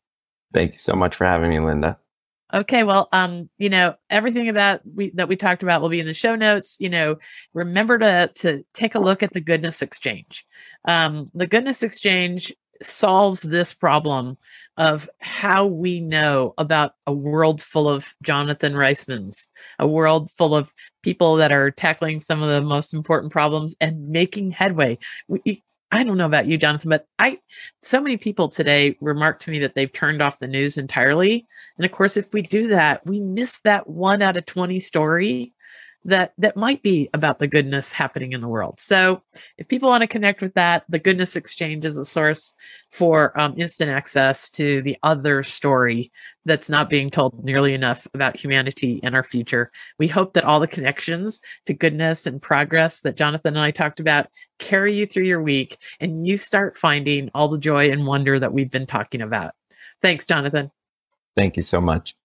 Thank 0.54 0.74
you 0.74 0.78
so 0.78 0.96
much 0.96 1.16
for 1.16 1.26
having 1.26 1.50
me, 1.50 1.60
Linda. 1.60 2.00
Okay, 2.54 2.84
well, 2.84 3.10
um, 3.12 3.50
you 3.58 3.70
know, 3.70 3.96
everything 4.10 4.48
about 4.48 4.80
we 4.96 5.12
that 5.16 5.28
we 5.28 5.36
talked 5.36 5.64
about 5.64 5.82
will 5.82 5.90
be 5.90 6.00
in 6.00 6.06
the 6.06 6.14
show 6.14 6.36
notes. 6.36 6.78
You 6.80 6.90
know, 6.90 7.18
remember 7.54 7.98
to 8.00 8.32
to 8.36 8.64
take 8.74 8.96
a 8.96 9.00
look 9.00 9.22
at 9.22 9.34
the 9.34 9.42
Goodness 9.42 9.82
Exchange. 9.82 10.46
Um, 10.86 11.30
the 11.34 11.48
Goodness 11.48 11.84
Exchange 11.84 12.54
solves 12.82 13.42
this 13.42 13.74
problem 13.74 14.38
of 14.78 15.10
how 15.20 15.66
we 15.66 16.00
know 16.00 16.54
about 16.58 16.94
a 17.06 17.14
world 17.14 17.62
full 17.62 17.90
of 17.90 18.14
Jonathan 18.22 18.74
Reismans, 18.74 19.48
a 19.80 19.88
world 19.88 20.32
full 20.32 20.56
of 20.56 20.74
people 21.02 21.36
that 21.38 21.52
are 21.52 21.72
tackling 21.72 22.20
some 22.20 22.44
of 22.44 22.50
the 22.50 22.62
most 22.62 22.94
important 22.94 23.32
problems 23.32 23.76
and 23.82 24.10
making 24.10 24.52
headway. 24.52 24.98
We, 25.28 25.64
I 25.92 26.04
don't 26.04 26.18
know 26.18 26.26
about 26.26 26.48
you, 26.48 26.58
Jonathan, 26.58 26.90
but 26.90 27.08
I 27.18 27.40
so 27.82 28.02
many 28.02 28.18
people 28.18 28.50
today 28.50 28.98
remark 29.00 29.40
to 29.42 29.52
me 29.52 29.60
that 29.60 29.74
they've 29.74 29.92
turned 29.92 30.22
off 30.22 30.40
the 30.40 30.48
news 30.48 30.78
entirely. 30.78 31.46
And 31.78 31.86
of 31.86 31.92
course, 31.92 32.18
if 32.18 32.34
we 32.34 32.42
do 32.42 32.68
that, 32.70 33.06
we 33.06 33.20
miss 33.22 33.60
that 33.60 33.90
one 33.90 34.22
out 34.22 34.38
of 34.38 34.46
20 34.46 34.80
story 34.82 35.54
that 36.08 36.34
that 36.38 36.56
might 36.56 36.82
be 36.82 37.10
about 37.14 37.38
the 37.38 37.48
goodness 37.48 37.92
happening 37.92 38.32
in 38.32 38.42
the 38.42 38.48
world. 38.48 38.80
So 38.80 39.22
if 39.58 39.68
people 39.68 39.90
want 39.90 40.02
to 40.02 40.08
connect 40.08 40.42
with 40.42 40.54
that, 40.56 40.86
the 40.90 41.00
Goodness 41.00 41.36
Exchange 41.36 41.86
is 41.86 41.98
a 41.98 42.06
source 42.06 42.56
for 42.92 43.38
um, 43.40 43.54
instant 43.58 43.92
access 43.92 44.50
to 44.52 44.82
the 44.82 44.98
other 45.04 45.44
story 45.44 46.12
that's 46.46 46.70
not 46.70 46.90
being 46.90 47.10
told 47.10 47.44
nearly 47.44 47.74
enough 47.74 48.08
about 48.14 48.40
humanity 48.40 49.02
and 49.04 49.16
our 49.16 49.24
future. 49.24 49.70
We 50.00 50.08
hope 50.08 50.34
that 50.34 50.46
all 50.46 50.62
the 50.62 50.68
connections 50.68 51.42
to 51.66 51.74
goodness 51.74 52.26
and 52.26 52.42
progress 52.42 53.02
that 53.02 53.18
Jonathan 53.18 53.56
and 53.56 53.64
I 53.64 53.72
talked 53.72 54.00
about 54.00 54.28
carry 54.60 54.96
you 54.96 55.06
through 55.06 55.26
your 55.26 55.42
week 55.42 55.78
and 56.00 56.26
you 56.26 56.38
start 56.38 56.78
finding 56.78 57.30
all 57.36 57.50
the 57.50 57.60
joy 57.60 57.92
and 57.92 58.08
wonder 58.08 58.40
that 58.40 58.54
we've 58.54 58.72
been 58.72 58.88
talking 58.88 59.22
about. 59.22 59.52
Thanks, 60.02 60.26
Jonathan. 60.26 60.72
Thank 61.36 61.58
you 61.58 61.64
so 61.64 61.82
much. 61.82 62.17